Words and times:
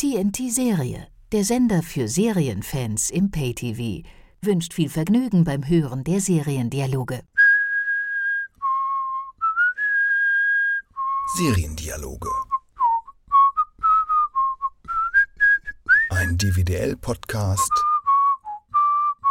TNT 0.00 0.50
Serie, 0.50 1.08
der 1.30 1.44
Sender 1.44 1.82
für 1.82 2.08
Serienfans 2.08 3.10
im 3.10 3.30
Pay-TV, 3.30 4.08
wünscht 4.40 4.72
viel 4.72 4.88
Vergnügen 4.88 5.44
beim 5.44 5.68
Hören 5.68 6.04
der 6.04 6.22
Seriendialoge. 6.22 7.22
Seriendialoge. 11.36 12.30
Ein 16.08 16.38
DVDL-Podcast 16.38 17.72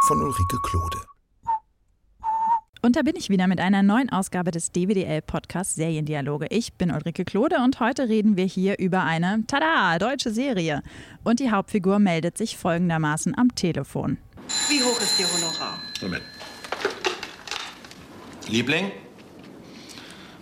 von 0.05 0.21
Ulrike 0.21 0.59
Klode. 0.61 1.08
Und 2.81 2.95
da 2.95 3.01
bin 3.01 3.17
ich 3.17 3.29
wieder 3.29 3.47
mit 3.47 3.59
einer 3.59 3.83
neuen 3.83 4.09
Ausgabe 4.09 4.51
des 4.51 4.71
DWDL-Podcasts 4.71 5.75
Seriendialoge. 5.75 6.47
Ich 6.49 6.73
bin 6.73 6.91
Ulrike 6.91 7.25
Klode 7.25 7.57
und 7.57 7.81
heute 7.81 8.07
reden 8.07 8.37
wir 8.37 8.45
hier 8.45 8.79
über 8.79 9.03
eine, 9.03 9.43
tada, 9.47 9.99
deutsche 9.99 10.31
Serie. 10.31 10.81
Und 11.25 11.41
die 11.41 11.51
Hauptfigur 11.51 11.99
meldet 11.99 12.37
sich 12.37 12.55
folgendermaßen 12.55 13.37
am 13.37 13.53
Telefon. 13.53 14.17
Wie 14.69 14.81
hoch 14.81 14.97
ist 15.01 15.19
Ihr 15.19 15.25
Honorar? 15.27 15.77
Moment. 16.01 16.23
Liebling? 18.47 18.91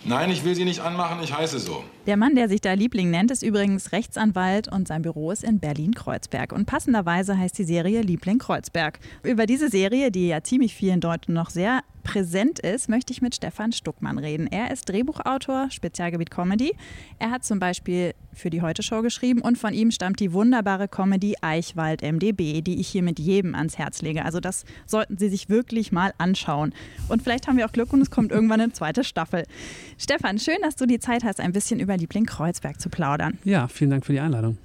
Nein, 0.04 0.30
ich 0.30 0.44
will 0.44 0.54
Sie 0.54 0.64
nicht 0.64 0.80
anmachen, 0.80 1.18
ich 1.24 1.36
heiße 1.36 1.58
so. 1.58 1.82
Der 2.08 2.16
Mann, 2.16 2.34
der 2.34 2.48
sich 2.48 2.62
da 2.62 2.72
Liebling 2.72 3.10
nennt, 3.10 3.30
ist 3.30 3.42
übrigens 3.42 3.92
Rechtsanwalt 3.92 4.66
und 4.66 4.88
sein 4.88 5.02
Büro 5.02 5.30
ist 5.30 5.44
in 5.44 5.60
Berlin-Kreuzberg. 5.60 6.54
Und 6.54 6.64
passenderweise 6.64 7.36
heißt 7.36 7.58
die 7.58 7.64
Serie 7.64 8.00
Liebling 8.00 8.38
Kreuzberg. 8.38 8.98
Über 9.22 9.44
diese 9.44 9.68
Serie, 9.68 10.10
die 10.10 10.28
ja 10.28 10.42
ziemlich 10.42 10.74
vielen 10.74 11.02
Leuten 11.02 11.34
noch 11.34 11.50
sehr 11.50 11.82
präsent 12.08 12.58
ist, 12.58 12.88
möchte 12.88 13.12
ich 13.12 13.20
mit 13.20 13.34
Stefan 13.34 13.70
Stuckmann 13.70 14.16
reden. 14.16 14.46
Er 14.46 14.70
ist 14.70 14.88
Drehbuchautor, 14.88 15.70
Spezialgebiet 15.70 16.30
Comedy. 16.30 16.74
Er 17.18 17.30
hat 17.30 17.44
zum 17.44 17.58
Beispiel 17.58 18.14
für 18.32 18.48
die 18.48 18.62
Heute-Show 18.62 19.02
geschrieben 19.02 19.42
und 19.42 19.58
von 19.58 19.74
ihm 19.74 19.90
stammt 19.90 20.18
die 20.20 20.32
wunderbare 20.32 20.88
Comedy 20.88 21.34
Eichwald 21.42 22.00
MDB, 22.00 22.62
die 22.62 22.80
ich 22.80 22.88
hier 22.88 23.02
mit 23.02 23.18
jedem 23.18 23.54
ans 23.54 23.76
Herz 23.76 24.00
lege. 24.00 24.24
Also 24.24 24.40
das 24.40 24.64
sollten 24.86 25.18
Sie 25.18 25.28
sich 25.28 25.50
wirklich 25.50 25.92
mal 25.92 26.14
anschauen. 26.16 26.72
Und 27.08 27.22
vielleicht 27.22 27.46
haben 27.46 27.58
wir 27.58 27.66
auch 27.66 27.72
Glück 27.72 27.92
und 27.92 28.00
es 28.00 28.10
kommt 28.10 28.32
irgendwann 28.32 28.62
eine 28.62 28.72
zweite 28.72 29.04
Staffel. 29.04 29.44
Stefan, 29.98 30.38
schön, 30.38 30.58
dass 30.62 30.76
du 30.76 30.86
die 30.86 31.00
Zeit 31.00 31.24
hast, 31.24 31.40
ein 31.40 31.52
bisschen 31.52 31.78
über 31.78 31.97
Liebling 31.98 32.26
Kreuzberg 32.26 32.80
zu 32.80 32.88
plaudern. 32.88 33.38
Ja, 33.44 33.68
vielen 33.68 33.90
Dank 33.90 34.06
für 34.06 34.12
die 34.12 34.20
Einladung. 34.20 34.58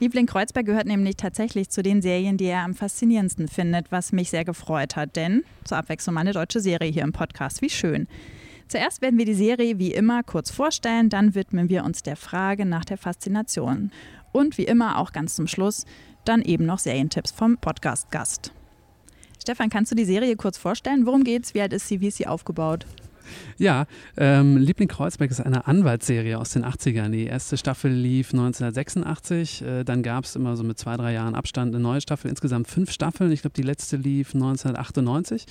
Liebling 0.00 0.26
Kreuzberg 0.26 0.64
gehört 0.64 0.86
nämlich 0.86 1.16
tatsächlich 1.16 1.70
zu 1.70 1.82
den 1.82 2.00
Serien, 2.02 2.36
die 2.36 2.44
er 2.44 2.62
am 2.62 2.74
faszinierendsten 2.74 3.48
findet, 3.48 3.90
was 3.90 4.12
mich 4.12 4.30
sehr 4.30 4.44
gefreut 4.44 4.94
hat. 4.94 5.16
Denn 5.16 5.42
zur 5.64 5.76
Abwechslung 5.76 6.14
mal 6.14 6.20
eine 6.20 6.32
deutsche 6.32 6.60
Serie 6.60 6.90
hier 6.90 7.02
im 7.02 7.12
Podcast. 7.12 7.62
Wie 7.62 7.70
schön. 7.70 8.06
Zuerst 8.68 9.02
werden 9.02 9.18
wir 9.18 9.24
die 9.24 9.34
Serie 9.34 9.78
wie 9.78 9.92
immer 9.92 10.22
kurz 10.22 10.50
vorstellen, 10.50 11.08
dann 11.08 11.34
widmen 11.34 11.68
wir 11.68 11.84
uns 11.84 12.02
der 12.02 12.16
Frage 12.16 12.64
nach 12.64 12.84
der 12.84 12.98
Faszination. 12.98 13.90
Und 14.30 14.58
wie 14.58 14.64
immer 14.64 14.98
auch 14.98 15.12
ganz 15.12 15.34
zum 15.34 15.46
Schluss 15.46 15.84
dann 16.24 16.42
eben 16.42 16.66
noch 16.66 16.78
Serientipps 16.78 17.32
vom 17.32 17.56
Podcast-Gast. 17.56 18.52
Stefan, 19.40 19.70
kannst 19.70 19.90
du 19.90 19.96
die 19.96 20.04
Serie 20.04 20.36
kurz 20.36 20.58
vorstellen? 20.58 21.06
Worum 21.06 21.24
geht's? 21.24 21.54
Wie 21.54 21.62
alt 21.62 21.72
ist 21.72 21.88
sie? 21.88 22.00
Wie 22.00 22.08
ist 22.08 22.18
sie 22.18 22.26
aufgebaut? 22.26 22.86
Ja, 23.56 23.86
ähm, 24.16 24.56
Liebling 24.56 24.88
Kreuzberg 24.88 25.30
ist 25.30 25.40
eine 25.40 25.66
Anwaltsserie 25.66 26.38
aus 26.38 26.50
den 26.50 26.64
80ern. 26.64 27.10
Die 27.10 27.26
erste 27.26 27.56
Staffel 27.56 27.90
lief 27.90 28.32
1986, 28.32 29.62
äh, 29.62 29.84
dann 29.84 30.02
gab 30.02 30.24
es 30.24 30.36
immer 30.36 30.56
so 30.56 30.64
mit 30.64 30.78
zwei, 30.78 30.96
drei 30.96 31.12
Jahren 31.12 31.34
Abstand 31.34 31.74
eine 31.74 31.82
neue 31.82 32.00
Staffel, 32.00 32.30
insgesamt 32.30 32.68
fünf 32.68 32.90
Staffeln. 32.90 33.32
Ich 33.32 33.42
glaube, 33.42 33.54
die 33.54 33.62
letzte 33.62 33.96
lief 33.96 34.34
1998. 34.34 35.46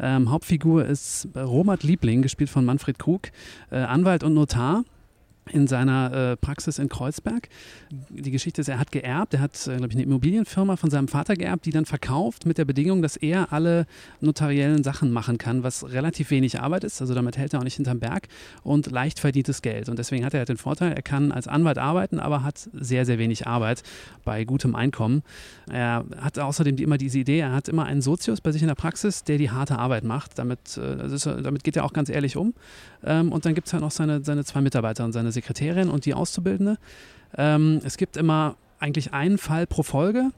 Ähm, 0.00 0.30
Hauptfigur 0.30 0.84
ist 0.84 1.28
Robert 1.34 1.82
Liebling, 1.82 2.22
gespielt 2.22 2.50
von 2.50 2.64
Manfred 2.64 2.98
Krug, 2.98 3.28
äh, 3.70 3.76
Anwalt 3.76 4.24
und 4.24 4.34
Notar 4.34 4.84
in 5.50 5.66
seiner 5.66 6.32
äh, 6.32 6.36
Praxis 6.36 6.78
in 6.78 6.88
Kreuzberg. 6.88 7.48
Die 7.90 8.30
Geschichte 8.30 8.60
ist, 8.60 8.68
er 8.68 8.78
hat 8.78 8.92
geerbt, 8.92 9.34
er 9.34 9.40
hat, 9.40 9.54
äh, 9.66 9.76
glaube 9.76 9.88
ich, 9.88 9.94
eine 9.94 10.04
Immobilienfirma 10.04 10.76
von 10.76 10.90
seinem 10.90 11.08
Vater 11.08 11.36
geerbt, 11.36 11.66
die 11.66 11.70
dann 11.70 11.84
verkauft 11.84 12.46
mit 12.46 12.58
der 12.58 12.64
Bedingung, 12.64 13.02
dass 13.02 13.16
er 13.16 13.52
alle 13.52 13.86
notariellen 14.20 14.82
Sachen 14.82 15.10
machen 15.12 15.38
kann, 15.38 15.62
was 15.62 15.90
relativ 15.90 16.30
wenig 16.30 16.60
Arbeit 16.60 16.84
ist. 16.84 17.00
Also 17.00 17.14
damit 17.14 17.36
hält 17.36 17.54
er 17.54 17.60
auch 17.60 17.64
nicht 17.64 17.76
hinterm 17.76 18.00
Berg 18.00 18.28
und 18.62 18.90
leicht 18.90 19.20
verdientes 19.20 19.62
Geld. 19.62 19.88
Und 19.88 19.98
deswegen 19.98 20.24
hat 20.24 20.34
er 20.34 20.40
halt 20.40 20.48
den 20.48 20.56
Vorteil, 20.56 20.92
er 20.92 21.02
kann 21.02 21.32
als 21.32 21.48
Anwalt 21.48 21.78
arbeiten, 21.78 22.20
aber 22.20 22.42
hat 22.42 22.68
sehr, 22.72 23.04
sehr 23.04 23.18
wenig 23.18 23.46
Arbeit 23.46 23.82
bei 24.24 24.44
gutem 24.44 24.74
Einkommen. 24.74 25.22
Er 25.70 26.04
hat 26.20 26.38
außerdem 26.38 26.76
immer 26.78 26.98
diese 26.98 27.18
Idee, 27.18 27.40
er 27.40 27.52
hat 27.52 27.68
immer 27.68 27.84
einen 27.84 28.02
Sozius 28.02 28.40
bei 28.40 28.52
sich 28.52 28.62
in 28.62 28.68
der 28.68 28.74
Praxis, 28.74 29.24
der 29.24 29.38
die 29.38 29.50
harte 29.50 29.78
Arbeit 29.78 30.04
macht. 30.04 30.38
Damit, 30.38 30.76
äh, 30.76 31.06
ist, 31.06 31.26
damit 31.26 31.64
geht 31.64 31.76
er 31.76 31.84
auch 31.84 31.92
ganz 31.92 32.08
ehrlich 32.08 32.36
um. 32.36 32.54
Ähm, 33.04 33.32
und 33.32 33.44
dann 33.44 33.54
gibt 33.54 33.66
es 33.66 33.72
halt 33.72 33.82
noch 33.82 33.90
seine, 33.90 34.24
seine 34.24 34.44
zwei 34.44 34.60
Mitarbeiter 34.60 35.04
und 35.04 35.12
seine 35.12 35.32
Sekretärin 35.38 35.88
und 35.88 36.04
die 36.04 36.14
Auszubildende. 36.14 36.78
Ähm, 37.36 37.80
es 37.84 37.96
gibt 37.96 38.16
immer 38.16 38.56
eigentlich 38.80 39.12
einen 39.12 39.38
Fall 39.38 39.66
pro 39.66 39.82
Folge. 39.82 40.30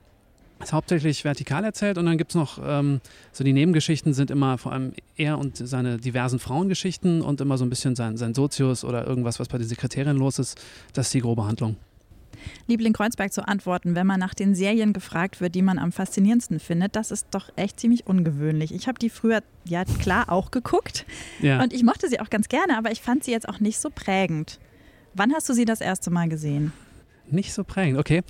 Ist 0.62 0.75
hauptsächlich 0.75 1.25
vertikal 1.25 1.65
erzählt 1.65 1.97
und 1.97 2.05
dann 2.05 2.19
gibt 2.19 2.33
es 2.33 2.34
noch 2.34 2.59
ähm, 2.62 3.00
so 3.33 3.44
die 3.44 3.55
Nebengeschichten 3.55 4.12
sind 4.12 4.31
immer 4.31 4.59
vor 4.59 4.72
allem 4.72 4.93
er 5.16 5.39
und 5.39 5.56
seine 5.56 5.97
diversen 5.97 6.39
Frauengeschichten 6.39 7.22
und 7.22 7.41
immer 7.41 7.56
so 7.56 7.65
ein 7.65 7.71
bisschen 7.71 7.97
sein, 7.97 8.19
sein 8.19 8.34
Sozius 8.34 8.84
oder 8.84 9.06
irgendwas, 9.06 9.41
was 9.41 9.49
bei 9.49 9.56
der 9.56 9.66
Sekretärin 9.66 10.19
los 10.19 10.39
ist. 10.39 10.60
Das 10.93 11.06
ist 11.06 11.15
die 11.15 11.21
grobe 11.21 11.47
Handlung. 11.47 11.77
Liebling 12.66 12.93
Kreuzberg 12.93 13.33
zu 13.33 13.47
antworten, 13.47 13.94
wenn 13.94 14.06
man 14.06 14.21
nach 14.21 14.34
den 14.34 14.55
Serien 14.55 14.93
gefragt 14.93 15.41
wird, 15.41 15.55
die 15.55 15.62
man 15.62 15.78
am 15.78 15.93
faszinierendsten 15.93 16.60
findet, 16.60 16.97
das 16.97 17.10
ist 17.10 17.28
doch 17.31 17.50
echt 17.56 17.81
ziemlich 17.81 18.06
ungewöhnlich. 18.06 18.75
Ich 18.75 18.87
habe 18.87 18.99
die 18.99 19.10
früher, 19.10 19.43
ja 19.65 19.84
klar, 19.84 20.31
auch 20.31 20.50
geguckt 20.50 21.06
ja. 21.41 21.62
und 21.62 21.72
ich 21.72 21.83
mochte 21.83 22.09
sie 22.09 22.21
auch 22.21 22.31
ganz 22.31 22.49
gerne, 22.49 22.77
aber 22.77 22.93
ich 22.93 23.00
fand 23.00 23.25
sie 23.25 23.31
jetzt 23.31 23.49
auch 23.49 23.60
nicht 23.60 23.78
so 23.78 23.89
prägend. 23.91 24.59
Wann 25.15 25.32
hast 25.32 25.48
du 25.48 25.54
sie 25.54 25.65
das 25.65 25.81
erste 25.81 26.10
Mal 26.10 26.28
gesehen? 26.28 26.72
Nicht 27.31 27.53
so 27.53 27.65
prägend, 27.65 27.98
okay 27.98 28.22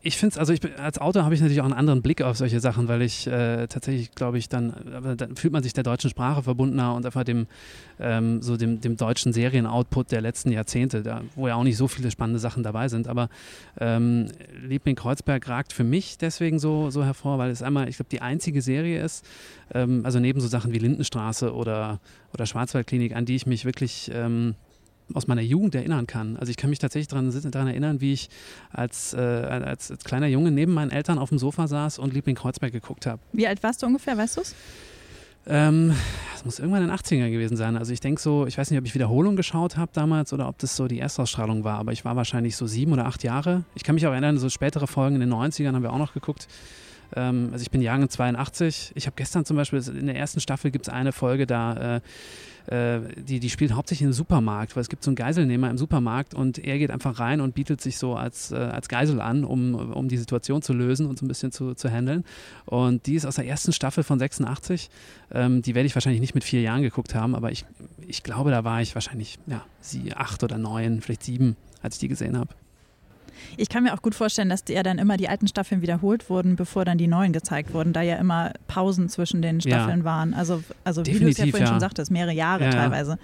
ich 0.00 0.16
finde 0.16 0.34
es, 0.34 0.38
also 0.38 0.52
ich, 0.52 0.60
als 0.78 0.98
Autor 0.98 1.24
habe 1.24 1.34
ich 1.34 1.40
natürlich 1.40 1.60
auch 1.60 1.64
einen 1.64 1.74
anderen 1.74 2.02
Blick 2.02 2.22
auf 2.22 2.36
solche 2.36 2.60
Sachen, 2.60 2.86
weil 2.86 3.02
ich 3.02 3.26
äh, 3.26 3.66
tatsächlich, 3.66 4.12
glaube 4.12 4.38
ich, 4.38 4.48
dann, 4.48 4.72
dann, 5.16 5.34
fühlt 5.34 5.52
man 5.52 5.64
sich 5.64 5.72
der 5.72 5.82
deutschen 5.82 6.08
Sprache 6.08 6.44
verbundener 6.44 6.94
und 6.94 7.04
einfach 7.04 7.24
dem, 7.24 7.48
ähm, 7.98 8.40
so 8.40 8.56
dem, 8.56 8.80
dem 8.80 8.96
deutschen 8.96 9.32
Serienoutput 9.32 10.12
der 10.12 10.20
letzten 10.20 10.52
Jahrzehnte, 10.52 11.02
da, 11.02 11.22
wo 11.34 11.48
ja 11.48 11.56
auch 11.56 11.64
nicht 11.64 11.76
so 11.76 11.88
viele 11.88 12.12
spannende 12.12 12.38
Sachen 12.38 12.62
dabei 12.62 12.88
sind. 12.88 13.08
Aber 13.08 13.28
ähm, 13.80 14.28
Liebling 14.62 14.94
Kreuzberg 14.94 15.48
ragt 15.48 15.72
für 15.72 15.84
mich 15.84 16.16
deswegen 16.16 16.60
so, 16.60 16.90
so 16.90 17.04
hervor, 17.04 17.38
weil 17.38 17.50
es 17.50 17.62
einmal, 17.62 17.88
ich 17.88 17.96
glaube, 17.96 18.10
die 18.10 18.22
einzige 18.22 18.62
Serie 18.62 19.02
ist, 19.02 19.26
ähm, 19.74 20.02
also 20.04 20.20
neben 20.20 20.40
so 20.40 20.46
Sachen 20.46 20.72
wie 20.72 20.78
Lindenstraße 20.78 21.52
oder, 21.52 21.98
oder 22.32 22.46
Schwarzwaldklinik, 22.46 23.16
an 23.16 23.24
die 23.24 23.34
ich 23.34 23.46
mich 23.46 23.64
wirklich 23.64 24.12
ähm, 24.14 24.54
aus 25.14 25.26
meiner 25.26 25.42
Jugend 25.42 25.74
erinnern 25.74 26.06
kann. 26.06 26.36
Also 26.36 26.50
ich 26.50 26.56
kann 26.56 26.70
mich 26.70 26.78
tatsächlich 26.78 27.08
daran, 27.08 27.30
daran 27.50 27.68
erinnern, 27.68 28.00
wie 28.00 28.12
ich 28.12 28.28
als, 28.70 29.14
äh, 29.14 29.18
als, 29.18 29.90
als, 29.90 30.04
kleiner 30.04 30.26
Junge 30.26 30.50
neben 30.50 30.72
meinen 30.72 30.90
Eltern 30.90 31.18
auf 31.18 31.30
dem 31.30 31.38
Sofa 31.38 31.66
saß 31.66 31.98
und 31.98 32.12
Liebling 32.12 32.36
Kreuzberg 32.36 32.72
geguckt 32.72 33.06
habe. 33.06 33.20
Wie 33.32 33.46
alt 33.46 33.62
warst 33.62 33.82
du 33.82 33.86
ungefähr, 33.86 34.16
weißt 34.16 34.36
du 34.36 34.40
es? 34.42 34.54
Ähm, 35.46 35.94
das 36.32 36.44
muss 36.44 36.58
irgendwann 36.58 36.82
in 36.82 36.88
den 36.88 36.96
80ern 36.96 37.30
gewesen 37.30 37.56
sein. 37.56 37.76
Also 37.78 37.92
ich 37.92 38.00
denke 38.00 38.20
so, 38.20 38.46
ich 38.46 38.58
weiß 38.58 38.70
nicht, 38.70 38.78
ob 38.78 38.84
ich 38.84 38.94
Wiederholung 38.94 39.34
geschaut 39.34 39.78
habe 39.78 39.90
damals 39.94 40.32
oder 40.32 40.46
ob 40.46 40.58
das 40.58 40.76
so 40.76 40.88
die 40.88 40.98
Erstausstrahlung 40.98 41.64
war, 41.64 41.78
aber 41.78 41.92
ich 41.92 42.04
war 42.04 42.16
wahrscheinlich 42.16 42.56
so 42.56 42.66
sieben 42.66 42.92
oder 42.92 43.06
acht 43.06 43.22
Jahre. 43.22 43.64
Ich 43.74 43.82
kann 43.82 43.94
mich 43.94 44.06
auch 44.06 44.12
erinnern, 44.12 44.38
so 44.38 44.50
spätere 44.50 44.86
Folgen 44.86 45.14
in 45.16 45.20
den 45.20 45.32
90ern 45.32 45.72
haben 45.72 45.82
wir 45.82 45.92
auch 45.92 45.98
noch 45.98 46.12
geguckt. 46.12 46.48
Ähm, 47.16 47.50
also 47.52 47.62
ich 47.62 47.70
bin 47.70 47.80
Jahrgang 47.80 48.08
82. 48.08 48.92
Ich 48.94 49.06
habe 49.06 49.14
gestern 49.16 49.44
zum 49.44 49.56
Beispiel, 49.56 49.82
in 49.88 50.06
der 50.06 50.16
ersten 50.16 50.40
Staffel 50.40 50.70
gibt 50.70 50.86
es 50.86 50.92
eine 50.92 51.12
Folge, 51.12 51.46
da 51.46 51.96
äh, 51.96 52.00
äh, 52.68 53.00
die, 53.16 53.40
die 53.40 53.48
spielt 53.48 53.72
hauptsächlich 53.72 54.06
im 54.06 54.12
Supermarkt, 54.12 54.76
weil 54.76 54.82
es 54.82 54.88
gibt 54.88 55.02
so 55.02 55.10
einen 55.10 55.16
Geiselnehmer 55.16 55.70
im 55.70 55.78
Supermarkt 55.78 56.34
und 56.34 56.58
er 56.58 56.78
geht 56.78 56.90
einfach 56.90 57.18
rein 57.18 57.40
und 57.40 57.54
bietet 57.54 57.80
sich 57.80 57.96
so 57.96 58.14
als, 58.14 58.52
äh, 58.52 58.56
als 58.56 58.88
Geisel 58.88 59.20
an, 59.20 59.44
um, 59.44 59.74
um 59.74 60.08
die 60.08 60.18
Situation 60.18 60.60
zu 60.60 60.74
lösen 60.74 61.06
und 61.06 61.18
so 61.18 61.24
ein 61.24 61.28
bisschen 61.28 61.50
zu, 61.50 61.74
zu 61.74 61.90
handeln. 61.90 62.24
Und 62.66 63.06
die 63.06 63.14
ist 63.14 63.24
aus 63.24 63.36
der 63.36 63.46
ersten 63.46 63.72
Staffel 63.72 64.04
von 64.04 64.18
86. 64.18 64.90
Ähm, 65.32 65.62
die 65.62 65.74
werde 65.74 65.86
ich 65.86 65.94
wahrscheinlich 65.94 66.20
nicht 66.20 66.34
mit 66.34 66.44
vier 66.44 66.60
Jahren 66.60 66.82
geguckt 66.82 67.14
haben, 67.14 67.34
aber 67.34 67.50
ich, 67.50 67.64
ich 68.06 68.22
glaube, 68.22 68.50
da 68.50 68.64
war 68.64 68.82
ich 68.82 68.94
wahrscheinlich 68.94 69.38
ja, 69.46 69.64
sie, 69.80 70.14
acht 70.14 70.42
oder 70.42 70.58
neun, 70.58 71.00
vielleicht 71.00 71.22
sieben, 71.22 71.56
als 71.80 71.94
ich 71.94 72.00
die 72.00 72.08
gesehen 72.08 72.36
habe. 72.36 72.50
Ich 73.56 73.68
kann 73.68 73.82
mir 73.82 73.94
auch 73.94 74.02
gut 74.02 74.14
vorstellen, 74.14 74.48
dass 74.48 74.64
ja 74.68 74.82
dann 74.82 74.98
immer 74.98 75.16
die 75.16 75.28
alten 75.28 75.48
Staffeln 75.48 75.82
wiederholt 75.82 76.30
wurden, 76.30 76.56
bevor 76.56 76.84
dann 76.84 76.98
die 76.98 77.06
neuen 77.06 77.32
gezeigt 77.32 77.72
wurden, 77.74 77.92
da 77.92 78.02
ja 78.02 78.16
immer 78.16 78.52
Pausen 78.66 79.08
zwischen 79.08 79.42
den 79.42 79.60
Staffeln 79.60 80.00
ja. 80.00 80.04
waren. 80.04 80.34
Also, 80.34 80.62
also 80.84 81.04
wie 81.06 81.18
du 81.18 81.28
es 81.28 81.38
ja 81.38 81.46
vorhin 81.46 81.62
ja. 81.62 81.66
schon 81.66 81.80
sagtest, 81.80 82.10
mehrere 82.10 82.32
Jahre 82.32 82.64
ja, 82.64 82.70
teilweise. 82.70 83.18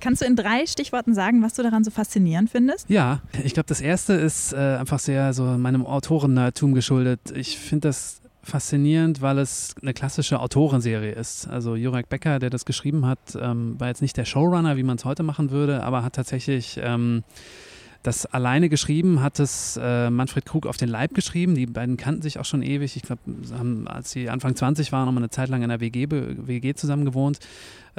Kannst 0.00 0.20
du 0.20 0.26
in 0.26 0.36
drei 0.36 0.66
Stichworten 0.66 1.14
sagen, 1.14 1.42
was 1.42 1.54
du 1.54 1.62
daran 1.62 1.82
so 1.82 1.90
faszinierend 1.90 2.50
findest? 2.50 2.90
Ja, 2.90 3.22
ich 3.42 3.54
glaube, 3.54 3.68
das 3.68 3.80
erste 3.80 4.12
ist 4.12 4.52
äh, 4.52 4.56
einfach 4.56 4.98
sehr 4.98 5.32
so 5.32 5.44
meinem 5.44 5.86
Autoren-Nerdtum 5.86 6.74
geschuldet. 6.74 7.20
Ich 7.34 7.58
finde 7.58 7.88
das 7.88 8.20
faszinierend, 8.44 9.22
weil 9.22 9.38
es 9.38 9.74
eine 9.80 9.94
klassische 9.94 10.40
Autorenserie 10.40 11.12
ist. 11.12 11.48
Also 11.48 11.76
Jurek 11.76 12.08
Becker, 12.08 12.38
der 12.38 12.50
das 12.50 12.64
geschrieben 12.64 13.06
hat, 13.06 13.18
ähm, 13.40 13.78
war 13.80 13.88
jetzt 13.88 14.02
nicht 14.02 14.16
der 14.16 14.24
Showrunner, 14.24 14.76
wie 14.76 14.82
man 14.82 14.96
es 14.96 15.04
heute 15.04 15.22
machen 15.22 15.50
würde, 15.50 15.82
aber 15.82 16.02
hat 16.02 16.14
tatsächlich 16.14 16.78
ähm, 16.82 17.24
das 18.04 18.26
alleine 18.26 18.68
geschrieben 18.68 19.22
hat 19.22 19.40
es 19.40 19.80
äh, 19.82 20.10
Manfred 20.10 20.44
Krug 20.44 20.66
auf 20.66 20.76
den 20.76 20.90
Leib 20.90 21.14
geschrieben. 21.14 21.54
Die 21.54 21.64
beiden 21.64 21.96
kannten 21.96 22.20
sich 22.20 22.38
auch 22.38 22.44
schon 22.44 22.62
ewig. 22.62 22.96
Ich 22.96 23.02
glaube, 23.02 23.22
als 23.86 24.10
sie 24.10 24.28
Anfang 24.28 24.54
20 24.54 24.92
waren, 24.92 25.06
haben 25.06 25.14
wir 25.14 25.20
eine 25.20 25.30
Zeit 25.30 25.48
lang 25.48 25.62
in 25.62 25.70
einer 25.70 25.80
WG, 25.80 26.06
WG 26.10 26.74
zusammen 26.74 27.06
gewohnt. 27.06 27.38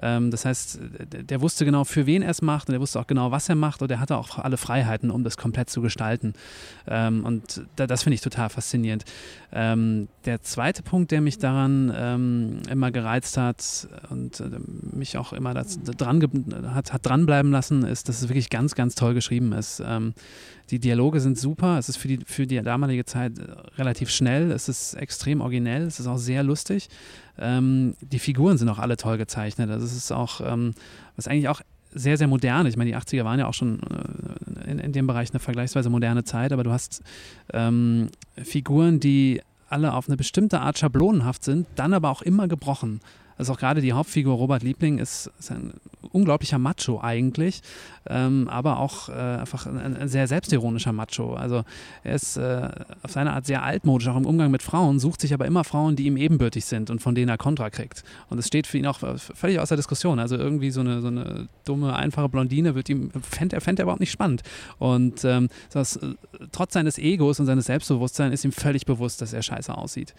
Ähm, 0.02 0.32
das 0.32 0.46
heißt, 0.46 0.80
der 1.12 1.42
wusste 1.42 1.66
genau, 1.66 1.84
für 1.84 2.06
wen 2.06 2.22
er 2.22 2.32
es 2.32 2.42
macht 2.42 2.68
und 2.68 2.74
er 2.74 2.82
wusste 2.82 3.00
auch 3.00 3.08
genau, 3.08 3.32
was 3.32 3.50
er 3.50 3.56
macht 3.56 3.82
und 3.82 3.92
er 3.92 4.00
hatte 4.00 4.18
auch 4.18 4.40
alle 4.40 4.58
Freiheiten, 4.58 5.12
um 5.12 5.24
das 5.24 5.38
komplett 5.38 5.70
zu 5.70 5.82
gestalten. 5.82 6.34
Ähm, 6.88 7.26
und 7.26 7.66
das 7.76 8.04
finde 8.04 8.16
ich 8.16 8.22
total 8.22 8.50
faszinierend. 8.50 9.06
Ähm, 9.54 10.08
der 10.26 10.42
zweite 10.42 10.84
Punkt, 10.84 11.12
der 11.12 11.22
mich 11.22 11.38
daran 11.38 11.94
ähm, 11.96 12.62
immer 12.70 12.92
gereizt 12.92 13.38
hat 13.38 13.88
und 14.10 14.40
äh, 14.40 14.46
mich 14.92 15.18
auch 15.18 15.34
immer 15.34 15.54
das, 15.54 15.80
dran 15.82 16.22
hat, 16.74 16.94
hat 16.94 17.06
dranbleiben 17.06 17.52
lassen, 17.52 17.84
ist, 17.84 18.10
dass 18.10 18.22
es 18.22 18.30
wirklich 18.30 18.50
ganz, 18.50 18.76
ganz 18.76 18.96
toll 18.96 19.14
geschrieben 19.14 19.54
ist. 19.54 19.82
Ähm, 19.86 20.14
die 20.72 20.80
Dialoge 20.80 21.20
sind 21.20 21.38
super. 21.38 21.78
Es 21.78 21.90
ist 21.90 21.98
für 21.98 22.08
die, 22.08 22.20
für 22.26 22.48
die 22.48 22.62
damalige 22.62 23.06
Zeit 23.06 23.38
äh, 23.38 23.44
relativ 23.78 24.10
schnell. 24.10 24.52
Es 24.52 24.68
ist 24.68 24.96
extrem 24.96 25.42
originell. 25.42 25.84
Es 25.84 26.00
ist 26.00 26.08
auch 26.08 26.18
sehr 26.18 26.44
lustig. 26.44 26.90
Ähm, 27.38 27.96
die 28.02 28.20
Figuren 28.20 28.58
sind 28.58 28.70
auch 28.70 28.80
alle 28.80 28.98
toll 28.98 29.18
gezeichnet. 29.18 29.70
Also 29.70 29.86
es 29.86 29.96
ist 29.96 30.12
auch, 30.12 30.42
ähm, 30.42 30.74
was 31.16 31.28
eigentlich 31.28 31.50
auch 31.50 31.62
sehr, 31.94 32.18
sehr 32.18 32.28
modern. 32.28 32.66
Ich 32.68 32.78
meine, 32.78 32.92
die 32.92 32.98
80er 32.98 33.24
waren 33.24 33.40
ja 33.40 33.48
auch 33.48 33.54
schon 33.54 33.80
äh, 33.80 34.72
in, 34.72 34.80
in 34.80 34.92
dem 34.92 35.08
Bereich 35.08 35.32
eine 35.32 35.40
vergleichsweise 35.40 35.90
moderne 35.90 36.24
Zeit, 36.24 36.52
aber 36.52 36.64
du 36.64 36.72
hast 36.72 37.02
ähm, 37.54 38.10
Figuren, 38.38 39.00
die 39.00 39.42
alle 39.70 39.94
auf 39.94 40.08
eine 40.08 40.18
bestimmte 40.18 40.62
Art 40.62 40.78
schablonenhaft 40.78 41.44
sind, 41.44 41.68
dann 41.76 41.94
aber 41.94 42.10
auch 42.10 42.22
immer 42.22 42.48
gebrochen. 42.48 43.00
Also 43.38 43.54
auch 43.54 43.58
gerade 43.58 43.82
die 43.82 43.94
Hauptfigur 43.94 44.36
Robert 44.36 44.64
Liebling 44.64 44.98
ist, 44.98 45.30
ist 45.40 45.52
ein 45.52 45.74
unglaublicher 46.12 46.58
Macho 46.58 47.02
eigentlich, 47.02 47.62
ähm, 48.08 48.48
aber 48.48 48.80
auch 48.80 49.10
äh, 49.10 49.14
einfach 49.14 49.66
ein, 49.66 49.98
ein, 49.98 50.08
sehr 50.08 50.28
selbstironischer 50.28 50.94
Macho. 50.94 51.34
Also 51.34 51.64
er 52.04 52.16
ist 52.16 52.38
äh, 52.38 52.70
auf 53.04 53.12
seine 53.12 53.34
Art 53.34 53.46
sehr 53.46 53.64
altmodisch, 53.64 54.08
auch 54.08 54.16
im 54.16 54.26
Umgang 54.26 54.52
mit 54.52 54.64
Frauen, 54.64 55.00
sucht 55.00 55.22
sich 55.22 55.34
aber 55.34 55.46
immer 55.46 55.64
Frauen, 55.64 55.96
die 55.96 56.06
ihm 56.06 56.16
ebenbürtig 56.16 56.66
sind 56.66 56.90
und 56.90 57.02
von 57.02 57.16
denen 57.16 57.30
er 57.30 57.38
Kontra 57.38 57.70
kriegt. 57.70 58.04
Und 58.30 58.38
es 58.38 58.48
steht 58.48 58.68
für 58.68 58.78
ihn 58.78 58.86
auch 58.86 59.00
völlig 59.18 59.60
außer 59.60 59.76
Diskussion. 59.76 60.20
Also 60.20 60.38
irgendwie 60.38 60.72
so 60.72 60.80
eine, 60.82 61.02
so 61.02 61.08
eine 61.08 61.50
dumme, 61.66 61.96
einfache 61.96 62.30
Blondine 62.30 62.76
wird 62.76 62.90
ihm, 62.90 63.12
fände 63.22 63.58
er, 63.58 63.62
fänd 63.62 63.80
er 63.80 63.84
überhaupt 63.84 64.00
nicht 64.00 64.12
spannend. 64.12 64.44
Und 64.78 65.26
ähm, 65.26 65.50
das, 65.72 65.98
äh, 65.98 66.14
trotz 66.52 66.74
seines 66.74 66.98
Egos 66.98 67.40
und 67.40 67.46
seines 67.48 67.66
Selbstbewusstseins 67.66 68.34
ist 68.34 68.46
ihm 68.46 68.52
völlig 68.52 68.86
bewusst, 68.86 69.22
dass 69.22 69.34
er 69.34 69.42
scheiße 69.42 69.76
aussieht. 69.76 70.14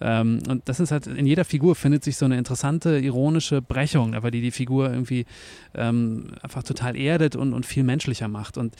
Ähm, 0.00 0.40
und 0.48 0.68
das 0.68 0.80
ist 0.80 0.90
halt, 0.90 1.06
in 1.06 1.26
jeder 1.26 1.44
Figur 1.44 1.74
findet 1.74 2.04
sich 2.04 2.16
so 2.16 2.24
eine 2.24 2.36
interessante, 2.36 2.57
ironische 2.64 3.62
Brechung, 3.62 4.14
aber 4.14 4.30
die 4.30 4.40
die 4.40 4.50
Figur 4.50 4.90
irgendwie 4.90 5.26
ähm, 5.74 6.32
einfach 6.42 6.62
total 6.62 6.96
erdet 6.96 7.36
und, 7.36 7.52
und 7.52 7.66
viel 7.66 7.84
menschlicher 7.84 8.28
macht. 8.28 8.56
Und 8.56 8.74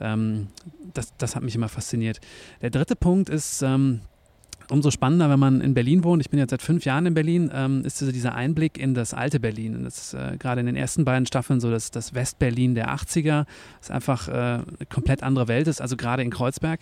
ähm, 0.00 0.48
das, 0.92 1.16
das 1.18 1.36
hat 1.36 1.42
mich 1.42 1.54
immer 1.54 1.68
fasziniert. 1.68 2.20
Der 2.62 2.70
dritte 2.70 2.96
Punkt 2.96 3.28
ist, 3.28 3.62
ähm, 3.62 4.00
umso 4.70 4.90
spannender, 4.90 5.30
wenn 5.30 5.38
man 5.38 5.60
in 5.60 5.74
Berlin 5.74 6.04
wohnt. 6.04 6.22
Ich 6.22 6.30
bin 6.30 6.38
jetzt 6.38 6.50
seit 6.50 6.62
fünf 6.62 6.84
Jahren 6.84 7.06
in 7.06 7.14
Berlin, 7.14 7.50
ähm, 7.52 7.84
ist 7.84 8.00
also 8.00 8.12
dieser 8.12 8.34
Einblick 8.34 8.78
in 8.78 8.94
das 8.94 9.14
alte 9.14 9.40
Berlin. 9.40 9.84
Das 9.84 9.98
ist 9.98 10.14
äh, 10.14 10.36
gerade 10.38 10.60
in 10.60 10.66
den 10.66 10.76
ersten 10.76 11.04
beiden 11.04 11.26
Staffeln 11.26 11.60
so, 11.60 11.70
dass 11.70 11.90
das 11.90 12.14
Westberlin 12.14 12.74
der 12.74 12.94
80er 12.94 13.46
das 13.80 13.90
einfach 13.90 14.28
äh, 14.28 14.32
eine 14.32 14.64
komplett 14.88 15.22
andere 15.22 15.48
Welt 15.48 15.68
ist. 15.68 15.80
Also 15.80 15.96
gerade 15.96 16.22
in 16.22 16.30
Kreuzberg. 16.30 16.80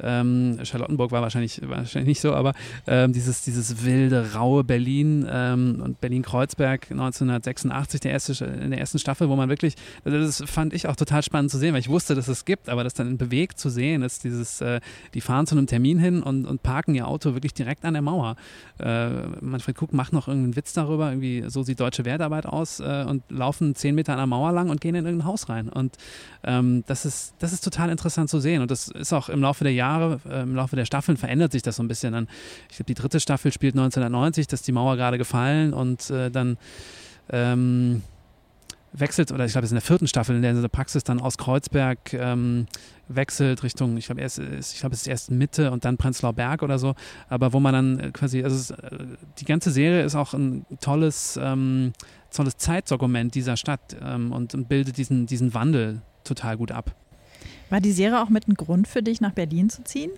Ähm, 0.00 0.58
Charlottenburg 0.62 1.12
war 1.12 1.22
wahrscheinlich, 1.22 1.60
wahrscheinlich 1.64 2.08
nicht 2.08 2.20
so, 2.20 2.34
aber 2.34 2.54
ähm, 2.86 3.12
dieses, 3.12 3.42
dieses 3.42 3.84
wilde, 3.84 4.34
raue 4.34 4.64
Berlin 4.64 5.26
ähm, 5.30 5.80
und 5.82 6.00
Berlin-Kreuzberg 6.00 6.90
1986, 6.90 8.00
der 8.00 8.12
erste, 8.12 8.44
in 8.44 8.70
der 8.70 8.80
ersten 8.80 8.98
Staffel, 8.98 9.28
wo 9.28 9.36
man 9.36 9.48
wirklich, 9.48 9.74
also 10.04 10.18
das 10.18 10.42
fand 10.50 10.72
ich 10.72 10.88
auch 10.88 10.96
total 10.96 11.22
spannend 11.22 11.50
zu 11.50 11.58
sehen, 11.58 11.72
weil 11.72 11.80
ich 11.80 11.88
wusste, 11.88 12.14
dass 12.14 12.28
es 12.28 12.44
gibt, 12.44 12.68
aber 12.68 12.84
das 12.84 12.94
dann 12.94 13.16
bewegt 13.16 13.58
zu 13.58 13.70
sehen, 13.70 14.02
ist 14.02 14.24
dieses, 14.24 14.60
äh, 14.60 14.80
die 15.14 15.20
fahren 15.20 15.46
zu 15.46 15.56
einem 15.56 15.66
Termin 15.66 15.98
hin 15.98 16.22
und, 16.22 16.46
und 16.46 16.62
parken 16.62 16.94
ihr 16.94 17.06
Auto 17.06 17.21
Auto 17.22 17.34
wirklich 17.34 17.54
direkt 17.54 17.84
an 17.84 17.94
der 17.94 18.02
Mauer. 18.02 18.36
Äh, 18.78 19.10
Manfred 19.40 19.76
Kuck 19.76 19.92
macht 19.92 20.12
noch 20.12 20.28
irgendeinen 20.28 20.56
Witz 20.56 20.72
darüber, 20.72 21.10
irgendwie 21.10 21.44
so 21.48 21.62
sieht 21.62 21.80
deutsche 21.80 22.04
Wertarbeit 22.04 22.46
aus 22.46 22.80
äh, 22.80 23.04
und 23.06 23.22
laufen 23.30 23.74
zehn 23.74 23.94
Meter 23.94 24.12
an 24.12 24.18
der 24.18 24.26
Mauer 24.26 24.52
lang 24.52 24.70
und 24.70 24.80
gehen 24.80 24.94
in 24.94 25.04
irgendein 25.04 25.26
Haus 25.26 25.48
rein. 25.48 25.68
Und 25.68 25.96
ähm, 26.44 26.84
das, 26.86 27.04
ist, 27.04 27.34
das 27.38 27.52
ist 27.52 27.62
total 27.62 27.90
interessant 27.90 28.28
zu 28.28 28.40
sehen. 28.40 28.62
Und 28.62 28.70
das 28.70 28.88
ist 28.88 29.12
auch 29.12 29.28
im 29.28 29.40
Laufe 29.40 29.64
der 29.64 29.72
Jahre, 29.72 30.20
äh, 30.28 30.42
im 30.42 30.54
Laufe 30.54 30.76
der 30.76 30.84
Staffeln 30.84 31.16
verändert 31.16 31.52
sich 31.52 31.62
das 31.62 31.76
so 31.76 31.82
ein 31.82 31.88
bisschen. 31.88 32.12
Dann, 32.12 32.28
ich 32.70 32.76
glaube, 32.76 32.86
die 32.88 32.94
dritte 32.94 33.20
Staffel 33.20 33.52
spielt 33.52 33.74
1990, 33.74 34.46
dass 34.48 34.62
die 34.62 34.72
Mauer 34.72 34.96
gerade 34.96 35.18
gefallen 35.18 35.72
und 35.72 36.10
äh, 36.10 36.30
dann 36.30 36.58
ähm, 37.30 38.02
wechselt, 38.92 39.32
oder 39.32 39.44
ich 39.44 39.52
glaube, 39.52 39.64
es 39.64 39.68
ist 39.68 39.72
in 39.72 39.76
der 39.76 39.82
vierten 39.82 40.06
Staffel, 40.06 40.36
in 40.36 40.42
der 40.42 40.54
seine 40.54 40.68
Praxis 40.68 41.04
dann 41.04 41.20
aus 41.20 41.38
Kreuzberg 41.38 42.12
ähm, 42.12 42.66
wechselt 43.08 43.62
Richtung, 43.62 43.96
ich 43.96 44.06
glaube, 44.06 44.20
erst, 44.20 44.38
ich 44.38 44.80
glaube, 44.80 44.94
es 44.94 45.02
ist 45.02 45.06
erst 45.06 45.30
Mitte 45.30 45.70
und 45.70 45.84
dann 45.84 45.96
Prenzlauer 45.96 46.34
Berg 46.34 46.62
oder 46.62 46.78
so, 46.78 46.94
aber 47.28 47.52
wo 47.52 47.60
man 47.60 47.72
dann 47.72 48.00
äh, 48.00 48.10
quasi, 48.12 48.42
also 48.42 48.56
es, 48.56 48.70
äh, 48.70 48.98
die 49.38 49.44
ganze 49.44 49.70
Serie 49.70 50.04
ist 50.04 50.14
auch 50.14 50.34
ein 50.34 50.66
tolles, 50.80 51.38
ähm, 51.42 51.92
tolles 52.30 52.56
Zeitdokument 52.56 53.34
dieser 53.34 53.56
Stadt 53.56 53.96
ähm, 54.02 54.32
und, 54.32 54.54
und 54.54 54.68
bildet 54.68 54.98
diesen, 54.98 55.26
diesen 55.26 55.54
Wandel 55.54 56.02
total 56.24 56.56
gut 56.56 56.70
ab. 56.70 56.94
War 57.70 57.80
die 57.80 57.92
Serie 57.92 58.20
auch 58.22 58.28
mit 58.28 58.46
einem 58.46 58.56
Grund 58.56 58.86
für 58.86 59.02
dich, 59.02 59.20
nach 59.20 59.32
Berlin 59.32 59.70
zu 59.70 59.82
ziehen? 59.82 60.10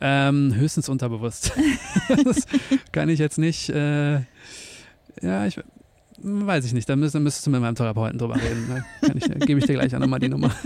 Ähm, 0.00 0.54
höchstens 0.54 0.88
unterbewusst. 0.88 1.52
das 2.24 2.46
kann 2.90 3.08
ich 3.08 3.20
jetzt 3.20 3.38
nicht. 3.38 3.68
Äh, 3.68 4.22
ja, 5.20 5.46
ich, 5.46 5.60
Weiß 6.24 6.64
ich 6.64 6.72
nicht, 6.72 6.88
da 6.88 6.94
müsstest, 6.94 7.22
müsstest 7.22 7.46
du 7.46 7.50
mit 7.50 7.60
meinem 7.60 7.74
Therapeuten 7.74 8.18
drüber 8.18 8.36
reden. 8.36 8.84
Da 9.00 9.08
ich, 9.14 9.46
gebe 9.46 9.58
ich 9.58 9.66
dir 9.66 9.74
gleich 9.74 9.94
auch 9.94 10.00
nochmal 10.00 10.20
die 10.20 10.28
Nummer. 10.28 10.50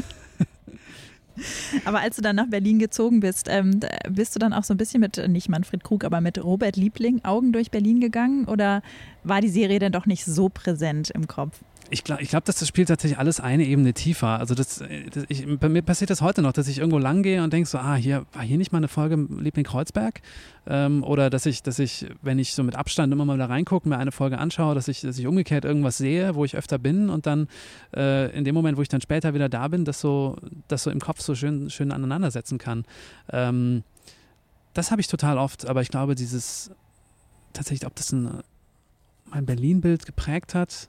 Aber 1.85 2.00
als 2.00 2.17
du 2.17 2.23
dann 2.23 2.37
nach 2.37 2.49
Berlin 2.49 2.79
gezogen 2.79 3.20
bist, 3.20 3.49
ähm, 3.50 3.81
bist 4.08 4.35
du 4.35 4.38
dann 4.38 4.53
auch 4.53 4.64
so 4.64 4.75
ein 4.75 4.76
bisschen 4.76 5.00
mit, 5.00 5.29
nicht 5.29 5.49
Manfred 5.49 5.85
Krug, 5.85 6.05
aber 6.05 6.20
mit 6.20 6.43
Robert 6.43 6.76
Liebling 6.76 7.25
Augen 7.25 7.53
durch 7.53 7.70
Berlin 7.70 8.00
gegangen? 8.00 8.47
Oder 8.47 8.82
war 9.23 9.41
die 9.41 9.49
Serie 9.49 9.79
denn 9.79 9.93
doch 9.93 10.06
nicht 10.06 10.25
so 10.25 10.49
präsent 10.49 11.11
im 11.11 11.26
Kopf? 11.26 11.61
Ich 11.91 12.05
glaube, 12.05 12.23
ich 12.23 12.31
glaub, 12.31 12.44
dass 12.44 12.56
das 12.56 12.69
Spiel 12.69 12.85
tatsächlich 12.85 13.19
alles 13.19 13.41
eine 13.41 13.65
Ebene 13.65 13.93
tiefer. 13.93 14.38
Also 14.38 14.55
das, 14.55 14.83
das 15.12 15.25
ich, 15.29 15.47
bei 15.59 15.69
mir 15.69 15.83
passiert 15.83 16.11
das 16.11 16.21
heute 16.21 16.43
noch, 16.43 16.53
dass 16.53 16.69
ich 16.69 16.79
irgendwo 16.79 16.99
lang 16.99 17.23
gehe 17.23 17.43
und 17.43 17.53
denke 17.53 17.69
so, 17.69 17.79
ah, 17.79 17.94
hier 17.94 18.27
war 18.33 18.43
hier 18.43 18.59
nicht 18.59 18.73
mal 18.73 18.79
eine 18.79 18.88
Folge 18.88 19.17
Liebling 19.17 19.65
Kreuzberg. 19.65 20.21
Ähm, 20.67 21.05
oder 21.05 21.31
dass 21.31 21.47
ich, 21.47 21.62
dass 21.62 21.79
ich, 21.79 22.06
wenn 22.23 22.38
ich 22.38 22.55
so 22.55 22.62
mit 22.65 22.75
Abstand 22.75 23.12
immer 23.12 23.25
mal 23.25 23.38
da 23.38 23.47
reingucke, 23.47 23.88
mir 23.88 23.99
eine 23.99 24.12
Folge 24.12 24.38
anschaue, 24.38 24.75
dass 24.75 24.88
ich, 24.88 25.03
dass 25.03 25.19
ich 25.19 25.27
umgekehrt 25.27 25.65
irgendwas 25.65 25.97
sehe, 25.97 26.35
wo 26.35 26.44
ich 26.44 26.56
öfter 26.56 26.79
bin 26.79 27.09
und 27.09 27.27
dann 27.27 27.49
äh, 27.94 28.37
in 28.37 28.44
dem 28.44 28.55
Moment, 28.55 28.77
wo 28.77 28.83
ich 28.83 28.88
dann 28.88 29.00
später 29.00 29.35
wieder 29.35 29.49
da 29.49 29.69
bin, 29.69 29.85
das 29.85 30.00
so, 30.00 30.37
das 30.69 30.83
so 30.83 30.91
im 30.91 31.00
Kopf 31.00 31.21
so 31.21 31.35
schön, 31.35 31.71
schön 31.71 31.93
aneinandersetzen 31.93 32.59
kann. 32.59 32.85
Ähm, 33.31 33.85
das 34.75 34.91
habe 34.91 35.00
ich 35.00 35.06
total 35.06 35.38
oft, 35.38 35.67
aber 35.67 35.83
ich 35.83 35.88
glaube, 35.88 36.15
dieses 36.15 36.71
tatsächlich, 37.53 37.87
ob 37.87 37.94
das 37.94 38.12
ein, 38.12 38.43
mein 39.27 39.47
Berlin-Bild 39.47 40.05
geprägt 40.05 40.55
hat, 40.55 40.88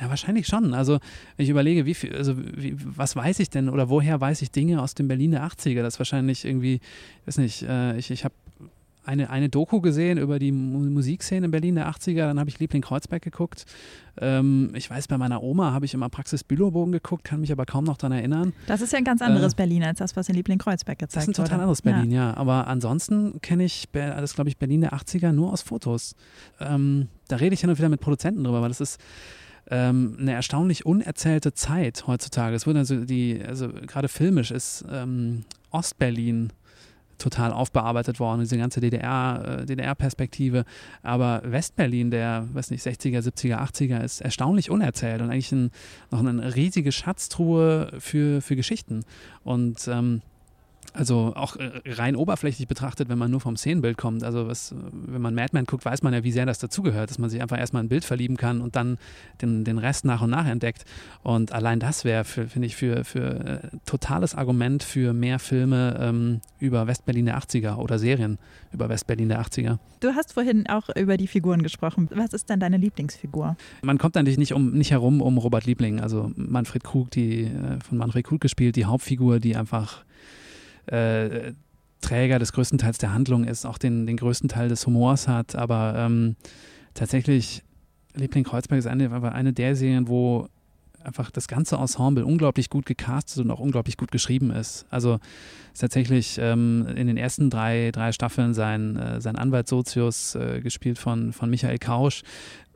ja, 0.00 0.10
wahrscheinlich 0.10 0.46
schon. 0.46 0.74
Also, 0.74 0.98
wenn 1.36 1.44
ich 1.44 1.50
überlege, 1.50 1.86
wie 1.86 1.94
viel, 1.94 2.14
also 2.14 2.36
wie, 2.36 2.76
was 2.76 3.16
weiß 3.16 3.38
ich 3.40 3.50
denn 3.50 3.68
oder 3.68 3.88
woher 3.88 4.20
weiß 4.20 4.42
ich 4.42 4.50
Dinge 4.50 4.82
aus 4.82 4.94
dem 4.94 5.08
Berlin 5.08 5.30
der 5.30 5.46
80er? 5.46 5.82
Das 5.82 5.94
ist 5.94 6.00
wahrscheinlich 6.00 6.44
irgendwie, 6.44 6.74
ich 6.74 7.26
weiß 7.26 7.38
nicht, 7.38 7.62
äh, 7.62 7.96
ich, 7.96 8.10
ich 8.10 8.24
habe 8.24 8.34
eine, 9.06 9.30
eine 9.30 9.48
Doku 9.48 9.80
gesehen 9.80 10.18
über 10.18 10.38
die 10.38 10.52
Musikszene 10.52 11.46
in 11.46 11.50
Berlin 11.50 11.76
der 11.76 11.88
80er, 11.88 12.26
dann 12.26 12.40
habe 12.40 12.50
ich 12.50 12.58
Liebling 12.58 12.82
Kreuzberg 12.82 13.22
geguckt. 13.22 13.64
Ähm, 14.18 14.72
ich 14.74 14.90
weiß, 14.90 15.08
bei 15.08 15.16
meiner 15.16 15.42
Oma 15.42 15.72
habe 15.72 15.84
ich 15.84 15.94
immer 15.94 16.08
Praxis 16.08 16.42
Bülowbogen 16.42 16.92
geguckt, 16.92 17.24
kann 17.24 17.40
mich 17.40 17.52
aber 17.52 17.66
kaum 17.66 17.84
noch 17.84 17.96
daran 17.96 18.18
erinnern. 18.18 18.52
Das 18.66 18.80
ist 18.80 18.92
ja 18.92 18.98
ein 18.98 19.04
ganz 19.04 19.22
anderes 19.22 19.52
äh, 19.52 19.56
Berlin 19.56 19.84
als 19.84 19.98
das, 19.98 20.16
was 20.16 20.28
in 20.28 20.34
Liebling 20.34 20.58
Kreuzberg 20.58 20.98
gezeigt 20.98 21.26
wird. 21.26 21.38
Das 21.38 21.38
ist 21.38 21.40
ein 21.40 21.44
total 21.44 21.60
anderes 21.60 21.82
Berlin, 21.82 22.10
ja. 22.10 22.30
ja. 22.30 22.36
Aber 22.36 22.66
ansonsten 22.66 23.40
kenne 23.40 23.64
ich 23.64 23.88
das, 23.92 24.34
glaube 24.34 24.50
ich, 24.50 24.56
Berlin 24.56 24.80
der 24.80 24.92
80er 24.92 25.32
nur 25.32 25.52
aus 25.52 25.62
Fotos. 25.62 26.16
Ähm, 26.60 27.08
da 27.28 27.36
rede 27.36 27.54
ich 27.54 27.62
ja 27.62 27.68
noch 27.68 27.78
wieder 27.78 27.88
mit 27.88 28.00
Produzenten 28.00 28.42
drüber, 28.44 28.60
weil 28.60 28.68
das 28.68 28.80
ist 28.80 29.00
ähm, 29.70 30.16
eine 30.20 30.32
erstaunlich 30.32 30.86
unerzählte 30.86 31.52
Zeit 31.54 32.06
heutzutage. 32.06 32.54
Es 32.54 32.66
wurde 32.66 32.80
also 32.80 33.04
die, 33.04 33.42
also 33.46 33.68
gerade 33.68 34.08
filmisch 34.08 34.50
ist 34.50 34.84
ähm, 34.90 35.44
Ostberlin 35.70 36.52
total 37.18 37.52
aufbearbeitet 37.52 38.20
worden, 38.20 38.40
diese 38.40 38.58
ganze 38.58 38.80
DDR, 38.80 39.60
äh, 39.62 39.66
DDR-Perspektive. 39.66 40.64
Aber 41.02 41.42
Westberlin, 41.44 42.10
der, 42.10 42.46
weiß 42.52 42.70
nicht, 42.70 42.84
60er, 42.84 43.20
70er, 43.20 43.58
80er, 43.58 44.04
ist 44.04 44.20
erstaunlich 44.20 44.70
unerzählt 44.70 45.22
und 45.22 45.30
eigentlich 45.30 45.52
ein, 45.52 45.70
noch 46.10 46.20
eine 46.20 46.54
riesige 46.54 46.92
Schatztruhe 46.92 47.92
für, 47.98 48.42
für 48.42 48.56
Geschichten. 48.56 49.04
Und 49.44 49.88
ähm, 49.88 50.22
also 50.96 51.32
auch 51.34 51.56
äh, 51.56 51.70
rein 51.86 52.16
oberflächlich 52.16 52.66
betrachtet, 52.68 53.08
wenn 53.08 53.18
man 53.18 53.30
nur 53.30 53.40
vom 53.40 53.56
Szenenbild 53.56 53.96
kommt. 53.96 54.24
Also 54.24 54.48
was, 54.48 54.74
wenn 54.92 55.20
man 55.20 55.34
Mad 55.34 55.50
Men 55.52 55.64
guckt, 55.64 55.84
weiß 55.84 56.02
man 56.02 56.14
ja, 56.14 56.24
wie 56.24 56.32
sehr 56.32 56.46
das 56.46 56.58
dazugehört, 56.58 57.10
dass 57.10 57.18
man 57.18 57.30
sich 57.30 57.42
einfach 57.42 57.58
erstmal 57.58 57.82
ein 57.82 57.88
Bild 57.88 58.04
verlieben 58.04 58.36
kann 58.36 58.60
und 58.60 58.76
dann 58.76 58.98
den, 59.42 59.64
den 59.64 59.78
Rest 59.78 60.04
nach 60.04 60.22
und 60.22 60.30
nach 60.30 60.46
entdeckt. 60.46 60.84
Und 61.22 61.52
allein 61.52 61.80
das 61.80 62.04
wäre, 62.04 62.24
finde 62.24 62.66
ich, 62.66 62.76
für, 62.76 63.04
für 63.04 63.62
äh, 63.62 63.68
totales 63.84 64.34
Argument 64.34 64.82
für 64.82 65.12
mehr 65.12 65.38
Filme 65.38 65.96
ähm, 66.00 66.40
über 66.58 66.86
Westberlin 66.86 67.26
der 67.26 67.38
80er 67.38 67.76
oder 67.76 67.98
Serien 67.98 68.38
über 68.72 68.88
Westberlin 68.88 69.28
der 69.28 69.40
80er. 69.42 69.78
Du 70.00 70.12
hast 70.14 70.32
vorhin 70.34 70.66
auch 70.68 70.88
über 70.94 71.16
die 71.16 71.26
Figuren 71.26 71.62
gesprochen. 71.62 72.08
Was 72.14 72.32
ist 72.32 72.50
denn 72.50 72.60
deine 72.60 72.76
Lieblingsfigur? 72.76 73.56
Man 73.82 73.98
kommt 73.98 74.16
eigentlich 74.16 74.38
nicht, 74.38 74.52
um, 74.52 74.72
nicht 74.72 74.90
herum 74.90 75.20
um 75.20 75.38
Robert 75.38 75.66
Liebling, 75.66 76.00
also 76.00 76.30
Manfred 76.36 76.84
Krug, 76.84 77.10
die 77.10 77.44
äh, 77.44 77.80
von 77.80 77.98
Manfred 77.98 78.26
Krug 78.26 78.40
gespielt, 78.40 78.76
die 78.76 78.84
Hauptfigur, 78.84 79.40
die 79.40 79.56
einfach 79.56 80.04
äh, 80.86 81.52
Träger 82.00 82.38
des 82.38 82.52
größten 82.52 82.78
Teils 82.78 82.98
der 82.98 83.12
Handlung 83.12 83.44
ist, 83.44 83.64
auch 83.64 83.78
den, 83.78 84.06
den 84.06 84.16
größten 84.16 84.48
Teil 84.48 84.68
des 84.68 84.86
Humors 84.86 85.28
hat, 85.28 85.56
aber 85.56 85.94
ähm, 85.96 86.36
tatsächlich 86.94 87.62
Liebling 88.14 88.44
Kreuzberg 88.44 88.78
ist 88.78 88.86
eine, 88.86 89.10
eine 89.32 89.52
der 89.52 89.76
Serien, 89.76 90.08
wo 90.08 90.48
einfach 91.06 91.30
das 91.30 91.46
ganze 91.48 91.76
Ensemble 91.76 92.24
unglaublich 92.26 92.68
gut 92.68 92.84
gecastet 92.84 93.44
und 93.44 93.50
auch 93.50 93.60
unglaublich 93.60 93.96
gut 93.96 94.10
geschrieben 94.10 94.50
ist. 94.50 94.86
Also 94.90 95.18
ist 95.72 95.80
tatsächlich 95.80 96.36
ähm, 96.40 96.86
in 96.96 97.06
den 97.06 97.16
ersten 97.16 97.48
drei, 97.48 97.90
drei 97.92 98.12
Staffeln 98.12 98.54
sein, 98.54 98.96
äh, 98.96 99.20
sein 99.20 99.36
Anwalt 99.36 99.68
Sozius, 99.68 100.34
äh, 100.34 100.60
gespielt 100.60 100.98
von, 100.98 101.32
von 101.32 101.48
Michael 101.48 101.78
Kausch, 101.78 102.22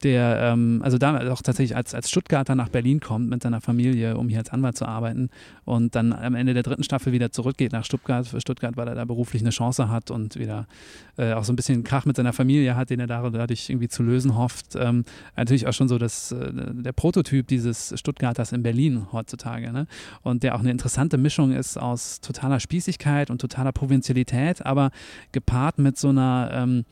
der 0.03 0.39
ähm, 0.41 0.81
also 0.83 0.99
da 0.99 1.31
auch 1.31 1.43
tatsächlich 1.43 1.77
als, 1.77 1.95
als 1.95 2.09
Stuttgarter 2.09 2.55
nach 2.55 2.69
Berlin 2.69 3.01
kommt 3.01 3.29
mit 3.29 3.43
seiner 3.43 3.61
Familie, 3.61 4.17
um 4.17 4.29
hier 4.29 4.39
als 4.39 4.51
Anwalt 4.51 4.77
zu 4.77 4.87
arbeiten 4.87 5.29
und 5.65 5.95
dann 5.95 6.13
am 6.13 6.35
Ende 6.35 6.55
der 6.55 6.63
dritten 6.63 6.83
Staffel 6.83 7.13
wieder 7.13 7.33
zurückgeht 7.33 7.73
nach 7.73 7.85
Stuttgart, 7.85 8.27
für 8.27 8.41
Stuttgart, 8.41 8.77
weil 8.77 8.89
er 8.89 8.95
da 8.95 9.05
beruflich 9.05 9.43
eine 9.43 9.51
Chance 9.51 9.89
hat 9.89 10.11
und 10.11 10.39
wieder 10.39 10.67
äh, 11.19 11.33
auch 11.35 11.45
so 11.45 11.53
ein 11.53 11.57
bisschen 11.57 11.85
Krach 11.85 12.07
mit 12.07 12.17
seiner 12.17 12.33
Familie 12.33 12.77
hat, 12.77 12.91
den 12.91 13.01
er 13.01 13.07
dadurch 13.07 13.69
irgendwie 13.69 13.89
zu 13.89 14.03
lösen 14.03 14.37
hofft. 14.37 14.75
Ähm, 14.77 15.05
natürlich 15.37 15.67
auch 15.67 15.73
schon 15.73 15.89
so 15.89 15.99
das, 15.99 16.33
äh, 16.33 16.51
der 16.53 16.93
Prototyp 16.93 17.47
dieses 17.47 17.93
Stuttgarters 17.99 18.53
in 18.53 18.63
Berlin 18.63 19.07
heutzutage 19.13 19.73
ne? 19.73 19.87
und 20.23 20.43
der 20.43 20.55
auch 20.55 20.61
eine 20.61 20.71
interessante 20.71 21.19
Mischung 21.19 21.53
ist 21.53 21.77
aus 21.77 22.21
totaler 22.21 22.61
Spießigkeit 22.61 23.31
und 23.31 23.41
totaler 23.41 23.73
Provinzialität, 23.73 24.65
aber 24.65 24.91
gepaart 25.33 25.79
mit 25.79 25.99
so 25.99 26.09
einer 26.09 26.51
ähm, 26.53 26.85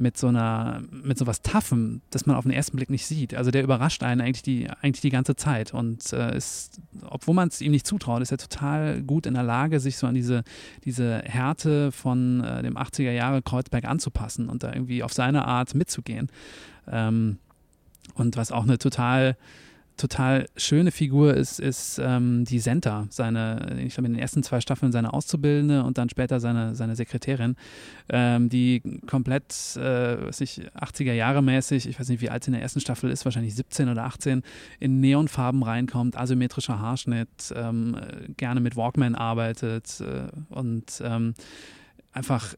mit 0.00 0.16
so 0.16 0.28
einer, 0.28 0.82
mit 0.90 1.18
so 1.18 1.26
was 1.26 1.42
Taffem, 1.42 2.00
das 2.10 2.24
man 2.24 2.36
auf 2.36 2.44
den 2.44 2.52
ersten 2.52 2.76
Blick 2.76 2.88
nicht 2.88 3.06
sieht. 3.06 3.34
Also 3.34 3.50
der 3.50 3.62
überrascht 3.62 4.02
einen 4.02 4.22
eigentlich 4.22 4.42
die, 4.42 4.68
eigentlich 4.80 5.02
die 5.02 5.10
ganze 5.10 5.36
Zeit 5.36 5.74
und 5.74 6.12
äh, 6.12 6.36
ist, 6.36 6.80
obwohl 7.02 7.34
man 7.34 7.48
es 7.48 7.60
ihm 7.60 7.70
nicht 7.70 7.86
zutraut, 7.86 8.22
ist 8.22 8.32
er 8.32 8.38
total 8.38 9.02
gut 9.02 9.26
in 9.26 9.34
der 9.34 9.42
Lage, 9.42 9.78
sich 9.78 9.98
so 9.98 10.06
an 10.06 10.14
diese, 10.14 10.42
diese 10.84 11.18
Härte 11.18 11.92
von 11.92 12.42
äh, 12.42 12.62
dem 12.62 12.76
80er 12.76 13.12
Jahre 13.12 13.42
Kreuzberg 13.42 13.84
anzupassen 13.84 14.48
und 14.48 14.62
da 14.62 14.72
irgendwie 14.72 15.02
auf 15.02 15.12
seine 15.12 15.44
Art 15.44 15.74
mitzugehen. 15.74 16.28
Ähm, 16.90 17.38
und 18.14 18.36
was 18.36 18.52
auch 18.52 18.64
eine 18.64 18.78
total 18.78 19.36
total 20.00 20.48
schöne 20.56 20.90
Figur 20.90 21.34
ist, 21.34 21.60
ist 21.60 22.00
ähm, 22.02 22.44
die 22.44 22.58
Senta, 22.58 23.06
seine, 23.10 23.76
ich 23.84 23.94
glaube 23.94 24.06
in 24.06 24.14
den 24.14 24.22
ersten 24.22 24.42
zwei 24.42 24.60
Staffeln 24.60 24.92
seine 24.92 25.12
Auszubildende 25.12 25.84
und 25.84 25.98
dann 25.98 26.08
später 26.08 26.40
seine, 26.40 26.74
seine 26.74 26.96
Sekretärin, 26.96 27.56
ähm, 28.08 28.48
die 28.48 28.82
komplett, 29.06 29.52
äh, 29.76 30.26
was 30.26 30.40
ich, 30.40 30.62
80er 30.74 31.12
Jahre 31.12 31.42
mäßig, 31.42 31.86
ich 31.86 32.00
weiß 32.00 32.08
nicht, 32.08 32.22
wie 32.22 32.30
alt 32.30 32.44
sie 32.44 32.48
in 32.48 32.54
der 32.54 32.62
ersten 32.62 32.80
Staffel 32.80 33.10
ist, 33.10 33.24
wahrscheinlich 33.26 33.54
17 33.54 33.90
oder 33.90 34.04
18, 34.04 34.42
in 34.78 35.00
Neonfarben 35.00 35.62
reinkommt, 35.62 36.16
asymmetrischer 36.16 36.78
Haarschnitt, 36.78 37.52
ähm, 37.54 37.96
gerne 38.38 38.60
mit 38.60 38.76
Walkman 38.76 39.14
arbeitet 39.14 40.00
äh, 40.00 40.28
und 40.48 41.02
ähm, 41.04 41.34
einfach 42.12 42.54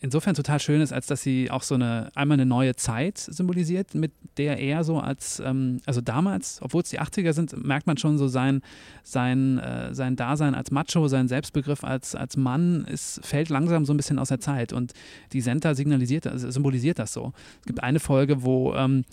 insofern 0.00 0.34
total 0.34 0.60
schön 0.60 0.80
ist, 0.80 0.92
als 0.92 1.06
dass 1.06 1.22
sie 1.22 1.50
auch 1.50 1.62
so 1.62 1.74
eine 1.74 2.10
einmal 2.14 2.36
eine 2.36 2.46
neue 2.46 2.76
Zeit 2.76 3.18
symbolisiert, 3.18 3.94
mit 3.94 4.12
der 4.36 4.58
er 4.58 4.84
so 4.84 4.98
als, 4.98 5.40
ähm, 5.44 5.80
also 5.86 6.00
damals, 6.00 6.60
obwohl 6.60 6.82
es 6.82 6.90
die 6.90 7.00
80er 7.00 7.32
sind, 7.32 7.64
merkt 7.64 7.86
man 7.86 7.96
schon 7.96 8.18
so 8.18 8.28
sein, 8.28 8.62
sein, 9.02 9.58
äh, 9.58 9.94
sein 9.94 10.16
Dasein 10.16 10.54
als 10.54 10.70
Macho, 10.70 11.08
sein 11.08 11.28
Selbstbegriff 11.28 11.84
als, 11.84 12.14
als 12.14 12.36
Mann 12.36 12.84
ist, 12.84 13.24
fällt 13.24 13.48
langsam 13.48 13.86
so 13.86 13.94
ein 13.94 13.96
bisschen 13.96 14.18
aus 14.18 14.28
der 14.28 14.40
Zeit 14.40 14.72
und 14.72 14.92
die 15.32 15.40
Senta 15.40 15.74
signalisiert, 15.74 16.26
also 16.26 16.50
symbolisiert 16.50 16.98
das 16.98 17.12
so. 17.12 17.32
Es 17.60 17.66
gibt 17.66 17.82
eine 17.82 18.00
Folge, 18.00 18.42
wo 18.42 18.74
ähm, 18.74 19.04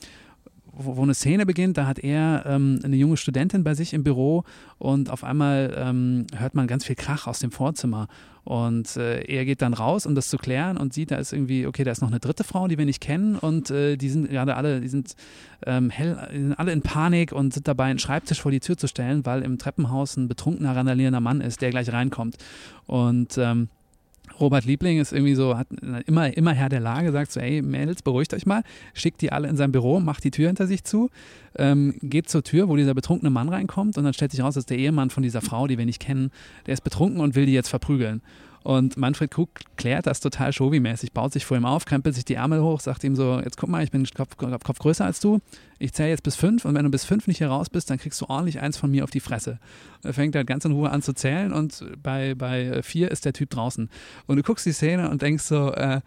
wo, 0.76 0.98
wo, 0.98 1.04
eine 1.04 1.14
Szene 1.14 1.46
beginnt, 1.46 1.78
da 1.78 1.86
hat 1.86 2.00
er 2.00 2.44
ähm, 2.46 2.80
eine 2.84 2.96
junge 2.96 3.18
Studentin 3.18 3.64
bei 3.64 3.76
sich 3.76 3.94
im 3.94 4.04
Büro 4.04 4.44
und 4.78 5.10
auf 5.10 5.24
einmal 5.24 5.74
ähm, 5.78 6.26
hört 6.36 6.56
man 6.56 6.68
ganz 6.68 6.86
viel 6.86 6.96
Krach 6.96 7.28
aus 7.28 7.40
dem 7.40 7.52
Vorzimmer. 7.52 8.08
Und 8.46 8.98
äh, 8.98 9.22
er 9.22 9.46
geht 9.46 9.62
dann 9.62 9.74
raus, 9.74 10.06
um 10.06 10.16
das 10.16 10.28
zu 10.28 10.38
klären 10.38 10.76
und 10.76 10.94
sieht, 10.94 11.12
da 11.12 11.16
ist 11.16 11.32
irgendwie, 11.32 11.66
okay, 11.66 11.86
da 11.86 11.92
ist 11.92 12.02
noch 12.02 12.10
eine 12.10 12.20
dritte 12.20 12.44
Frau, 12.44 12.68
die 12.68 12.78
wir 12.78 12.86
nicht 12.86 13.00
kennen 13.00 13.38
und 13.38 13.72
äh, 13.72 13.96
die 13.96 14.10
sind 14.10 14.30
gerade 14.30 14.56
alle, 14.58 14.82
die 14.82 14.90
sind, 14.90 15.16
ähm, 15.66 15.90
hell, 15.90 16.28
sind 16.30 16.54
alle 16.60 16.74
in 16.74 16.82
Panik 16.82 17.32
und 17.32 17.54
sind 17.54 17.70
dabei, 17.70 17.86
einen 17.86 18.00
Schreibtisch 18.00 18.42
vor 18.42 18.52
die 18.52 18.60
Tür 18.60 18.78
zu 18.78 18.88
stellen, 18.88 19.26
weil 19.26 19.44
im 19.44 19.58
Treppenhaus 19.58 20.18
ein 20.18 20.28
betrunkener, 20.28 20.76
randalierender 20.76 21.22
Mann 21.22 21.40
ist, 21.40 21.62
der 21.62 21.70
gleich 21.70 21.94
reinkommt. 21.94 22.36
Und 22.86 23.38
ähm, 23.38 23.70
Robert 24.40 24.66
Liebling 24.66 25.00
ist 25.00 25.14
irgendwie 25.14 25.36
so, 25.36 25.58
hat 25.58 25.68
immer, 26.06 26.36
immer 26.36 26.54
Herr 26.54 26.70
der 26.70 26.80
Lage, 26.80 27.12
sagt 27.12 27.32
so, 27.32 27.40
ey 27.40 27.62
Mädels, 27.62 28.02
beruhigt 28.02 28.34
euch 28.34 28.46
mal, 28.46 28.64
schickt 28.94 29.22
die 29.22 29.32
alle 29.32 29.48
in 29.48 29.58
sein 29.58 29.72
Büro, 29.72 30.00
macht 30.00 30.24
die 30.24 30.32
Tür 30.32 30.48
hinter 30.48 30.68
sich 30.68 30.84
zu, 30.84 31.10
ähm, 31.58 31.96
geht 32.02 32.30
zur 32.30 32.44
Tür, 32.44 32.70
wo 32.70 32.76
dieser 32.76 32.94
betrunkene 32.94 33.30
Mann 33.30 33.50
reinkommt 33.50 33.98
und 33.98 34.04
dann 34.04 34.14
stellt 34.14 34.32
sich 34.32 34.42
raus, 34.42 34.56
dass 34.56 34.66
der 34.66 34.78
Ehemann 34.78 35.10
von 35.10 35.24
dieser 35.24 35.42
Frau, 35.42 35.68
die 35.68 35.78
wir 35.78 35.86
nicht 35.86 36.02
kennen, 36.02 36.32
der 36.66 36.74
ist 36.74 36.84
betrunken 36.84 37.22
und 37.22 37.36
will 37.36 37.46
die 37.46 37.54
jetzt 37.54 37.70
verprügeln. 37.70 38.22
Und 38.64 38.96
Manfred 38.96 39.30
Krug 39.30 39.50
klärt 39.76 40.08
das 40.08 40.22
total 40.22 40.54
Shovi-mäßig, 40.54 41.12
baut 41.12 41.34
sich 41.34 41.46
vor 41.46 41.58
ihm 41.58 41.66
auf, 41.66 41.86
krempelt 41.86 42.16
sich 42.16 42.24
die 42.24 42.36
Ärmel 42.36 42.62
hoch, 42.62 42.80
sagt 42.80 43.04
ihm 43.04 43.16
so, 43.16 43.40
jetzt 43.40 43.58
guck 43.58 43.70
mal, 43.70 43.84
ich 43.84 43.92
bin 43.92 44.06
Kopf, 44.16 44.38
Kopf 44.38 44.80
größer 44.80 45.04
als 45.04 45.20
du, 45.20 45.40
ich 45.80 45.92
zähle 45.92 46.10
jetzt 46.10 46.24
bis 46.24 46.38
fünf 46.38 46.64
und 46.64 46.74
wenn 46.74 46.86
du 46.86 46.90
bis 46.90 47.04
fünf 47.04 47.28
nicht 47.28 47.40
hier 47.40 47.50
raus 47.50 47.70
bist, 47.70 47.90
dann 47.90 47.98
kriegst 47.98 48.22
du 48.22 48.26
ordentlich 48.28 48.62
eins 48.62 48.78
von 48.78 48.90
mir 48.90 49.04
auf 49.04 49.12
die 49.12 49.20
Fresse. 49.20 49.60
Er 50.02 50.14
fängt 50.14 50.36
halt 50.36 50.48
ganz 50.48 50.64
in 50.64 50.72
Ruhe 50.72 50.90
an 50.90 51.02
zu 51.02 51.14
zählen 51.14 51.52
und 51.52 51.86
bei, 52.02 52.36
bei 52.36 52.82
vier 52.84 53.12
ist 53.12 53.26
der 53.26 53.34
Typ 53.34 53.50
draußen. 53.50 53.90
Und 54.28 54.38
du 54.38 54.44
guckst 54.44 54.66
die 54.66 54.72
Szene 54.72 55.10
und 55.10 55.22
denkst 55.22 55.44
so, 55.44 55.74
äh, 55.74 56.00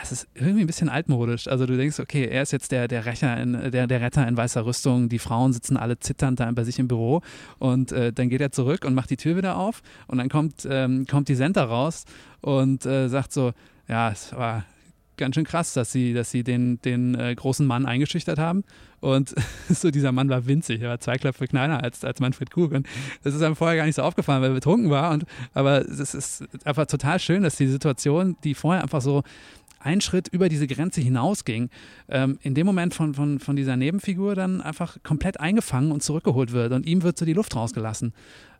das 0.00 0.12
ist 0.12 0.28
irgendwie 0.34 0.62
ein 0.62 0.66
bisschen 0.66 0.88
altmodisch. 0.88 1.48
Also 1.48 1.66
du 1.66 1.76
denkst, 1.76 2.00
okay, 2.00 2.26
er 2.26 2.42
ist 2.42 2.52
jetzt 2.52 2.72
der, 2.72 2.88
der, 2.88 3.06
Rächer 3.06 3.40
in, 3.40 3.70
der, 3.70 3.86
der 3.86 4.00
Retter 4.00 4.26
in 4.26 4.36
weißer 4.36 4.66
Rüstung, 4.66 5.08
die 5.08 5.18
Frauen 5.18 5.52
sitzen 5.52 5.76
alle 5.76 5.98
zitternd 5.98 6.40
da 6.40 6.50
bei 6.52 6.64
sich 6.64 6.78
im 6.78 6.88
Büro 6.88 7.22
und 7.58 7.92
äh, 7.92 8.12
dann 8.12 8.28
geht 8.28 8.40
er 8.40 8.50
zurück 8.50 8.84
und 8.84 8.94
macht 8.94 9.10
die 9.10 9.16
Tür 9.16 9.36
wieder 9.36 9.56
auf 9.56 9.82
und 10.06 10.18
dann 10.18 10.28
kommt, 10.28 10.66
ähm, 10.68 11.06
kommt 11.06 11.28
die 11.28 11.34
Senta 11.34 11.64
raus 11.64 12.04
und 12.40 12.84
äh, 12.86 13.08
sagt 13.08 13.32
so, 13.32 13.52
ja, 13.88 14.10
es 14.10 14.32
war 14.34 14.64
ganz 15.16 15.34
schön 15.34 15.44
krass, 15.44 15.72
dass 15.74 15.92
sie, 15.92 16.12
dass 16.12 16.30
sie 16.30 16.42
den, 16.42 16.80
den 16.82 17.14
äh, 17.14 17.34
großen 17.34 17.66
Mann 17.66 17.86
eingeschüchtert 17.86 18.38
haben. 18.38 18.64
Und 19.00 19.34
so 19.68 19.90
dieser 19.90 20.12
Mann 20.12 20.28
war 20.28 20.46
winzig, 20.46 20.82
er 20.82 20.90
war 20.90 21.00
zwei 21.00 21.16
Köpfe 21.18 21.46
kleiner 21.46 21.82
als, 21.82 22.04
als 22.04 22.20
Manfred 22.20 22.50
Krug. 22.50 22.72
Und 22.72 22.86
das 23.22 23.34
ist 23.34 23.42
einem 23.42 23.56
vorher 23.56 23.76
gar 23.76 23.86
nicht 23.86 23.96
so 23.96 24.02
aufgefallen, 24.02 24.42
weil 24.42 24.50
er 24.50 24.54
betrunken 24.54 24.90
war. 24.90 25.12
Und, 25.12 25.24
aber 25.52 25.82
es 25.82 26.14
ist 26.14 26.44
einfach 26.64 26.86
total 26.86 27.18
schön, 27.18 27.42
dass 27.42 27.56
die 27.56 27.66
Situation, 27.66 28.36
die 28.44 28.54
vorher 28.54 28.82
einfach 28.82 29.02
so 29.02 29.22
einen 29.84 30.00
Schritt 30.00 30.28
über 30.28 30.48
diese 30.48 30.66
Grenze 30.66 31.00
hinausging, 31.00 31.68
ähm, 32.08 32.38
in 32.42 32.54
dem 32.54 32.66
Moment 32.66 32.94
von, 32.94 33.14
von, 33.14 33.38
von 33.38 33.56
dieser 33.56 33.76
Nebenfigur 33.76 34.34
dann 34.34 34.60
einfach 34.60 34.96
komplett 35.02 35.40
eingefangen 35.40 35.92
und 35.92 36.02
zurückgeholt 36.02 36.52
wird 36.52 36.72
und 36.72 36.86
ihm 36.86 37.02
wird 37.02 37.18
so 37.18 37.24
die 37.24 37.34
Luft 37.34 37.54
rausgelassen. 37.54 38.12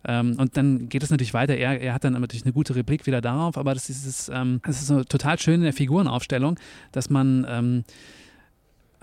Ähm, 0.07 0.37
und 0.39 0.57
dann 0.57 0.89
geht 0.89 1.03
es 1.03 1.11
natürlich 1.11 1.35
weiter. 1.35 1.57
Er, 1.57 1.81
er 1.81 1.95
hat 1.95 2.05
dann 2.05 2.13
natürlich 2.13 2.45
eine 2.45 2.53
gute 2.53 2.75
Replik 2.75 3.07
wieder 3.07 3.21
darauf, 3.21 3.57
aber 3.57 3.73
das 3.73 3.89
ist, 3.89 4.31
ähm, 4.33 4.61
das 4.65 4.83
ist 4.83 4.89
so 4.89 5.03
total 5.05 5.39
schön 5.39 5.55
in 5.55 5.63
der 5.63 5.73
Figurenaufstellung, 5.73 6.59
dass 6.93 7.09
man 7.09 7.47
ähm, 7.49 7.85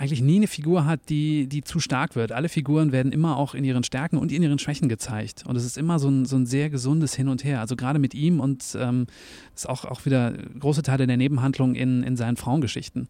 eigentlich 0.01 0.24
nie 0.24 0.38
eine 0.38 0.48
Figur 0.48 0.86
hat, 0.88 1.10
die, 1.10 1.46
die 1.46 1.63
zu 1.63 1.79
stark 1.79 2.15
wird. 2.15 2.31
Alle 2.31 2.50
Figuren 2.50 2.91
werden 2.91 3.12
immer 3.12 3.38
auch 3.38 3.53
in 3.53 3.63
ihren 3.63 3.84
Stärken 3.84 4.17
und 4.17 4.31
in 4.31 4.41
ihren 4.41 4.58
Schwächen 4.58 4.89
gezeigt. 4.89 5.43
Und 5.46 5.55
es 5.55 5.63
ist 5.63 5.77
immer 5.77 6.00
so 6.00 6.10
ein, 6.10 6.25
so 6.25 6.38
ein 6.38 6.48
sehr 6.48 6.72
gesundes 6.72 7.13
Hin 7.13 7.27
und 7.27 7.43
Her. 7.43 7.60
Also 7.60 7.75
gerade 7.75 8.00
mit 8.00 8.15
ihm 8.15 8.39
und 8.39 8.75
ähm, 8.79 9.05
ist 9.55 9.70
auch, 9.70 9.86
auch 9.86 10.03
wieder 10.05 10.34
große 10.60 10.81
Teile 10.81 11.05
der 11.05 11.17
Nebenhandlung 11.17 11.75
in, 11.75 12.01
in 12.01 12.17
seinen 12.17 12.36
Frauengeschichten 12.36 13.10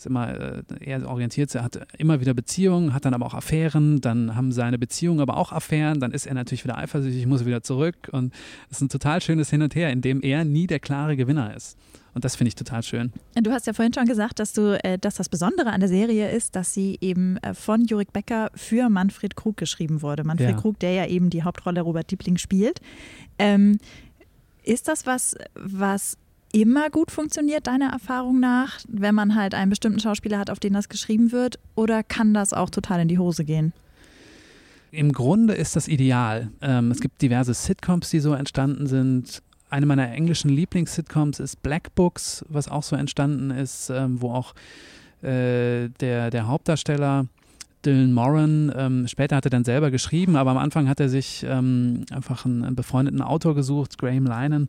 ist 0.00 0.06
immer, 0.06 0.28
äh, 0.28 0.62
er 0.80 1.08
orientiert 1.08 1.50
sich, 1.50 1.60
hat 1.60 1.78
immer 1.98 2.20
wieder 2.20 2.32
Beziehungen, 2.34 2.94
hat 2.94 3.04
dann 3.04 3.14
aber 3.14 3.26
auch 3.26 3.34
Affären, 3.34 4.00
dann 4.00 4.34
haben 4.34 4.50
seine 4.50 4.78
Beziehungen 4.78 5.20
aber 5.20 5.36
auch 5.36 5.52
Affären, 5.52 6.00
dann 6.00 6.12
ist 6.12 6.26
er 6.26 6.34
natürlich 6.34 6.64
wieder 6.64 6.78
eifersüchtig, 6.78 7.26
muss 7.26 7.44
wieder 7.44 7.62
zurück 7.62 8.08
und 8.10 8.32
es 8.70 8.78
ist 8.78 8.82
ein 8.82 8.88
total 8.88 9.20
schönes 9.20 9.50
Hin 9.50 9.62
und 9.62 9.74
Her, 9.74 9.90
in 9.90 10.00
dem 10.00 10.22
er 10.22 10.44
nie 10.44 10.66
der 10.66 10.80
klare 10.80 11.16
Gewinner 11.16 11.54
ist. 11.54 11.76
Und 12.12 12.24
das 12.24 12.34
finde 12.34 12.48
ich 12.48 12.56
total 12.56 12.82
schön. 12.82 13.12
Du 13.34 13.52
hast 13.52 13.66
ja 13.68 13.72
vorhin 13.72 13.92
schon 13.92 14.06
gesagt, 14.06 14.40
dass 14.40 14.52
du, 14.52 14.82
äh, 14.82 14.98
dass 14.98 15.14
das 15.14 15.28
Besondere 15.28 15.70
an 15.70 15.80
der 15.80 15.88
Serie 15.88 16.30
ist, 16.30 16.56
dass 16.56 16.74
sie 16.74 16.98
eben 17.00 17.36
äh, 17.36 17.54
von 17.54 17.84
Jurik 17.84 18.12
Becker 18.12 18.50
für 18.54 18.88
Manfred 18.88 19.36
Krug 19.36 19.56
geschrieben 19.56 20.02
wurde. 20.02 20.24
Manfred 20.24 20.50
ja. 20.50 20.56
Krug, 20.56 20.80
der 20.80 20.92
ja 20.92 21.06
eben 21.06 21.30
die 21.30 21.44
Hauptrolle 21.44 21.82
Robert 21.82 22.10
Diebling 22.10 22.36
spielt. 22.36 22.80
Ähm, 23.38 23.78
ist 24.64 24.88
das 24.88 25.06
was, 25.06 25.36
was 25.54 26.16
immer 26.52 26.90
gut 26.90 27.10
funktioniert, 27.10 27.66
deiner 27.66 27.90
Erfahrung 27.90 28.40
nach, 28.40 28.80
wenn 28.88 29.14
man 29.14 29.34
halt 29.34 29.54
einen 29.54 29.70
bestimmten 29.70 30.00
Schauspieler 30.00 30.38
hat, 30.38 30.50
auf 30.50 30.60
den 30.60 30.72
das 30.72 30.88
geschrieben 30.88 31.32
wird? 31.32 31.58
Oder 31.74 32.02
kann 32.02 32.34
das 32.34 32.52
auch 32.52 32.70
total 32.70 33.00
in 33.00 33.08
die 33.08 33.18
Hose 33.18 33.44
gehen? 33.44 33.72
Im 34.90 35.12
Grunde 35.12 35.54
ist 35.54 35.76
das 35.76 35.86
ideal. 35.86 36.50
Ähm, 36.60 36.90
es 36.90 37.00
gibt 37.00 37.22
diverse 37.22 37.54
Sitcoms, 37.54 38.10
die 38.10 38.20
so 38.20 38.34
entstanden 38.34 38.86
sind 38.86 39.42
eine 39.70 39.86
meiner 39.86 40.10
englischen 40.10 40.50
Lieblings-Sitcoms 40.50 41.40
ist 41.40 41.62
Black 41.62 41.94
Books, 41.94 42.44
was 42.48 42.68
auch 42.68 42.82
so 42.82 42.96
entstanden 42.96 43.50
ist, 43.50 43.90
ähm, 43.90 44.20
wo 44.20 44.32
auch 44.32 44.54
äh, 45.22 45.88
der, 46.00 46.30
der 46.30 46.46
Hauptdarsteller 46.48 47.26
Dylan 47.84 48.12
Moran, 48.12 48.72
ähm, 48.76 49.08
später 49.08 49.36
hat 49.36 49.46
er 49.46 49.50
dann 49.50 49.64
selber 49.64 49.90
geschrieben, 49.90 50.36
aber 50.36 50.50
am 50.50 50.58
Anfang 50.58 50.88
hat 50.88 51.00
er 51.00 51.08
sich 51.08 51.46
ähm, 51.48 52.04
einfach 52.10 52.44
einen, 52.44 52.62
einen, 52.62 52.76
befreundeten 52.76 53.22
Autor 53.22 53.54
gesucht, 53.54 53.96
Graham 53.96 54.26
Lynan, 54.26 54.68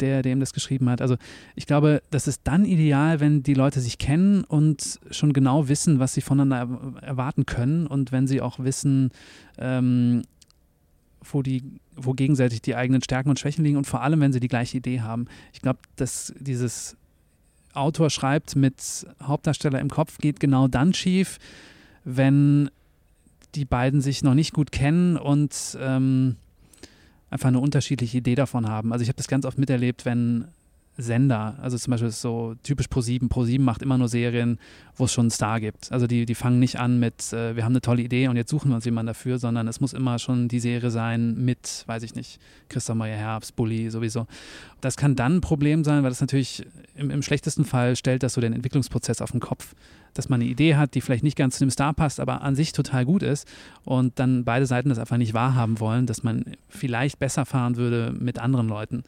der, 0.00 0.22
der 0.22 0.32
ihm 0.32 0.40
das 0.40 0.52
geschrieben 0.52 0.88
hat. 0.88 1.00
Also 1.00 1.16
ich 1.54 1.66
glaube, 1.66 2.02
das 2.10 2.28
ist 2.28 2.42
dann 2.44 2.64
ideal, 2.64 3.20
wenn 3.20 3.42
die 3.42 3.54
Leute 3.54 3.80
sich 3.80 3.98
kennen 3.98 4.44
und 4.44 5.00
schon 5.10 5.32
genau 5.32 5.68
wissen, 5.68 5.98
was 5.98 6.14
sie 6.14 6.20
voneinander 6.20 7.00
erwarten 7.02 7.46
können 7.46 7.86
und 7.86 8.12
wenn 8.12 8.26
sie 8.26 8.40
auch 8.40 8.58
wissen, 8.58 9.10
ähm, 9.58 10.22
wo, 11.22 11.42
die, 11.42 11.62
wo 11.96 12.12
gegenseitig 12.12 12.62
die 12.62 12.76
eigenen 12.76 13.02
Stärken 13.02 13.30
und 13.30 13.38
Schwächen 13.38 13.64
liegen 13.64 13.76
und 13.76 13.86
vor 13.86 14.02
allem, 14.02 14.20
wenn 14.20 14.32
sie 14.32 14.40
die 14.40 14.48
gleiche 14.48 14.78
Idee 14.78 15.00
haben. 15.00 15.26
Ich 15.52 15.60
glaube, 15.60 15.78
dass 15.96 16.34
dieses 16.38 16.96
Autor 17.72 18.10
schreibt 18.10 18.56
mit 18.56 19.06
Hauptdarsteller 19.22 19.80
im 19.80 19.90
Kopf 19.90 20.18
geht 20.18 20.38
genau 20.38 20.68
dann 20.68 20.94
schief, 20.94 21.38
wenn 22.04 22.70
die 23.54 23.64
beiden 23.64 24.00
sich 24.00 24.22
noch 24.22 24.34
nicht 24.34 24.52
gut 24.52 24.72
kennen 24.72 25.16
und 25.16 25.76
ähm, 25.80 26.36
einfach 27.34 27.48
eine 27.48 27.58
unterschiedliche 27.58 28.18
Idee 28.18 28.36
davon 28.36 28.68
haben. 28.68 28.92
Also 28.92 29.02
ich 29.02 29.08
habe 29.08 29.16
das 29.16 29.26
ganz 29.26 29.44
oft 29.44 29.58
miterlebt, 29.58 30.04
wenn 30.04 30.46
Sender, 30.96 31.56
also 31.60 31.76
zum 31.76 31.90
Beispiel 31.90 32.12
so 32.12 32.54
typisch 32.62 32.86
Pro7, 32.86 33.28
Pro7 33.28 33.60
macht 33.60 33.82
immer 33.82 33.98
nur 33.98 34.06
Serien, 34.06 34.60
wo 34.94 35.06
es 35.06 35.12
schon 35.12 35.24
einen 35.24 35.30
Star 35.32 35.58
gibt. 35.58 35.90
Also 35.90 36.06
die, 36.06 36.26
die 36.26 36.36
fangen 36.36 36.60
nicht 36.60 36.78
an 36.78 37.00
mit, 37.00 37.32
äh, 37.32 37.56
wir 37.56 37.64
haben 37.64 37.72
eine 37.72 37.80
tolle 37.80 38.02
Idee 38.02 38.28
und 38.28 38.36
jetzt 38.36 38.50
suchen 38.50 38.70
wir 38.70 38.76
uns 38.76 38.84
jemanden 38.84 39.08
dafür, 39.08 39.40
sondern 39.40 39.66
es 39.66 39.80
muss 39.80 39.92
immer 39.92 40.20
schon 40.20 40.46
die 40.46 40.60
Serie 40.60 40.92
sein 40.92 41.34
mit, 41.44 41.82
weiß 41.88 42.04
ich 42.04 42.14
nicht, 42.14 42.38
Christoph 42.68 42.94
Meyer 42.94 43.16
Herbst, 43.16 43.56
Bully 43.56 43.90
sowieso. 43.90 44.28
Das 44.80 44.96
kann 44.96 45.16
dann 45.16 45.38
ein 45.38 45.40
Problem 45.40 45.82
sein, 45.82 46.04
weil 46.04 46.10
das 46.10 46.20
natürlich 46.20 46.64
im, 46.94 47.10
im 47.10 47.22
schlechtesten 47.22 47.64
Fall 47.64 47.96
stellt 47.96 48.22
das 48.22 48.34
so 48.34 48.40
den 48.40 48.52
Entwicklungsprozess 48.52 49.20
auf 49.20 49.32
den 49.32 49.40
Kopf 49.40 49.74
dass 50.14 50.28
man 50.28 50.40
eine 50.40 50.50
Idee 50.50 50.76
hat, 50.76 50.94
die 50.94 51.00
vielleicht 51.00 51.24
nicht 51.24 51.36
ganz 51.36 51.56
zu 51.58 51.64
dem 51.64 51.70
Star 51.70 51.92
passt, 51.92 52.20
aber 52.20 52.42
an 52.42 52.54
sich 52.54 52.72
total 52.72 53.04
gut 53.04 53.22
ist 53.22 53.46
und 53.84 54.18
dann 54.18 54.44
beide 54.44 54.66
Seiten 54.66 54.88
das 54.88 54.98
einfach 54.98 55.16
nicht 55.16 55.34
wahrhaben 55.34 55.80
wollen, 55.80 56.06
dass 56.06 56.22
man 56.22 56.44
vielleicht 56.68 57.18
besser 57.18 57.44
fahren 57.44 57.76
würde 57.76 58.14
mit 58.18 58.38
anderen 58.38 58.68
Leuten. 58.68 59.02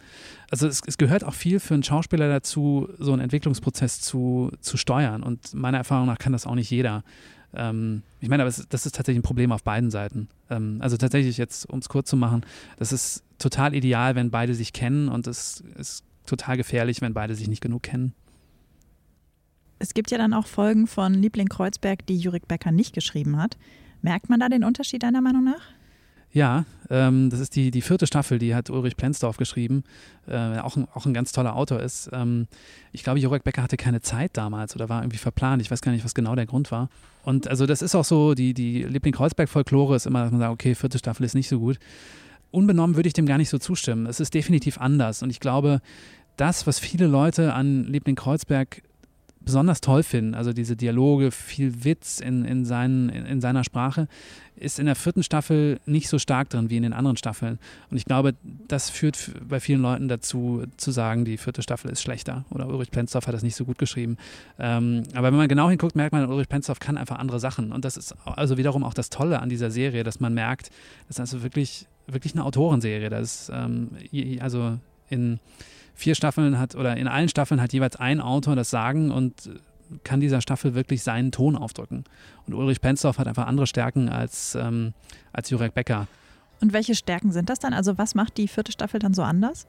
Also 0.50 0.66
es, 0.66 0.82
es 0.86 0.98
gehört 0.98 1.25
auch 1.25 1.34
viel 1.34 1.60
für 1.60 1.75
einen 1.75 1.82
Schauspieler 1.82 2.28
dazu, 2.28 2.88
so 2.98 3.12
einen 3.12 3.22
Entwicklungsprozess 3.22 4.00
zu, 4.00 4.50
zu 4.60 4.76
steuern 4.76 5.22
und 5.22 5.54
meiner 5.54 5.78
Erfahrung 5.78 6.06
nach 6.06 6.18
kann 6.18 6.32
das 6.32 6.46
auch 6.46 6.54
nicht 6.54 6.70
jeder. 6.70 7.02
Ähm, 7.54 8.02
ich 8.20 8.28
meine, 8.28 8.42
aber 8.42 8.52
das 8.68 8.86
ist 8.86 8.94
tatsächlich 8.94 9.20
ein 9.20 9.26
Problem 9.26 9.52
auf 9.52 9.62
beiden 9.62 9.90
Seiten. 9.90 10.28
Ähm, 10.50 10.78
also 10.80 10.96
tatsächlich 10.96 11.38
jetzt, 11.38 11.68
um 11.68 11.78
es 11.78 11.88
kurz 11.88 12.10
zu 12.10 12.16
machen, 12.16 12.44
das 12.78 12.92
ist 12.92 13.22
total 13.38 13.75
ideal, 13.75 14.14
wenn 14.14 14.30
beide 14.30 14.54
sich 14.54 14.72
kennen 14.72 15.08
und 15.08 15.26
es 15.26 15.62
ist 15.78 16.04
total 16.26 16.56
gefährlich, 16.56 17.00
wenn 17.00 17.14
beide 17.14 17.34
sich 17.34 17.48
nicht 17.48 17.62
genug 17.62 17.82
kennen 17.84 18.14
es 19.78 19.95
gibt 19.95 20.11
ja 20.11 20.18
dann 20.18 20.35
auch 20.35 20.47
Folgen 20.47 20.87
von 20.87 21.14
Liebling 21.14 21.49
Kreuzberg, 21.49 22.06
die 22.06 22.16
Jurik 22.16 22.49
Becker 22.49 22.73
nicht 22.73 22.95
geschrieben 22.95 23.37
hat. 23.37 23.56
Merkt 24.02 24.28
man 24.28 24.40
da 24.40 24.49
den 24.49 24.64
Unterschied 24.64 25.02
deiner 25.02 25.21
Meinung 25.21 25.45
nach? 25.45 25.62
Ja, 26.33 26.66
ähm, 26.90 27.30
das 27.30 27.40
ist 27.40 27.56
die, 27.56 27.71
die 27.71 27.80
vierte 27.80 28.06
Staffel, 28.06 28.38
die 28.38 28.54
hat 28.54 28.68
Ulrich 28.68 28.97
Plenzdorf 28.97 29.38
geschrieben, 29.38 29.85
äh, 30.28 30.59
auch, 30.59 30.76
ein, 30.76 30.87
auch 30.92 31.06
ein 31.06 31.14
ganz 31.14 31.33
toller 31.33 31.56
Autor 31.56 31.80
ist. 31.80 32.11
Ähm, 32.12 32.47
ich 32.92 33.02
glaube, 33.04 33.18
Jurek 33.18 33.42
Becker 33.42 33.62
hatte 33.62 33.78
keine 33.78 34.02
Zeit 34.02 34.37
damals 34.37 34.75
oder 34.75 34.88
war 34.88 35.02
irgendwie 35.02 35.16
verplant. 35.16 35.62
Ich 35.62 35.71
weiß 35.71 35.80
gar 35.80 35.92
nicht, 35.92 36.04
was 36.04 36.14
genau 36.14 36.35
der 36.35 36.45
Grund 36.45 36.71
war. 36.71 36.90
Und 37.25 37.49
also 37.49 37.64
das 37.64 37.80
ist 37.80 37.95
auch 37.95 38.04
so, 38.04 38.35
die, 38.35 38.52
die 38.52 38.83
Liebling-Kreuzberg-Folklore 38.83 39.97
ist 39.97 40.06
immer, 40.06 40.25
dass 40.25 40.30
man 40.30 40.40
sagt, 40.40 40.52
okay, 40.52 40.75
vierte 40.75 40.99
Staffel 40.99 41.25
ist 41.25 41.35
nicht 41.35 41.49
so 41.49 41.59
gut. 41.59 41.78
Unbenommen 42.50 42.97
würde 42.97 43.06
ich 43.06 43.14
dem 43.14 43.26
gar 43.26 43.38
nicht 43.38 43.49
so 43.49 43.59
zustimmen. 43.59 44.06
Es 44.06 44.21
ist 44.21 44.35
definitiv 44.35 44.78
anders. 44.78 45.23
Und 45.23 45.30
ich 45.30 45.40
glaube, 45.40 45.80
das, 46.37 46.66
was 46.66 46.78
viele 46.78 47.06
Leute 47.06 47.54
an 47.54 47.85
Liebling 47.85 48.14
Kreuzberg 48.14 48.83
besonders 49.46 49.80
toll 49.80 50.02
finden, 50.02 50.34
also 50.34 50.52
diese 50.52 50.76
Dialoge, 50.76 51.30
viel 51.30 51.84
Witz 51.84 52.20
in, 52.20 52.44
in, 52.44 52.64
seinen, 52.64 53.08
in, 53.08 53.24
in, 53.24 53.40
seiner 53.40 53.62
Sprache, 53.62 54.08
ist 54.56 54.80
in 54.80 54.86
der 54.86 54.96
vierten 54.96 55.22
Staffel 55.22 55.78
nicht 55.86 56.08
so 56.08 56.18
stark 56.18 56.50
drin 56.50 56.68
wie 56.68 56.76
in 56.76 56.82
den 56.82 56.92
anderen 56.92 57.16
Staffeln. 57.16 57.60
Und 57.88 57.96
ich 57.96 58.04
glaube, 58.04 58.34
das 58.42 58.90
führt 58.90 59.30
bei 59.48 59.60
vielen 59.60 59.80
Leuten 59.80 60.08
dazu, 60.08 60.64
zu 60.76 60.90
sagen, 60.90 61.24
die 61.24 61.38
vierte 61.38 61.62
Staffel 61.62 61.90
ist 61.92 62.02
schlechter 62.02 62.44
oder 62.50 62.66
Ulrich 62.66 62.90
Plenzdorf 62.90 63.28
hat 63.28 63.34
das 63.34 63.44
nicht 63.44 63.54
so 63.54 63.64
gut 63.64 63.78
geschrieben. 63.78 64.16
Ähm, 64.58 65.04
aber 65.14 65.28
wenn 65.28 65.36
man 65.36 65.48
genau 65.48 65.70
hinguckt, 65.70 65.94
merkt 65.94 66.12
man, 66.12 66.28
Ulrich 66.28 66.48
Plenzdorf 66.48 66.80
kann 66.80 66.98
einfach 66.98 67.18
andere 67.18 67.38
Sachen. 67.38 67.70
Und 67.70 67.84
das 67.84 67.96
ist 67.96 68.16
also 68.24 68.58
wiederum 68.58 68.82
auch 68.82 68.94
das 68.94 69.10
Tolle 69.10 69.40
an 69.40 69.48
dieser 69.48 69.70
Serie, 69.70 70.02
dass 70.02 70.18
man 70.18 70.34
merkt, 70.34 70.70
das 71.06 71.16
ist 71.16 71.20
also 71.20 71.44
wirklich, 71.44 71.86
wirklich 72.08 72.34
eine 72.34 72.44
Autorenserie. 72.44 73.10
Das 73.10 73.22
ist, 73.42 73.52
ähm, 73.54 73.90
also 74.40 74.78
in 75.08 75.40
vier 75.94 76.14
Staffeln 76.14 76.58
hat 76.58 76.75
oder 76.75 76.96
in 76.96 77.08
allen 77.08 77.28
Staffeln 77.28 77.60
hat 77.60 77.72
jeweils 77.72 77.96
ein 77.96 78.20
Autor 78.20 78.54
das 78.56 78.70
Sagen 78.70 79.10
und 79.10 79.50
kann 80.04 80.20
dieser 80.20 80.40
Staffel 80.40 80.75
wirklich 80.75 81.02
seinen 81.02 81.32
Ton 81.32 81.56
aufdrücken. 81.56 82.04
Und 82.46 82.54
Ulrich 82.54 82.80
Pensdorf 82.80 83.18
hat 83.18 83.28
einfach 83.28 83.46
andere 83.46 83.66
Stärken 83.66 84.08
als, 84.08 84.54
ähm, 84.54 84.94
als 85.32 85.50
Jurek 85.50 85.75
Becker. 85.75 86.06
Und 86.60 86.72
welche 86.72 86.94
Stärken 86.94 87.32
sind 87.32 87.48
das 87.48 87.58
dann? 87.58 87.72
Also 87.72 87.98
was 87.98 88.14
macht 88.14 88.36
die 88.36 88.48
vierte 88.48 88.72
Staffel 88.72 88.98
dann 88.98 89.14
so 89.14 89.22
anders? 89.22 89.66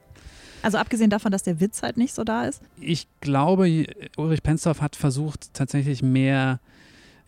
Also 0.62 0.78
abgesehen 0.78 1.10
davon, 1.10 1.30
dass 1.30 1.44
der 1.44 1.60
Witz 1.60 1.82
halt 1.82 1.96
nicht 1.96 2.14
so 2.14 2.24
da 2.24 2.44
ist? 2.44 2.62
Ich 2.80 3.06
glaube, 3.20 3.86
Ulrich 4.16 4.42
Pensdorf 4.42 4.80
hat 4.80 4.96
versucht, 4.96 5.54
tatsächlich 5.54 6.02
mehr 6.02 6.60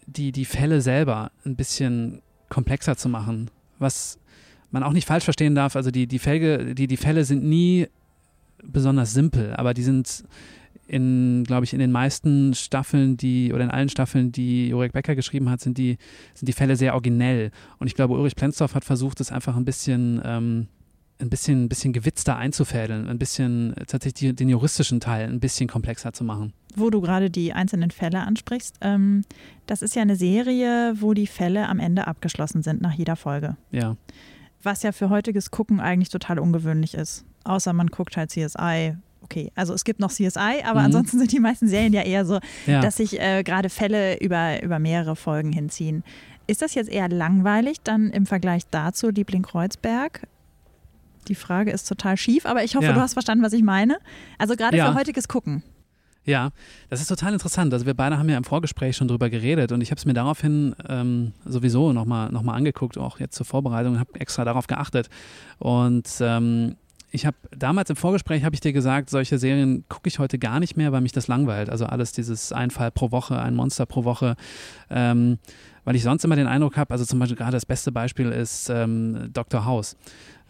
die, 0.06 0.32
die 0.32 0.44
Fälle 0.44 0.80
selber 0.80 1.30
ein 1.44 1.56
bisschen 1.56 2.22
komplexer 2.48 2.96
zu 2.96 3.08
machen. 3.08 3.50
Was 3.78 4.18
man 4.70 4.82
auch 4.82 4.92
nicht 4.92 5.06
falsch 5.06 5.24
verstehen 5.24 5.54
darf. 5.54 5.76
Also 5.76 5.90
die, 5.90 6.06
die, 6.06 6.18
Fälle, 6.18 6.74
die, 6.74 6.86
die 6.86 6.96
Fälle 6.96 7.24
sind 7.24 7.44
nie 7.44 7.88
besonders 8.64 9.12
simpel, 9.12 9.54
aber 9.54 9.74
die 9.74 9.82
sind 9.82 10.24
in, 10.90 11.44
glaube 11.44 11.64
ich, 11.64 11.72
in 11.72 11.78
den 11.78 11.92
meisten 11.92 12.52
Staffeln, 12.52 13.16
die, 13.16 13.52
oder 13.52 13.62
in 13.62 13.70
allen 13.70 13.88
Staffeln, 13.88 14.32
die 14.32 14.68
Jurek 14.68 14.92
Becker 14.92 15.14
geschrieben 15.14 15.48
hat, 15.48 15.60
sind 15.60 15.78
die, 15.78 15.98
sind 16.34 16.48
die 16.48 16.52
Fälle 16.52 16.74
sehr 16.74 16.94
originell. 16.94 17.52
Und 17.78 17.86
ich 17.86 17.94
glaube, 17.94 18.14
Ulrich 18.14 18.34
Plenzdorf 18.34 18.74
hat 18.74 18.84
versucht, 18.84 19.20
es 19.20 19.30
einfach 19.30 19.56
ein 19.56 19.64
bisschen, 19.64 20.20
ähm, 20.24 20.66
ein 21.20 21.30
bisschen, 21.30 21.64
ein 21.64 21.68
bisschen 21.68 21.92
gewitzter 21.92 22.36
einzufädeln, 22.36 23.08
ein 23.08 23.18
bisschen 23.18 23.74
tatsächlich 23.86 24.34
den 24.34 24.48
juristischen 24.48 24.98
Teil 24.98 25.28
ein 25.28 25.38
bisschen 25.38 25.68
komplexer 25.68 26.12
zu 26.12 26.24
machen. 26.24 26.52
Wo 26.74 26.90
du 26.90 27.00
gerade 27.00 27.30
die 27.30 27.52
einzelnen 27.52 27.92
Fälle 27.92 28.20
ansprichst, 28.20 28.76
ähm, 28.80 29.22
das 29.66 29.82
ist 29.82 29.94
ja 29.94 30.02
eine 30.02 30.16
Serie, 30.16 30.94
wo 30.98 31.14
die 31.14 31.28
Fälle 31.28 31.68
am 31.68 31.78
Ende 31.78 32.08
abgeschlossen 32.08 32.62
sind 32.62 32.80
nach 32.80 32.94
jeder 32.94 33.14
Folge. 33.14 33.56
Ja. 33.70 33.96
Was 34.62 34.82
ja 34.82 34.90
für 34.90 35.08
heutiges 35.08 35.52
Gucken 35.52 35.78
eigentlich 35.78 36.08
total 36.08 36.40
ungewöhnlich 36.40 36.94
ist. 36.94 37.24
Außer 37.44 37.72
man 37.72 37.88
guckt 37.88 38.16
halt 38.16 38.30
CSI. 38.30 38.96
Okay, 39.22 39.52
also 39.54 39.74
es 39.74 39.84
gibt 39.84 40.00
noch 40.00 40.10
CSI, 40.10 40.62
aber 40.64 40.80
mhm. 40.80 40.86
ansonsten 40.86 41.18
sind 41.18 41.32
die 41.32 41.40
meisten 41.40 41.68
Serien 41.68 41.92
ja 41.92 42.02
eher 42.02 42.24
so, 42.24 42.40
ja. 42.66 42.80
dass 42.80 42.96
sich 42.96 43.20
äh, 43.20 43.42
gerade 43.42 43.68
Fälle 43.68 44.18
über, 44.18 44.62
über 44.62 44.78
mehrere 44.78 45.14
Folgen 45.14 45.52
hinziehen. 45.52 46.02
Ist 46.46 46.62
das 46.62 46.74
jetzt 46.74 46.90
eher 46.90 47.08
langweilig 47.08 47.78
dann 47.84 48.10
im 48.10 48.26
Vergleich 48.26 48.64
dazu, 48.70 49.10
Liebling 49.10 49.42
Kreuzberg? 49.42 50.26
Die 51.28 51.34
Frage 51.34 51.70
ist 51.70 51.86
total 51.86 52.16
schief, 52.16 52.44
aber 52.46 52.64
ich 52.64 52.74
hoffe, 52.74 52.86
ja. 52.86 52.92
du 52.92 53.00
hast 53.00 53.12
verstanden, 53.12 53.44
was 53.44 53.52
ich 53.52 53.62
meine. 53.62 53.98
Also 54.38 54.56
gerade 54.56 54.76
ja. 54.76 54.90
für 54.90 54.98
heutiges 54.98 55.28
Gucken. 55.28 55.62
Ja, 56.24 56.50
das 56.88 57.00
ist 57.00 57.08
total 57.08 57.32
interessant. 57.32 57.72
Also 57.72 57.86
wir 57.86 57.94
beide 57.94 58.18
haben 58.18 58.28
ja 58.28 58.36
im 58.36 58.44
Vorgespräch 58.44 58.96
schon 58.96 59.08
drüber 59.08 59.30
geredet 59.30 59.72
und 59.72 59.80
ich 59.80 59.90
habe 59.90 59.98
es 59.98 60.04
mir 60.04 60.12
daraufhin 60.12 60.74
ähm, 60.88 61.32
sowieso 61.44 61.92
nochmal 61.92 62.30
noch 62.30 62.42
mal 62.42 62.54
angeguckt, 62.54 62.98
auch 62.98 63.20
jetzt 63.20 63.36
zur 63.36 63.46
Vorbereitung, 63.46 63.98
habe 63.98 64.18
extra 64.20 64.44
darauf 64.44 64.66
geachtet. 64.66 65.08
Und 65.58 66.08
ähm, 66.20 66.76
ich 67.10 67.26
habe 67.26 67.36
damals 67.50 67.90
im 67.90 67.96
Vorgespräch 67.96 68.44
habe 68.44 68.54
ich 68.54 68.60
dir 68.60 68.72
gesagt, 68.72 69.10
solche 69.10 69.38
Serien 69.38 69.84
gucke 69.88 70.08
ich 70.08 70.18
heute 70.18 70.38
gar 70.38 70.60
nicht 70.60 70.76
mehr, 70.76 70.92
weil 70.92 71.00
mich 71.00 71.12
das 71.12 71.28
langweilt. 71.28 71.68
Also 71.68 71.86
alles 71.86 72.12
dieses 72.12 72.52
ein 72.52 72.70
Fall 72.70 72.90
pro 72.90 73.10
Woche, 73.10 73.40
ein 73.40 73.54
Monster 73.54 73.86
pro 73.86 74.04
Woche. 74.04 74.36
Ähm, 74.88 75.38
weil 75.84 75.96
ich 75.96 76.02
sonst 76.02 76.24
immer 76.24 76.36
den 76.36 76.46
Eindruck 76.46 76.76
habe, 76.76 76.92
also 76.92 77.04
zum 77.04 77.18
Beispiel 77.18 77.36
gerade 77.36 77.52
das 77.52 77.66
beste 77.66 77.90
Beispiel 77.90 78.30
ist 78.30 78.68
ähm, 78.68 79.30
Dr. 79.32 79.64
House, 79.64 79.96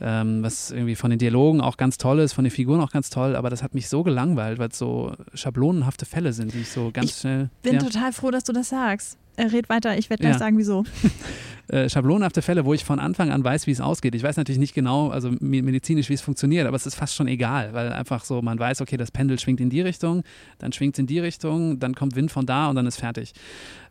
ähm, 0.00 0.42
was 0.42 0.70
irgendwie 0.70 0.96
von 0.96 1.10
den 1.10 1.18
Dialogen 1.18 1.60
auch 1.60 1.76
ganz 1.76 1.98
toll 1.98 2.18
ist, 2.18 2.32
von 2.32 2.44
den 2.44 2.50
Figuren 2.50 2.80
auch 2.80 2.90
ganz 2.90 3.10
toll, 3.10 3.36
aber 3.36 3.48
das 3.48 3.62
hat 3.62 3.74
mich 3.74 3.88
so 3.88 4.02
gelangweilt, 4.02 4.58
weil 4.58 4.68
es 4.68 4.78
so 4.78 5.14
schablonenhafte 5.34 6.04
Fälle 6.04 6.32
sind, 6.32 6.52
die 6.52 6.60
ich 6.60 6.70
so 6.70 6.90
ganz 6.92 7.10
ich 7.10 7.16
schnell. 7.16 7.50
Ich 7.62 7.70
bin 7.70 7.74
ja. 7.74 7.80
total 7.80 8.12
froh, 8.12 8.30
dass 8.30 8.44
du 8.44 8.52
das 8.52 8.70
sagst. 8.70 9.19
Äh, 9.36 9.44
red 9.46 9.68
weiter, 9.68 9.96
ich 9.96 10.10
werde 10.10 10.22
gleich 10.22 10.34
ja. 10.34 10.38
sagen, 10.38 10.58
wieso. 10.58 10.84
äh, 11.68 11.88
schablonenhafte 11.88 12.42
Fälle, 12.42 12.64
wo 12.64 12.74
ich 12.74 12.84
von 12.84 12.98
Anfang 12.98 13.30
an 13.30 13.42
weiß, 13.42 13.66
wie 13.66 13.70
es 13.70 13.80
ausgeht. 13.80 14.14
Ich 14.14 14.22
weiß 14.22 14.36
natürlich 14.36 14.58
nicht 14.58 14.74
genau, 14.74 15.10
also 15.10 15.30
medizinisch, 15.40 16.08
wie 16.08 16.14
es 16.14 16.20
funktioniert, 16.20 16.66
aber 16.66 16.76
es 16.76 16.86
ist 16.86 16.94
fast 16.94 17.14
schon 17.14 17.28
egal, 17.28 17.72
weil 17.72 17.92
einfach 17.92 18.24
so, 18.24 18.42
man 18.42 18.58
weiß, 18.58 18.80
okay, 18.80 18.96
das 18.96 19.10
Pendel 19.10 19.38
schwingt 19.38 19.60
in 19.60 19.70
die 19.70 19.80
Richtung, 19.80 20.22
dann 20.58 20.72
schwingt 20.72 20.94
es 20.94 20.98
in 20.98 21.06
die 21.06 21.20
Richtung, 21.20 21.78
dann 21.78 21.94
kommt 21.94 22.16
Wind 22.16 22.30
von 22.30 22.46
da 22.46 22.68
und 22.68 22.76
dann 22.76 22.86
ist 22.86 22.98
fertig. 22.98 23.32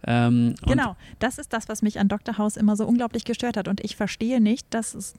Ähm, 0.05 0.55
genau, 0.65 0.95
das 1.19 1.37
ist 1.37 1.53
das, 1.53 1.69
was 1.69 1.81
mich 1.81 1.99
an 1.99 2.07
Dr. 2.07 2.37
House 2.37 2.57
immer 2.57 2.75
so 2.75 2.85
unglaublich 2.85 3.23
gestört 3.23 3.57
hat. 3.57 3.67
Und 3.67 3.81
ich 3.81 3.95
verstehe 3.95 4.41
nicht, 4.41 4.67
dass 4.71 4.93
es 4.93 5.13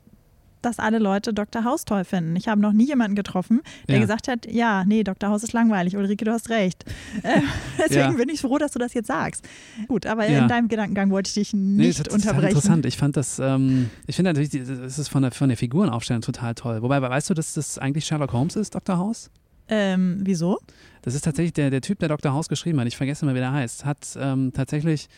dass 0.63 0.79
alle 0.79 0.99
Leute 0.99 1.33
Dr. 1.33 1.65
House 1.65 1.85
toll 1.85 2.05
finden. 2.05 2.37
Ich 2.37 2.49
habe 2.49 2.61
noch 2.61 2.73
nie 2.73 2.87
jemanden 2.87 3.15
getroffen, 3.15 3.61
der 3.89 3.97
ja. 3.97 4.01
gesagt 4.01 4.29
hat, 4.29 4.51
ja, 4.51 4.85
nee, 4.85 5.03
Dr. 5.03 5.31
House 5.31 5.43
ist 5.43 5.53
langweilig. 5.53 5.97
Ulrike, 5.97 6.25
du 6.25 6.33
hast 6.33 6.51
recht. 6.51 6.85
Äh, 7.23 7.43
deswegen 7.79 8.01
ja. 8.01 8.11
bin 8.13 8.29
ich 8.29 8.41
froh, 8.41 8.57
dass 8.57 8.73
du 8.73 8.79
das 8.79 8.95
jetzt 8.95 9.09
sagst. 9.09 9.47
Gut, 9.89 10.07
aber 10.07 10.29
ja. 10.29 10.39
in 10.39 10.49
deinem 10.49 10.69
Gedankengang 10.69 11.11
wollte 11.11 11.29
ich 11.29 11.35
dich 11.35 11.53
nicht 11.53 11.99
nee, 11.99 12.05
das, 12.05 12.15
unterbrechen. 12.15 12.55
Das 12.55 12.65
interessant. 12.65 12.87
Ich 12.87 12.97
fand 12.97 13.17
das, 13.17 13.39
ähm, 13.39 13.91
ich 14.07 14.17
finde 14.17 14.33
natürlich, 14.33 14.51
das 14.51 14.99
ist 14.99 15.09
von 15.09 15.23
der, 15.23 15.33
von 15.33 15.49
der 15.49 15.59
Figurenaufstellung 15.59 16.23
total 16.23 16.55
toll. 16.55 16.83
Wobei, 16.83 17.03
weißt 17.03 17.31
du, 17.31 17.35
dass 17.35 17.55
das 17.55 17.79
eigentlich 17.79 18.07
Sherlock 18.07 18.33
Holmes 18.33 18.57
ist, 18.57 18.75
Dr. 18.75 18.97
House? 18.97 19.31
Ähm, 19.69 20.21
wieso? 20.23 20.59
Das 21.03 21.15
ist 21.15 21.25
tatsächlich 21.25 21.53
der, 21.53 21.71
der 21.71 21.81
Typ, 21.81 21.99
der 21.99 22.09
Dr. 22.09 22.33
House 22.33 22.49
geschrieben 22.49 22.81
hat. 22.81 22.87
Ich 22.87 22.97
vergesse 22.97 23.25
mal, 23.25 23.35
wie 23.35 23.39
der 23.39 23.53
heißt. 23.53 23.85
Hat 23.85 24.17
ähm, 24.19 24.53
tatsächlich 24.55 25.09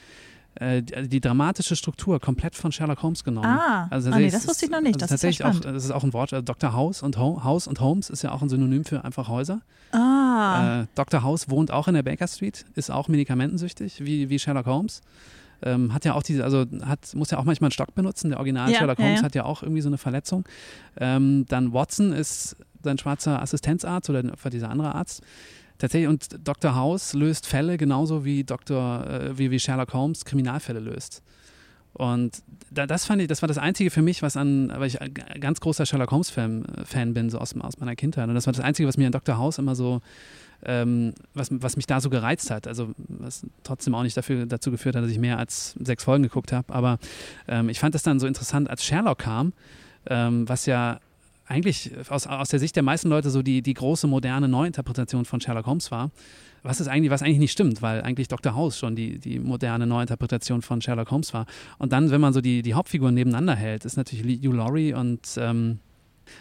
äh, 0.54 0.82
die 0.82 1.20
dramatische 1.20 1.76
Struktur 1.76 2.20
komplett 2.20 2.54
von 2.54 2.72
Sherlock 2.72 3.02
Holmes 3.02 3.24
genommen. 3.24 3.46
Ah, 3.46 3.86
also 3.90 4.10
ah 4.10 4.18
nee, 4.18 4.30
das 4.30 4.46
wusste 4.46 4.66
ich 4.66 4.70
noch 4.70 4.80
nicht. 4.80 4.94
Also 4.94 5.00
das 5.00 5.10
tatsächlich 5.10 5.40
ist 5.40 5.64
ja 5.64 5.70
auch, 5.70 5.72
das 5.72 5.84
ist 5.84 5.90
auch 5.90 6.04
ein 6.04 6.12
Wort. 6.12 6.32
Also 6.32 6.42
Dr. 6.42 6.74
House 6.74 7.02
und 7.02 7.18
Ho 7.18 7.42
House 7.42 7.66
und 7.66 7.80
Holmes 7.80 8.10
ist 8.10 8.22
ja 8.22 8.32
auch 8.32 8.42
ein 8.42 8.48
Synonym 8.48 8.84
für 8.84 9.04
einfach 9.04 9.28
Häuser. 9.28 9.62
Ah. 9.92 10.82
Äh, 10.82 10.86
Dr. 10.94 11.22
House 11.22 11.48
wohnt 11.48 11.70
auch 11.70 11.88
in 11.88 11.94
der 11.94 12.02
Baker 12.02 12.28
Street, 12.28 12.64
ist 12.74 12.90
auch 12.90 13.08
medikamentensüchtig, 13.08 14.04
wie, 14.04 14.28
wie 14.28 14.38
Sherlock 14.38 14.66
Holmes. 14.66 15.00
Ähm, 15.64 15.94
hat 15.94 16.04
ja 16.04 16.14
auch 16.14 16.22
diese, 16.22 16.44
also 16.44 16.66
hat, 16.84 17.14
muss 17.14 17.30
ja 17.30 17.38
auch 17.38 17.44
manchmal 17.44 17.68
einen 17.68 17.72
Stock 17.72 17.94
benutzen. 17.94 18.30
Der 18.30 18.38
Original 18.38 18.70
ja, 18.70 18.78
Sherlock 18.78 18.98
Holmes 18.98 19.12
ja, 19.12 19.18
ja. 19.18 19.22
hat 19.22 19.34
ja 19.34 19.44
auch 19.44 19.62
irgendwie 19.62 19.80
so 19.80 19.88
eine 19.88 19.98
Verletzung. 19.98 20.44
Ähm, 20.98 21.46
dann 21.48 21.72
Watson 21.72 22.12
ist 22.12 22.56
sein 22.82 22.98
schwarzer 22.98 23.40
Assistenzarzt 23.40 24.10
oder 24.10 24.22
dieser 24.22 24.70
andere 24.70 24.94
Arzt 24.94 25.22
Tatsächlich, 25.83 26.09
und 26.09 26.29
Dr. 26.47 26.77
House 26.77 27.12
löst 27.12 27.45
Fälle 27.45 27.77
genauso 27.77 28.25
wie 28.25 28.45
Dr., 28.45 29.05
äh, 29.05 29.37
wie, 29.37 29.51
wie 29.51 29.59
Sherlock 29.59 29.92
Holmes 29.95 30.25
Kriminalfälle 30.25 30.79
löst. 30.79 31.25
Und 31.92 32.40
da, 32.71 32.87
das 32.87 33.05
fand 33.05 33.21
ich, 33.21 33.27
das 33.27 33.42
war 33.42 33.49
das 33.49 33.59
Einzige 33.59 33.90
für 33.90 34.01
mich, 34.01 34.23
was 34.23 34.37
an, 34.37 34.73
weil 34.77 34.87
ich 34.87 35.01
ein 35.01 35.12
ganz 35.40 35.59
großer 35.59 35.85
Sherlock 35.85 36.12
Holmes-Fan 36.12 36.66
Fan 36.85 37.14
bin, 37.14 37.31
so 37.31 37.38
aus, 37.38 37.57
aus 37.59 37.81
meiner 37.81 37.97
Kindheit. 37.97 38.29
Und 38.29 38.37
das 38.37 38.47
war 38.47 38.53
das 38.53 38.62
Einzige, 38.62 38.87
was 38.87 38.97
mir 38.97 39.07
an 39.07 39.12
Dr. 39.12 39.38
House 39.38 39.59
immer 39.59 39.75
so, 39.75 40.03
ähm, 40.64 41.14
was, 41.35 41.49
was 41.51 41.75
mich 41.75 41.87
da 41.87 42.01
so 42.01 42.11
gereizt 42.11 42.53
hat. 42.53 42.68
Also 42.68 42.92
was 43.09 43.45
trotzdem 43.64 43.97
auch 43.97 44.05
nicht 44.05 44.16
dafür, 44.16 44.47
dazu 44.47 44.71
geführt 44.71 44.95
hat, 44.95 45.03
dass 45.03 45.11
ich 45.11 45.18
mehr 45.18 45.37
als 45.37 45.75
sechs 45.81 46.05
Folgen 46.05 46.23
geguckt 46.23 46.53
habe. 46.53 46.73
Aber 46.73 47.01
ähm, 47.49 47.68
ich 47.68 47.81
fand 47.81 47.97
das 47.97 48.05
dann 48.05 48.21
so 48.21 48.29
interessant, 48.29 48.71
als 48.71 48.85
Sherlock 48.85 49.18
kam, 49.18 49.53
ähm, 50.07 50.49
was 50.49 50.66
ja 50.66 51.01
eigentlich 51.52 51.90
aus, 52.08 52.26
aus 52.26 52.48
der 52.48 52.58
Sicht 52.58 52.74
der 52.76 52.82
meisten 52.82 53.08
Leute 53.08 53.30
so 53.30 53.42
die, 53.42 53.62
die 53.62 53.74
große 53.74 54.06
moderne 54.06 54.48
Neuinterpretation 54.48 55.24
von 55.24 55.40
Sherlock 55.40 55.66
Holmes 55.66 55.90
war. 55.90 56.10
Was 56.62 56.80
ist 56.80 56.88
eigentlich, 56.88 57.10
was 57.10 57.22
eigentlich 57.22 57.38
nicht 57.38 57.52
stimmt, 57.52 57.82
weil 57.82 58.02
eigentlich 58.02 58.28
Dr. 58.28 58.54
House 58.54 58.78
schon 58.78 58.94
die, 58.94 59.18
die 59.18 59.38
moderne 59.38 59.86
Neuinterpretation 59.86 60.62
von 60.62 60.80
Sherlock 60.80 61.10
Holmes 61.10 61.34
war. 61.34 61.46
Und 61.78 61.92
dann, 61.92 62.10
wenn 62.10 62.20
man 62.20 62.32
so 62.32 62.40
die, 62.40 62.62
die 62.62 62.74
Hauptfiguren 62.74 63.14
nebeneinander 63.14 63.54
hält, 63.54 63.84
ist 63.84 63.96
natürlich 63.96 64.40
Hugh 64.40 64.56
Laurie 64.56 64.94
und 64.94 65.20
ähm, 65.38 65.80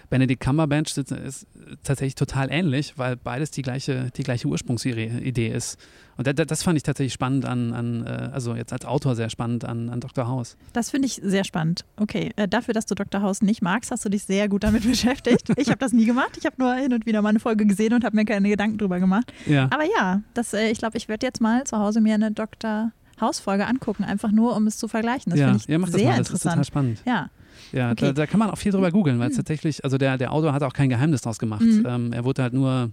Benedict 0.09 0.41
Cumberbatch 0.41 0.97
ist, 0.97 1.11
ist 1.11 1.47
tatsächlich 1.83 2.15
total 2.15 2.51
ähnlich, 2.51 2.97
weil 2.97 3.15
beides 3.15 3.51
die 3.51 3.61
gleiche, 3.61 4.11
die 4.15 4.23
gleiche 4.23 4.47
Ursprungsidee 4.47 5.47
ist. 5.47 5.77
Und 6.17 6.27
das, 6.27 6.47
das 6.47 6.63
fand 6.63 6.77
ich 6.77 6.83
tatsächlich 6.83 7.13
spannend 7.13 7.45
an, 7.45 7.73
an, 7.73 8.05
äh, 8.05 8.29
also 8.31 8.55
jetzt 8.55 8.73
als 8.73 8.85
Autor 8.85 9.15
sehr 9.15 9.29
spannend 9.29 9.65
an, 9.65 9.89
an 9.89 9.99
Dr. 9.99 10.27
House. 10.27 10.57
Das 10.73 10.91
finde 10.91 11.07
ich 11.07 11.19
sehr 11.23 11.43
spannend. 11.43 11.85
Okay, 11.97 12.31
äh, 12.35 12.47
dafür, 12.47 12.73
dass 12.73 12.85
du 12.85 12.95
Dr. 12.95 13.21
House 13.21 13.41
nicht 13.41 13.61
magst, 13.61 13.91
hast 13.91 14.05
du 14.05 14.09
dich 14.09 14.23
sehr 14.23 14.47
gut 14.49 14.63
damit 14.63 14.83
beschäftigt. 14.87 15.51
Ich 15.57 15.69
habe 15.69 15.79
das 15.79 15.93
nie 15.93 16.05
gemacht. 16.05 16.37
Ich 16.37 16.45
habe 16.45 16.55
nur 16.59 16.73
hin 16.75 16.93
und 16.93 17.05
wieder 17.05 17.21
mal 17.21 17.29
eine 17.29 17.39
Folge 17.39 17.65
gesehen 17.65 17.93
und 17.93 18.03
habe 18.03 18.15
mir 18.15 18.25
keine 18.25 18.49
Gedanken 18.49 18.77
drüber 18.77 18.99
gemacht. 18.99 19.33
Ja. 19.45 19.65
Aber 19.71 19.83
ja, 19.97 20.21
das, 20.33 20.53
äh, 20.53 20.69
ich 20.69 20.77
glaube, 20.77 20.97
ich 20.97 21.07
werde 21.07 21.25
jetzt 21.25 21.41
mal 21.41 21.63
zu 21.63 21.77
Hause 21.77 22.01
mir 22.01 22.15
eine 22.15 22.31
Dr. 22.31 22.91
House-Folge 23.19 23.67
angucken, 23.67 24.03
einfach 24.03 24.31
nur, 24.31 24.55
um 24.55 24.67
es 24.67 24.77
zu 24.77 24.87
vergleichen. 24.87 25.29
Das 25.29 25.39
ja, 25.39 25.47
finde 25.47 25.59
ich 25.61 25.67
ja, 25.67 25.79
mach 25.79 25.89
das 25.89 25.95
sehr 25.95 26.09
mal, 26.09 26.17
das 26.17 26.29
ist 26.31 26.41
total 26.41 26.57
interessant. 26.57 26.67
spannend. 26.67 27.01
Ja, 27.05 27.29
Ja, 27.71 27.91
Okay. 27.91 28.07
da, 28.07 28.13
da 28.13 28.27
kann 28.27 28.39
man 28.39 28.49
auch 28.49 28.57
viel 28.57 28.71
drüber 28.71 28.91
googeln, 28.91 29.19
weil 29.19 29.29
es 29.29 29.35
tatsächlich, 29.37 29.83
also 29.83 29.97
der, 29.97 30.17
der 30.17 30.31
Autor 30.33 30.53
hat 30.53 30.63
auch 30.63 30.73
kein 30.73 30.89
Geheimnis 30.89 31.21
draus 31.21 31.39
gemacht. 31.39 31.61
Mhm. 31.61 31.85
Ähm, 31.87 32.13
er 32.13 32.23
wurde 32.25 32.43
halt 32.43 32.53
nur 32.53 32.91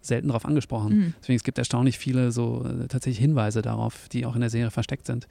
selten 0.00 0.28
darauf 0.28 0.44
angesprochen. 0.44 0.96
Mhm. 0.96 1.14
Deswegen 1.20 1.36
es 1.36 1.44
gibt 1.44 1.58
erstaunlich 1.58 1.98
viele 1.98 2.30
so 2.32 2.64
äh, 2.64 2.86
tatsächlich 2.88 3.18
Hinweise 3.18 3.62
darauf, 3.62 4.08
die 4.08 4.24
auch 4.24 4.34
in 4.34 4.40
der 4.40 4.50
Serie 4.50 4.70
versteckt 4.70 5.06
sind. 5.06 5.26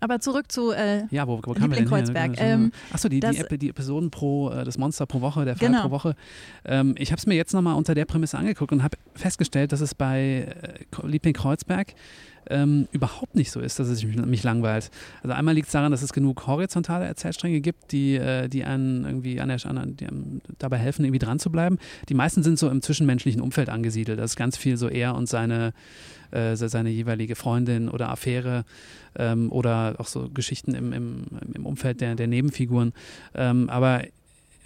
Aber 0.00 0.20
zurück 0.20 0.50
zu 0.50 0.70
äh, 0.72 1.04
Ja, 1.10 1.26
wo, 1.26 1.40
wo 1.44 1.54
Liebling 1.54 1.86
Kreuzberg. 1.86 2.32
Ähm, 2.38 2.72
Achso, 2.92 3.08
die, 3.08 3.20
die, 3.20 3.58
die 3.58 3.68
Episoden 3.68 4.10
pro, 4.10 4.50
äh, 4.50 4.64
das 4.64 4.78
Monster 4.78 5.06
pro 5.06 5.20
Woche, 5.20 5.44
der 5.44 5.56
Fall 5.56 5.68
Genau. 5.68 5.82
pro 5.82 5.90
Woche. 5.90 6.14
Ähm, 6.64 6.94
ich 6.98 7.10
habe 7.12 7.18
es 7.18 7.26
mir 7.26 7.34
jetzt 7.34 7.52
nochmal 7.52 7.74
unter 7.74 7.94
der 7.94 8.04
Prämisse 8.04 8.38
angeguckt 8.38 8.72
und 8.72 8.82
habe 8.82 8.96
festgestellt, 9.14 9.72
dass 9.72 9.80
es 9.80 9.94
bei 9.94 10.48
äh, 11.02 11.06
Liebling 11.06 11.34
Kreuzberg 11.34 11.94
ähm, 12.50 12.88
überhaupt 12.92 13.34
nicht 13.34 13.50
so 13.50 13.60
ist, 13.60 13.78
dass 13.78 13.88
es 13.88 14.02
mich, 14.04 14.16
mich 14.16 14.42
langweilt. 14.42 14.90
Also 15.22 15.34
einmal 15.34 15.54
liegt 15.54 15.66
es 15.66 15.72
daran, 15.72 15.90
dass 15.90 16.02
es 16.02 16.12
genug 16.12 16.46
horizontale 16.46 17.04
Erzählstränge 17.04 17.60
gibt, 17.60 17.92
die, 17.92 18.14
äh, 18.16 18.48
die 18.48 18.64
einen 18.64 19.04
irgendwie 19.04 19.40
an 19.40 19.48
der, 19.48 19.64
an, 19.66 19.96
die 19.96 20.06
dabei 20.58 20.78
helfen, 20.78 21.04
irgendwie 21.04 21.18
dran 21.18 21.38
zu 21.38 21.50
bleiben. 21.50 21.78
Die 22.08 22.14
meisten 22.14 22.42
sind 22.42 22.58
so 22.58 22.68
im 22.70 22.80
zwischenmenschlichen 22.82 23.40
Umfeld 23.42 23.68
angesiedelt. 23.68 24.18
Das 24.18 24.32
ist 24.32 24.36
ganz 24.36 24.56
viel 24.56 24.76
so 24.76 24.88
er 24.88 25.14
und 25.14 25.28
seine, 25.28 25.72
äh, 26.30 26.56
se- 26.56 26.68
seine 26.68 26.90
jeweilige 26.90 27.36
Freundin 27.36 27.88
oder 27.88 28.10
Affäre 28.10 28.64
ähm, 29.16 29.50
oder 29.52 29.96
auch 29.98 30.06
so 30.06 30.28
Geschichten 30.28 30.74
im, 30.74 30.92
im, 30.92 31.24
im 31.54 31.66
Umfeld 31.66 32.00
der, 32.00 32.14
der 32.14 32.26
Nebenfiguren. 32.26 32.92
Ähm, 33.34 33.68
aber 33.70 34.02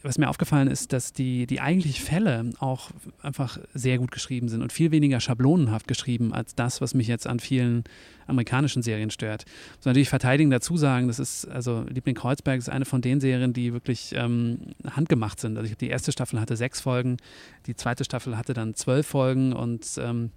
was 0.05 0.19
mir 0.19 0.29
aufgefallen 0.29 0.67
ist, 0.67 0.93
dass 0.93 1.13
die, 1.13 1.47
die 1.47 1.61
eigentlichen 1.61 2.05
Fälle 2.05 2.51
auch 2.59 2.91
einfach 3.23 3.59
sehr 3.73 3.99
gut 3.99 4.11
geschrieben 4.11 4.49
sind 4.49 4.61
und 4.61 4.73
viel 4.73 4.91
weniger 4.91 5.21
schablonenhaft 5.21 5.87
geschrieben 5.87 6.35
als 6.35 6.57
das, 6.57 6.81
was 6.81 6.93
mich 6.93 7.07
jetzt 7.07 7.29
an 7.29 7.39
vielen 7.39 7.85
amerikanischen 8.27 8.83
Serien 8.83 9.11
stört. 9.11 9.45
Muss 9.77 9.85
natürlich 9.85 10.09
verteidigen 10.09 10.51
dazu 10.51 10.77
sagen, 10.77 11.07
das 11.07 11.21
ist, 11.21 11.47
also 11.47 11.85
Liebling 11.89 12.17
Kreuzberg 12.17 12.59
ist 12.59 12.69
eine 12.69 12.85
von 12.85 13.01
den 13.01 13.21
Serien, 13.21 13.53
die 13.53 13.73
wirklich 13.73 14.13
ähm, 14.17 14.59
handgemacht 14.91 15.39
sind. 15.39 15.57
Also 15.57 15.71
ich, 15.71 15.77
die 15.77 15.91
erste 15.91 16.11
Staffel 16.11 16.41
hatte 16.41 16.57
sechs 16.57 16.81
Folgen, 16.81 17.19
die 17.67 17.77
zweite 17.77 18.03
Staffel 18.03 18.37
hatte 18.37 18.55
dann 18.55 18.75
zwölf 18.75 19.07
Folgen 19.07 19.53
und 19.53 19.87
ähm, 19.99 20.31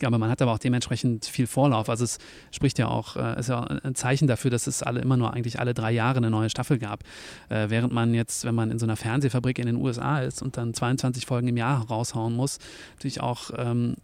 glaube, 0.00 0.18
man 0.18 0.28
hat 0.28 0.42
aber 0.42 0.52
auch 0.52 0.58
dementsprechend 0.58 1.26
viel 1.26 1.46
Vorlauf. 1.46 1.88
Also 1.88 2.04
es 2.04 2.18
spricht 2.50 2.78
ja 2.78 2.88
auch, 2.88 3.16
äh, 3.16 3.38
ist 3.38 3.48
ja 3.48 3.62
ein 3.62 3.94
Zeichen 3.94 4.26
dafür, 4.26 4.50
dass 4.50 4.66
es 4.66 4.82
alle 4.82 5.00
immer 5.00 5.16
nur 5.16 5.32
eigentlich 5.32 5.60
alle 5.60 5.74
drei 5.74 5.92
Jahre 5.92 6.16
eine 6.16 6.30
neue 6.30 6.50
Staffel 6.50 6.78
gab. 6.78 7.04
Äh, 7.48 7.70
während 7.70 7.92
man 7.92 8.12
jetzt, 8.14 8.44
wenn 8.44 8.54
man 8.54 8.70
in 8.70 8.78
so 8.78 8.86
einer 8.86 8.96
Fernsehfabrik 8.96 9.58
in 9.58 9.66
den 9.66 9.76
USA 9.76 10.20
ist 10.20 10.42
und 10.42 10.56
dann 10.56 10.74
22 10.74 11.26
Folgen 11.26 11.48
im 11.48 11.56
Jahr 11.56 11.86
raushauen 11.86 12.34
muss, 12.34 12.58
natürlich 12.96 13.20
auch 13.20 13.50
ähm, 13.56 13.94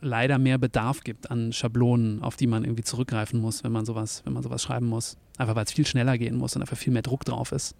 leider 0.00 0.38
mehr 0.38 0.58
Bedarf 0.58 1.02
gibt 1.02 1.30
an 1.30 1.52
Schablonen, 1.52 2.22
auf 2.22 2.36
die 2.36 2.46
man 2.46 2.64
irgendwie 2.64 2.84
zurückgreifen 2.84 3.40
muss, 3.40 3.64
wenn 3.64 3.72
man 3.72 3.84
sowas, 3.84 4.22
wenn 4.24 4.32
man 4.32 4.42
sowas 4.42 4.62
schreiben 4.62 4.86
muss. 4.86 5.16
Einfach 5.38 5.56
weil 5.56 5.64
es 5.64 5.72
viel 5.72 5.86
schneller 5.86 6.18
gehen 6.18 6.36
muss 6.36 6.54
und 6.54 6.62
einfach 6.62 6.76
viel 6.76 6.92
mehr 6.92 7.02
Druck 7.02 7.24
drauf 7.24 7.52
ist. 7.52 7.74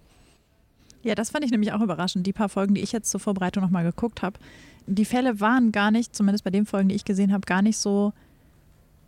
Ja, 1.03 1.15
das 1.15 1.29
fand 1.31 1.43
ich 1.45 1.51
nämlich 1.51 1.71
auch 1.73 1.81
überraschend. 1.81 2.27
Die 2.27 2.33
paar 2.33 2.49
Folgen, 2.49 2.75
die 2.75 2.81
ich 2.81 2.91
jetzt 2.91 3.09
zur 3.09 3.19
Vorbereitung 3.19 3.63
nochmal 3.63 3.83
geguckt 3.83 4.21
habe, 4.21 4.39
die 4.87 5.05
Fälle 5.05 5.39
waren 5.39 5.71
gar 5.71 5.91
nicht, 5.91 6.15
zumindest 6.15 6.43
bei 6.43 6.49
den 6.51 6.65
Folgen, 6.65 6.89
die 6.89 6.95
ich 6.95 7.05
gesehen 7.05 7.31
habe, 7.33 7.45
gar 7.45 7.61
nicht 7.61 7.77
so, 7.77 8.13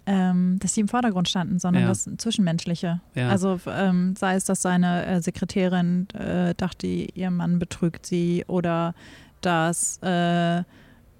ähm, 0.06 0.58
dass 0.60 0.73
die 0.73 0.82
im 0.82 0.88
Vordergrund 0.88 1.29
standen, 1.29 1.60
sondern 1.60 1.84
Ja. 1.84 1.89
das 1.89 2.10
Zwischenmenschliche. 2.17 2.99
Ja. 3.15 3.29
Also 3.29 3.60
ähm, 3.67 4.15
sei 4.17 4.36
es, 4.36 4.43
dass 4.45 4.62
seine 4.62 5.06
äh, 5.06 5.21
Sekretärin 5.21 6.08
äh, 6.13 6.53
dachte, 6.56 6.88
ihr 6.88 7.32
Mann 7.32 7.58
betrügt 7.60 8.06
sie 8.06 8.43
oder 8.47 8.95
dass 9.41 9.97
äh, 10.03 10.63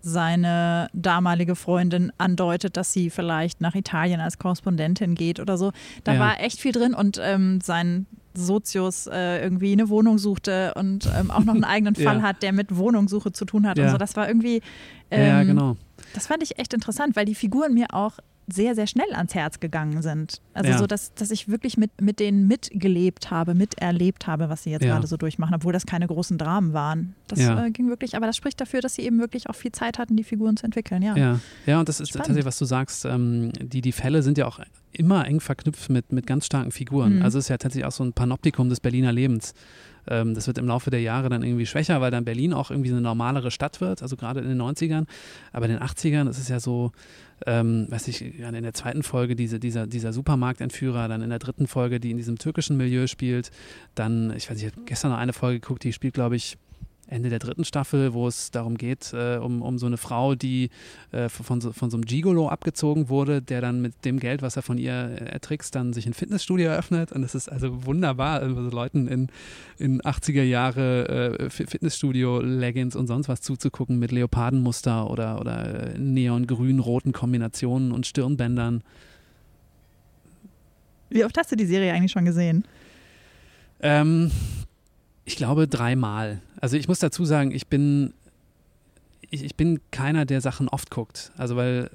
seine 0.02 0.90
damalige 0.94 1.56
Freundin 1.56 2.12
andeutet, 2.18 2.76
dass 2.76 2.92
sie 2.92 3.10
vielleicht 3.10 3.62
nach 3.62 3.74
Italien 3.74 4.20
als 4.20 4.38
Korrespondentin 4.38 5.16
geht 5.16 5.40
oder 5.40 5.58
so. 5.58 5.72
Da 6.04 6.14
Ja. 6.16 6.20
war 6.20 6.40
echt 6.42 6.60
viel 6.60 6.74
drin 6.74 6.94
und 6.94 7.20
ähm, 7.24 7.62
sein 7.62 8.06
Sozius 8.36 9.08
äh, 9.08 9.42
irgendwie 9.44 9.72
eine 9.74 9.90
Wohnung 9.90 10.18
suchte 10.18 10.74
und 10.76 11.10
ähm, 11.16 11.32
auch 11.32 11.44
noch 11.44 11.54
einen 11.56 11.64
eigenen 11.64 11.96
Fall 11.96 12.18
Ja. 12.18 12.22
hat, 12.22 12.42
der 12.44 12.54
mit 12.54 12.76
Wohnungssuche 12.76 13.32
zu 13.32 13.46
tun 13.46 13.68
hat 13.68 13.78
und 13.78 13.86
Ja. 13.86 13.92
so. 13.92 13.98
Das 13.98 14.16
war 14.16 14.28
irgendwie, 14.28 14.62
Ja, 15.12 15.18
ja, 15.20 15.42
ähm, 15.42 15.48
genau. 15.48 15.78
das 16.14 16.28
fand 16.28 16.44
ich 16.44 16.58
echt 16.60 16.74
interessant, 16.74 17.16
weil 17.16 17.26
die 17.26 17.36
Figuren 17.36 17.74
mir 17.74 17.88
auch 17.94 18.20
sehr, 18.52 18.76
sehr 18.76 18.88
schnell 18.88 19.06
ans 19.14 19.34
Herz 19.36 19.62
gegangen 19.62 20.02
sind. 20.02 20.42
Also 20.54 20.72
Ja. 20.72 20.78
so, 20.78 20.86
dass, 20.86 21.14
dass 21.14 21.32
ich 21.32 21.48
wirklich 21.48 21.78
mit, 21.78 22.02
mit 22.02 22.20
denen 22.20 22.46
mitgelebt 22.46 23.32
habe, 23.32 23.54
miterlebt 23.56 24.28
habe, 24.28 24.50
was 24.50 24.64
sie 24.64 24.72
jetzt 24.72 24.84
Ja. 24.84 24.96
gerade 24.96 25.08
so 25.08 25.16
durchmachen, 25.16 25.56
obwohl 25.56 25.72
das 25.72 25.86
keine 25.86 26.08
großen 26.08 26.38
Dramen 26.38 26.74
waren. 26.74 27.16
Das 27.30 27.40
Ja. 27.40 27.66
äh, 27.66 27.72
ging 27.72 27.88
wirklich, 27.88 28.18
aber 28.18 28.26
das 28.26 28.36
spricht 28.36 28.60
dafür, 28.60 28.82
dass 28.82 28.96
sie 28.96 29.04
eben 29.04 29.20
wirklich 29.20 29.50
auch 29.50 29.56
viel 29.56 29.72
Zeit 29.72 29.98
hatten, 29.98 30.18
die 30.18 30.26
Figuren 30.26 30.58
zu 30.58 30.66
entwickeln, 30.66 31.02
ja. 31.02 31.16
Ja, 31.16 31.40
ja, 31.66 31.80
und 31.80 31.88
das 31.88 32.02
ist 32.02 32.10
Spannend. 32.10 32.26
tatsächlich, 32.26 32.46
was 32.46 32.58
du 32.58 32.66
sagst. 32.66 33.06
Ähm, 33.06 33.54
die, 33.62 33.80
die 33.80 33.94
Fälle 33.94 34.22
sind 34.24 34.38
ja 34.38 34.46
auch 34.46 34.60
immer 34.94 35.28
eng 35.28 35.40
verknüpft 35.40 35.90
mit, 35.90 36.12
mit 36.12 36.28
ganz 36.28 36.46
starken 36.46 36.72
Figuren. 36.72 37.18
Mhm. 37.18 37.22
Also 37.22 37.40
es 37.40 37.46
ist 37.46 37.50
ja 37.50 37.58
tatsächlich 37.58 37.86
auch 37.86 37.92
so 37.92 38.04
ein 38.04 38.14
Panoptikum 38.14 38.70
des 38.70 38.80
Berliner 38.80 39.12
Lebens. 39.12 39.54
Ähm, 40.08 40.34
das 40.34 40.48
wird 40.48 40.58
im 40.58 40.68
Laufe 40.68 40.90
der 40.90 41.02
Jahre 41.02 41.30
dann 41.30 41.44
irgendwie 41.44 41.66
schwächer, 41.66 42.02
weil 42.02 42.12
dann 42.12 42.26
Berlin 42.26 42.54
auch 42.54 42.72
irgendwie 42.72 42.92
eine 42.92 43.02
normalere 43.02 43.52
Stadt 43.52 43.82
wird, 43.82 44.02
also 44.02 44.16
gerade 44.16 44.42
in 44.42 44.50
den 44.50 44.62
90ern. 44.62 45.06
Aber 45.52 45.66
in 45.66 45.72
den 45.72 45.82
80ern 45.82 46.30
ist 46.30 46.40
es 46.40 46.50
ja 46.50 46.60
so, 46.60 46.92
ähm, 47.46 47.88
weiß 47.90 48.08
ich, 48.08 48.40
in 48.40 48.64
der 48.64 48.74
zweiten 48.74 49.04
Folge 49.04 49.36
diese, 49.36 49.60
dieser, 49.60 49.88
dieser 49.88 50.14
Supermarktentführer, 50.14 51.08
dann 51.08 51.22
in 51.22 51.30
der 51.30 51.40
dritten 51.40 51.68
Folge, 51.68 52.00
die 52.00 52.12
in 52.12 52.18
diesem 52.18 52.38
türkischen 52.38 52.78
Milieu 52.78 53.08
spielt. 53.08 53.52
Dann, 53.96 54.34
ich 54.36 54.50
weiß 54.50 54.58
nicht, 54.58 54.68
ich 54.68 54.72
habe 54.74 54.86
gestern 54.86 55.12
noch 55.12 55.18
eine 55.18 55.34
Folge 55.34 55.60
geguckt, 55.60 55.84
die 55.84 55.94
spielt, 55.94 56.14
glaube 56.14 56.36
ich, 56.36 56.58
Ende 57.14 57.30
der 57.30 57.40
dritten 57.40 57.64
Staffel, 57.64 58.14
wo 58.14 58.28
es 58.28 58.52
darum 58.52 58.76
geht, 58.78 59.14
äh, 59.14 59.38
um, 59.38 59.62
um 59.62 59.78
so 59.78 59.86
eine 59.86 59.98
Frau, 59.98 60.36
die 60.36 60.70
äh, 61.12 61.30
von, 61.30 61.62
so, 61.62 61.72
von 61.72 61.90
so 61.90 61.98
einem 61.98 62.06
Gigolo 62.06 62.50
abgezogen 62.50 63.08
wurde, 63.08 63.42
der 63.42 63.62
dann 63.62 63.82
mit 63.82 64.04
dem 64.04 64.20
Geld, 64.20 64.42
was 64.42 64.56
er 64.56 64.62
von 64.62 64.78
ihr 64.78 64.92
ertrickst, 64.92 65.74
dann 65.76 65.94
sich 65.94 66.06
ein 66.08 66.14
Fitnessstudio 66.14 66.68
eröffnet. 66.68 67.12
Und 67.12 67.22
das 67.22 67.36
ist 67.36 67.50
also 67.50 67.86
wunderbar, 67.86 68.42
also 68.42 68.62
Leuten 68.62 69.08
in, 69.08 69.28
in 69.78 70.02
80er 70.02 70.44
Jahre 70.44 71.38
äh, 71.40 71.50
Fi- 71.50 71.66
Fitnessstudio-Leggings 71.68 72.96
und 72.96 73.08
sonst 73.08 73.30
was 73.30 73.42
zuzugucken 73.42 74.00
mit 74.00 74.12
Leopardenmuster 74.12 75.10
oder, 75.10 75.40
oder 75.40 75.94
neon-grün-roten 75.98 77.14
Kombinationen 77.14 77.92
und 77.92 78.08
Stirnbändern. 78.08 78.84
Wie 81.10 81.24
oft 81.24 81.38
hast 81.38 81.52
du 81.52 81.56
die 81.56 81.66
Serie 81.66 81.94
eigentlich 81.94 82.12
schon 82.12 82.26
gesehen? 82.26 82.66
Ähm, 83.82 84.32
ich 85.26 85.36
glaube 85.36 85.68
dreimal. 85.68 86.42
Also 86.60 86.78
ich 86.78 86.88
muss 86.88 87.00
dazu 87.00 87.26
sagen, 87.26 87.52
ich 87.52 87.68
bin, 87.68 88.14
ich, 89.30 89.44
ich 89.44 89.56
bin 89.56 89.80
keiner, 89.92 90.26
der 90.26 90.42
Sachen 90.42 90.68
oft 90.68 90.90
guckt. 90.90 91.32
Also 91.38 91.56
weil, 91.56 91.90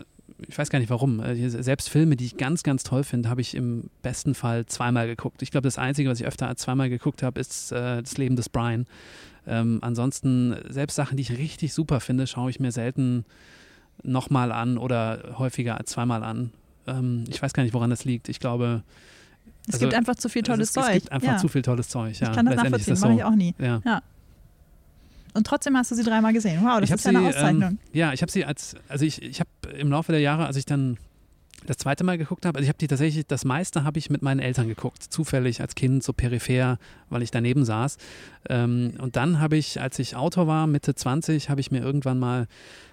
ich 0.47 0.57
weiß 0.57 0.71
gar 0.71 0.79
nicht 0.79 0.91
warum. 0.91 1.21
Äh, 1.21 1.49
Selbst 1.49 1.89
Filme, 1.89 2.17
die 2.17 2.27
ich 2.27 2.37
ganz, 2.37 2.63
ganz 2.63 2.83
toll 2.85 3.05
finde, 3.05 3.29
habe 3.29 3.41
ich 3.41 3.55
im 3.55 3.91
besten 4.03 4.35
Fall 4.35 4.67
zweimal 4.67 5.07
geguckt. 5.07 5.43
Ich 5.43 5.51
glaube, 5.51 5.67
das 5.67 5.79
Einzige, 5.79 6.09
was 6.09 6.21
ich 6.21 6.27
öfter 6.27 6.49
als 6.49 6.63
zweimal 6.63 6.89
geguckt 6.89 7.23
habe, 7.23 7.41
ist 7.41 7.73
äh, 7.73 8.03
das 8.03 8.17
Leben 8.19 8.37
des 8.37 8.49
Brian. 8.49 8.87
Ähm, 9.47 9.79
ansonsten, 9.83 10.55
selbst 10.69 10.97
Sachen, 10.97 11.17
die 11.17 11.23
ich 11.23 11.33
richtig 11.33 11.73
super 11.73 12.01
finde, 12.01 12.27
schaue 12.27 12.51
ich 12.51 12.61
mir 12.61 12.73
selten 12.73 13.25
nochmal 14.03 14.53
an 14.53 14.79
oder 14.79 15.35
häufiger 15.39 15.79
als 15.79 15.91
zweimal 15.91 16.23
an. 16.23 16.53
Ähm, 16.87 17.25
ich 17.29 17.43
weiß 17.43 17.53
gar 17.53 17.63
nicht, 17.63 17.75
woran 17.75 17.91
das 17.91 18.05
liegt. 18.05 18.29
Ich 18.29 18.41
glaube, 18.41 18.83
Es 19.69 19.75
Also, 19.75 19.87
gibt 19.87 19.95
einfach 19.95 20.15
zu 20.15 20.29
viel 20.29 20.43
tolles 20.43 20.69
es, 20.69 20.73
Zeug. 20.73 20.87
es 20.89 20.93
gibt 20.95 21.13
einfach 21.13 21.29
ja. 21.29 21.37
zu 21.37 21.49
viel 21.49 21.63
tolles 21.63 21.89
Zeug. 21.89 22.19
Ja, 22.19 22.31
ich 22.31 22.37
kann 22.37 22.47
das 22.47 22.57
nachvollziehen, 22.57 22.95
mache 22.95 23.13
so. 23.13 23.19
ich 23.19 23.25
auch 23.25 23.35
nie. 23.35 23.55
Ja. 23.59 23.81
Ja. 23.85 24.03
Und 25.35 25.47
trotzdem 25.47 25.77
hast 25.77 25.91
du 25.91 25.95
sie 25.95 26.03
dreimal 26.03 26.33
gesehen. 26.33 26.61
Wow, 26.63 26.81
das 26.81 26.89
ich 26.89 26.95
ist 26.97 27.05
ja 27.05 27.11
eine 27.11 27.21
sie, 27.21 27.27
Auszeichnung. 27.27 27.71
Ähm, 27.71 27.79
ja, 27.93 28.13
ich 28.13 28.23
habe 28.23 28.33
sie 28.33 28.45
als, 28.45 28.75
also 28.89 29.05
ich, 29.05 29.23
ich 29.23 29.41
habe 29.41 29.51
im 29.79 29.91
Laufe 29.91 30.11
der 30.11 30.21
Jahre, 30.21 30.47
als 30.47 30.57
ich 30.57 30.65
dann 30.65 30.97
das 31.67 31.77
zweite 31.77 32.05
Mal 32.05 32.17
geguckt 32.19 32.47
habe, 32.47 32.57
also 32.57 32.65
ich 32.65 32.69
habe 32.69 32.79
die 32.79 32.87
tatsächlich, 32.87 33.27
das 33.27 33.45
meiste 33.45 33.85
habe 33.85 33.99
ich 33.99 34.11
mit 34.11 34.23
meinen 34.23 34.41
Eltern 34.41 34.69
geguckt, 34.69 35.03
zufällig 35.03 35.61
als 35.61 35.75
Kind, 35.75 36.03
so 36.03 36.13
peripher, 36.13 36.79
weil 37.11 37.23
ich 37.23 37.31
daneben 37.31 37.65
saß. 37.65 37.99
Ähm, 38.49 38.95
und 38.99 39.17
dann 39.17 39.41
habe 39.41 39.57
ich, 39.57 39.81
als 39.81 39.99
ich 39.99 40.17
Autor 40.17 40.47
war, 40.47 40.67
Mitte 40.67 40.95
20, 40.95 41.51
habe 41.51 41.61
ich 41.61 41.71
mir 41.71 41.81
irgendwann 41.81 42.19
mal 42.19 42.47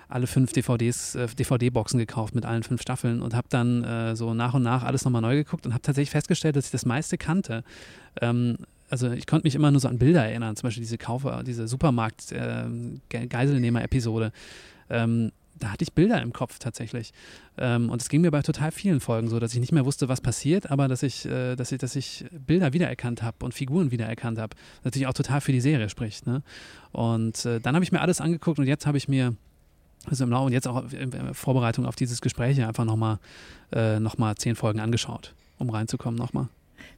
alle 0.07 0.27
fünf 0.27 0.53
DVDs, 0.53 1.15
äh, 1.15 1.27
DVD-Boxen 1.27 1.99
gekauft 1.99 2.35
mit 2.35 2.45
allen 2.45 2.63
fünf 2.63 2.81
Staffeln 2.81 3.21
und 3.21 3.33
habe 3.33 3.47
dann 3.49 3.83
äh, 3.83 4.15
so 4.15 4.33
nach 4.33 4.53
und 4.53 4.63
nach 4.63 4.83
alles 4.83 5.03
nochmal 5.05 5.21
neu 5.21 5.35
geguckt 5.35 5.65
und 5.65 5.73
habe 5.73 5.81
tatsächlich 5.81 6.11
festgestellt, 6.11 6.55
dass 6.55 6.65
ich 6.65 6.71
das 6.71 6.85
meiste 6.85 7.17
kannte. 7.17 7.63
Ähm, 8.21 8.57
also 8.89 9.11
ich 9.11 9.27
konnte 9.27 9.47
mich 9.47 9.55
immer 9.55 9.71
nur 9.71 9.81
so 9.81 9.87
an 9.87 9.97
Bilder 9.97 10.25
erinnern, 10.25 10.55
zum 10.55 10.67
Beispiel 10.67 10.83
diese 10.83 10.97
Kaufer, 10.97 11.43
diese 11.43 11.67
Supermarkt-Geiselnehmer-Episode. 11.67 14.31
Äh, 14.89 15.03
ähm, 15.03 15.31
da 15.57 15.71
hatte 15.71 15.83
ich 15.83 15.93
Bilder 15.93 16.21
im 16.21 16.33
Kopf 16.33 16.59
tatsächlich. 16.59 17.13
Ähm, 17.57 17.89
und 17.89 18.01
es 18.01 18.09
ging 18.09 18.21
mir 18.21 18.31
bei 18.31 18.41
total 18.41 18.71
vielen 18.71 18.99
Folgen 18.99 19.29
so, 19.29 19.39
dass 19.39 19.53
ich 19.53 19.59
nicht 19.59 19.71
mehr 19.71 19.85
wusste, 19.85 20.09
was 20.09 20.21
passiert, 20.21 20.69
aber 20.69 20.87
dass 20.87 21.01
ich, 21.01 21.25
äh, 21.25 21.55
dass 21.55 21.71
ich, 21.71 21.77
dass 21.77 21.95
ich 21.95 22.25
Bilder 22.31 22.73
wiedererkannt 22.73 23.23
habe 23.23 23.45
und 23.45 23.53
Figuren 23.53 23.91
wiedererkannt 23.91 24.37
habe. 24.37 24.55
Natürlich 24.83 25.07
auch 25.07 25.13
total 25.13 25.41
für 25.41 25.53
die 25.53 25.61
Serie 25.61 25.89
spricht. 25.89 26.27
Ne? 26.27 26.43
Und 26.91 27.45
äh, 27.45 27.61
dann 27.61 27.75
habe 27.75 27.85
ich 27.85 27.91
mir 27.91 28.01
alles 28.01 28.19
angeguckt 28.19 28.59
und 28.59 28.67
jetzt 28.67 28.85
habe 28.85 28.97
ich 28.97 29.07
mir 29.07 29.35
also 30.07 30.23
im 30.23 30.29
Laufe 30.29 30.45
und 30.47 30.53
jetzt 30.53 30.67
auch 30.67 30.91
in 30.91 31.33
Vorbereitung 31.33 31.85
auf 31.85 31.95
dieses 31.95 32.21
Gespräch 32.21 32.61
einfach 32.63 32.85
nochmal 32.85 33.19
äh, 33.71 33.99
noch 33.99 34.15
zehn 34.35 34.55
Folgen 34.55 34.79
angeschaut, 34.79 35.33
um 35.57 35.69
reinzukommen 35.69 36.17
nochmal. 36.17 36.47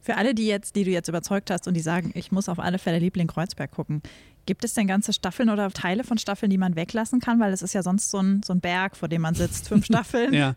Für 0.02 0.15
alle, 0.15 0.34
die 0.34 0.48
jetzt, 0.48 0.76
die 0.76 0.84
du 0.84 0.91
jetzt 0.91 1.08
überzeugt 1.08 1.52
hast 1.52 1.67
und 1.67 1.74
die 1.74 1.82
sagen, 1.82 2.12
ich 2.15 2.32
muss 2.32 2.50
auf 2.50 2.60
alle 2.60 2.80
Fälle 2.80 3.00
Liebling 3.00 3.28
Kreuzberg 3.28 3.72
gucken, 3.72 4.02
gibt 4.46 4.63
es 4.63 4.74
denn 4.74 4.88
ganze 4.88 5.13
Staffeln 5.13 5.50
oder 5.50 5.70
Teile 5.72 6.04
von 6.04 6.17
Staffeln, 6.17 6.50
die 6.50 6.58
man 6.58 6.76
weglassen 6.76 7.20
kann? 7.20 7.39
Weil 7.39 7.54
es 7.54 7.62
ist 7.62 7.74
ja 7.74 7.84
sonst 7.84 8.10
so 8.10 8.20
ein, 8.20 8.41
so 8.43 8.54
ein 8.54 8.60
Berg, 8.60 8.96
vor 8.96 9.10
dem 9.10 9.22
man 9.22 9.36
sitzt, 9.36 9.67
fünf 9.67 9.86
Staffeln. 9.88 10.34
ja. 10.34 10.56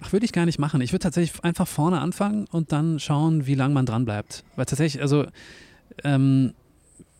Ach, 0.00 0.12
würde 0.12 0.26
ich 0.26 0.32
gar 0.32 0.44
nicht 0.44 0.58
machen. 0.58 0.80
Ich 0.82 0.92
würde 0.92 1.04
tatsächlich 1.04 1.42
einfach 1.42 1.66
vorne 1.66 2.00
anfangen 2.00 2.46
und 2.50 2.70
dann 2.70 2.98
schauen, 2.98 3.46
wie 3.46 3.54
lange 3.54 3.72
man 3.72 3.86
dran 3.86 4.04
bleibt. 4.04 4.44
Weil 4.54 4.66
tatsächlich, 4.66 5.00
also 5.02 5.26
ähm, 6.04 6.52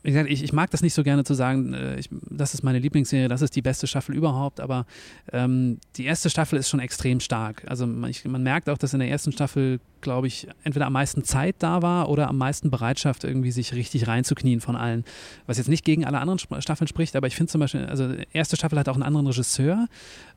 ich, 0.07 0.45
ich 0.45 0.53
mag 0.53 0.71
das 0.71 0.83
nicht 0.83 0.95
so 0.95 1.03
gerne 1.03 1.25
zu 1.25 1.35
sagen, 1.35 1.75
äh, 1.75 1.99
ich, 1.99 2.09
das 2.31 2.55
ist 2.55 2.63
meine 2.63 2.79
Lieblingsserie, 2.79 3.29
das 3.29 3.43
ist 3.43 3.57
die 3.57 3.63
beste 3.63 3.87
Staffel 3.87 4.15
überhaupt, 4.15 4.61
aber 4.61 4.87
ähm, 5.33 5.79
die 5.97 6.05
erste 6.05 6.31
Staffel 6.31 6.59
ist 6.59 6.69
schon 6.69 6.81
extrem 6.81 7.21
stark. 7.21 7.65
Also 7.67 7.87
man, 7.87 8.11
ich, 8.11 8.25
man 8.25 8.43
merkt 8.43 8.69
auch, 8.69 8.79
dass 8.79 8.93
in 8.93 9.01
der 9.01 9.11
ersten 9.11 9.33
Staffel, 9.33 9.81
glaube 10.01 10.29
ich, 10.29 10.47
entweder 10.63 10.87
am 10.87 10.93
meisten 10.93 11.25
Zeit 11.25 11.57
da 11.59 11.83
war 11.83 12.09
oder 12.09 12.29
am 12.29 12.39
meisten 12.39 12.71
Bereitschaft, 12.71 13.25
irgendwie 13.25 13.51
sich 13.51 13.75
richtig 13.75 14.07
reinzuknien 14.07 14.61
von 14.61 14.77
allen. 14.77 15.05
Was 15.47 15.59
jetzt 15.59 15.69
nicht 15.69 15.85
gegen 15.85 16.05
alle 16.05 16.19
anderen 16.19 16.39
Staffeln 16.39 16.89
spricht, 16.89 17.17
aber 17.17 17.27
ich 17.27 17.35
finde 17.35 17.51
zum 17.51 17.61
Beispiel, 17.61 17.87
also 17.87 18.13
die 18.13 18.25
erste 18.33 18.57
Staffel 18.57 18.79
hat 18.79 18.89
auch 18.89 18.95
einen 18.95 19.03
anderen 19.03 19.27
Regisseur 19.27 19.89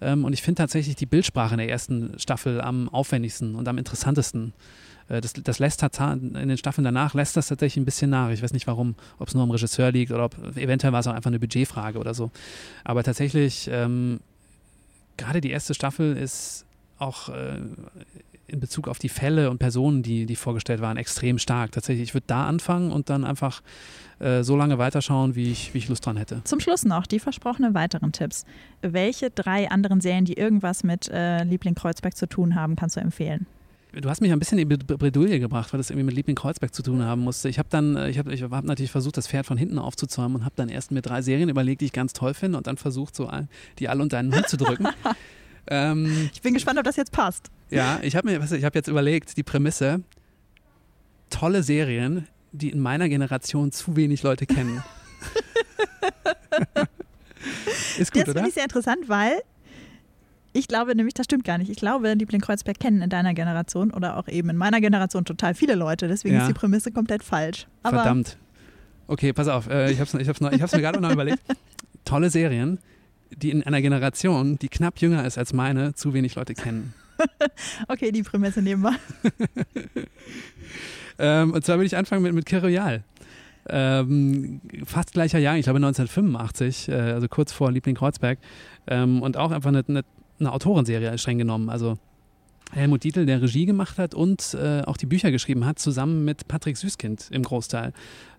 ähm, 0.02 0.26
und 0.26 0.34
ich 0.34 0.42
finde 0.42 0.64
tatsächlich 0.64 0.96
die 0.96 1.06
Bildsprache 1.06 1.54
in 1.54 1.60
der 1.60 1.70
ersten 1.70 2.18
Staffel 2.18 2.62
am 2.62 2.90
aufwendigsten 2.90 3.56
und 3.56 3.68
am 3.68 3.78
interessantesten. 3.78 4.54
Äh, 5.10 5.22
das, 5.22 5.34
das 5.34 5.60
lässt 5.60 5.84
in 5.84 6.34
den 6.34 6.58
Staffeln 6.58 6.86
danach 6.86 7.14
lässt 7.14 7.36
das 7.36 7.48
tatsächlich 7.48 7.82
ein 7.82 7.86
bisschen 7.86 8.10
nach. 8.10 8.30
Ich 8.30 8.42
weiß 8.42 8.54
nicht 8.54 8.68
warum, 8.68 8.96
ob 9.18 9.28
es 9.28 9.34
nur 9.34 9.44
am 9.44 9.52
Regisseur 9.52 9.92
liegt 9.92 10.12
oder 10.12 10.26
ob 10.26 10.38
eventuell 10.56 10.94
war 10.94 11.02
es 11.02 11.08
auch 11.08 11.14
einfach 11.14 11.30
eine 11.30 11.40
Budgetfrage 11.40 12.00
oder 12.00 12.14
so. 12.14 12.32
Aber 12.84 13.04
tatsächlich, 13.04 13.70
ähm, 13.72 14.20
gerade 15.18 15.42
die 15.42 15.52
erste 15.52 15.74
Staffel 15.74 16.16
ist 16.16 16.66
auch 16.98 17.30
äh, 17.30 17.60
in 18.48 18.60
Bezug 18.60 18.88
auf 18.88 19.00
die 19.00 19.10
Fälle 19.10 19.52
und 19.52 19.60
Personen, 19.60 20.04
die, 20.04 20.26
die 20.26 20.36
vorgestellt 20.36 20.82
waren, 20.82 20.98
extrem 20.98 21.38
stark. 21.38 21.72
Tatsächlich, 21.72 22.10
ich 22.10 22.14
würde 22.14 22.26
da 22.28 22.48
anfangen 22.48 22.92
und 22.92 23.10
dann 23.10 23.24
einfach 23.24 23.62
äh, 24.20 24.44
so 24.44 24.56
lange 24.56 24.78
weiterschauen, 24.78 25.36
wie 25.36 25.52
ich, 25.52 25.74
wie 25.74 25.78
ich 25.78 25.88
Lust 25.88 26.06
dran 26.06 26.18
hätte. 26.18 26.42
Zum 26.44 26.60
Schluss 26.60 26.84
noch 26.84 27.06
die 27.06 27.20
versprochenen 27.20 27.74
weiteren 27.74 28.12
Tipps. 28.12 28.46
Welche 28.82 29.30
drei 29.30 29.70
anderen 29.70 30.02
Serien, 30.02 30.26
die 30.26 30.34
irgendwas 30.34 30.84
mit 30.84 31.10
äh, 31.10 31.44
Liebling 31.44 31.76
Kreuzberg 31.76 32.18
zu 32.18 32.28
tun 32.28 32.56
haben, 32.56 32.76
kannst 32.76 32.96
du 32.98 33.02
empfehlen? 33.02 33.46
Du 33.92 34.08
hast 34.08 34.22
mich 34.22 34.32
ein 34.32 34.38
bisschen 34.38 34.60
in 34.60 34.70
Bredouille 34.70 35.40
gebracht, 35.40 35.74
weil 35.74 35.80
das 35.80 35.90
irgendwie 35.90 36.06
mit 36.06 36.16
Liebling 36.16 36.36
Kreuzberg 36.36 36.76
zu 36.76 36.84
tun 36.84 37.04
haben 37.04 37.22
musste. 37.22 37.50
Ich 37.50 37.58
habe 37.58 37.70
dann, 37.72 37.96
äh, 37.96 38.10
ich 38.10 38.20
habe 38.20 38.32
ich 38.32 38.44
hab 38.44 38.64
natürlich 38.64 38.92
versucht, 38.92 39.18
das 39.18 39.28
Pferd 39.28 39.48
von 39.48 39.58
hinten 39.58 39.80
aufzuzäumen 39.80 40.38
und 40.38 40.46
habe 40.46 40.54
dann 40.56 40.70
erst 40.70 40.92
mir 40.92 41.02
drei 41.02 41.24
Serien 41.24 41.50
überlegt, 41.50 41.82
die 41.82 41.86
ich 41.86 41.94
ganz 41.94 42.14
toll 42.14 42.36
finde 42.36 42.60
und 42.60 42.68
dann 42.68 42.78
versucht, 42.78 43.16
so 43.16 43.32
die 43.80 43.90
alle 43.90 44.04
unter 44.04 44.20
einen 44.20 44.36
Hut 44.36 44.48
zu 44.48 44.58
drücken. 44.58 44.88
ähm, 45.68 46.30
ich 46.32 46.42
bin 46.42 46.54
gespannt, 46.54 46.78
ob 46.78 46.86
das 46.86 46.98
jetzt 46.98 47.12
passt. 47.12 47.50
Ja, 47.72 48.00
ich 48.04 48.16
habe 48.16 48.30
mir, 48.30 48.40
ich 48.40 48.64
habe 48.64 48.78
jetzt 48.78 48.88
überlegt, 48.88 49.38
die 49.38 49.44
Prämisse, 49.44 50.04
tolle 51.32 51.64
Serien, 51.64 52.28
die 52.52 52.70
in 52.70 52.80
meiner 52.80 53.10
Generation 53.10 53.72
zu 53.72 53.96
wenig 53.96 54.22
Leute 54.22 54.46
kennen. 54.46 54.84
Ist 57.98 58.12
gut, 58.14 58.28
das 58.28 58.34
finde 58.34 58.50
ich 58.50 58.54
sehr 58.54 58.64
interessant, 58.64 59.10
weil 59.10 59.42
ich 60.54 60.68
glaube 60.68 60.96
nämlich, 60.96 61.14
das 61.14 61.26
stimmt 61.26 61.44
gar 61.44 61.58
nicht. 61.58 61.70
Ich 61.70 61.78
glaube, 61.78 62.14
Liebling 62.14 62.42
Kreuzberg 62.42 62.80
kennen 62.80 63.02
in 63.02 63.10
deiner 63.10 63.34
Generation 63.34 63.92
oder 63.92 64.18
auch 64.18 64.28
eben 64.28 64.50
in 64.50 64.58
meiner 64.58 64.82
Generation 64.82 65.26
total 65.26 65.54
viele 65.54 65.76
Leute. 65.76 66.08
Deswegen 66.08 66.36
ja. 66.36 66.42
ist 66.42 66.48
die 66.48 66.54
Prämisse 66.54 66.92
komplett 66.92 67.24
falsch. 67.24 67.68
Aber 67.84 67.98
Verdammt. 67.98 68.38
Okay, 69.08 69.34
pass 69.34 69.48
auf. 69.48 69.70
Äh, 69.70 69.92
ich 69.92 70.00
habe 70.00 70.10
es 70.10 70.14
ich 70.14 70.28
hab's 70.28 70.40
ich 70.40 70.62
hab's 70.62 70.74
mir 70.74 70.82
gerade 70.82 71.00
noch 71.00 71.12
überlegt. 71.12 71.40
Tolle 72.06 72.30
Serien, 72.30 72.80
die 73.32 73.52
in 73.52 73.64
einer 73.64 73.82
Generation, 73.82 74.58
die 74.58 74.70
knapp 74.70 75.00
jünger 75.00 75.26
ist 75.26 75.38
als 75.38 75.54
meine, 75.54 75.94
zu 75.94 76.14
wenig 76.14 76.36
Leute 76.36 76.54
kennen. 76.54 76.94
okay, 77.88 78.12
die 78.12 78.24
Prämisse 78.24 78.62
nehmen 78.62 78.84
wir. 78.84 78.96
ähm, 81.20 81.54
und 81.54 81.64
zwar 81.66 81.78
würde 81.78 81.86
ich 81.86 81.98
anfangen 81.98 82.24
mit, 82.24 82.34
mit 82.34 82.46
Keroyal. 82.46 83.04
Ähm, 83.68 84.62
fast 84.86 85.14
gleicher 85.14 85.38
Jahr, 85.38 85.58
ich 85.58 85.66
glaube 85.66 85.78
1985, 85.78 86.90
äh, 86.90 86.94
also 86.94 87.28
kurz 87.28 87.52
vor 87.52 87.72
Liebling 87.72 87.96
Kreuzberg. 87.96 88.40
Ähm, 88.88 89.22
und 89.22 89.38
auch 89.38 89.52
einfach 89.52 89.70
eine, 89.70 89.84
eine 89.88 90.04
eine 90.40 90.52
Autorenserie 90.52 91.18
streng 91.18 91.38
genommen. 91.38 91.70
Also 91.70 91.98
Helmut 92.72 93.04
Dietl, 93.04 93.26
der 93.26 93.42
Regie 93.42 93.66
gemacht 93.66 93.98
hat 93.98 94.14
und 94.14 94.54
äh, 94.54 94.82
auch 94.82 94.98
die 94.98 95.08
Bücher 95.08 95.32
geschrieben 95.32 95.66
hat, 95.66 95.80
zusammen 95.80 96.24
mit 96.24 96.48
Patrick 96.48 96.78
Süßkind 96.78 97.30
im 97.32 97.44
Großteil. 97.44 97.94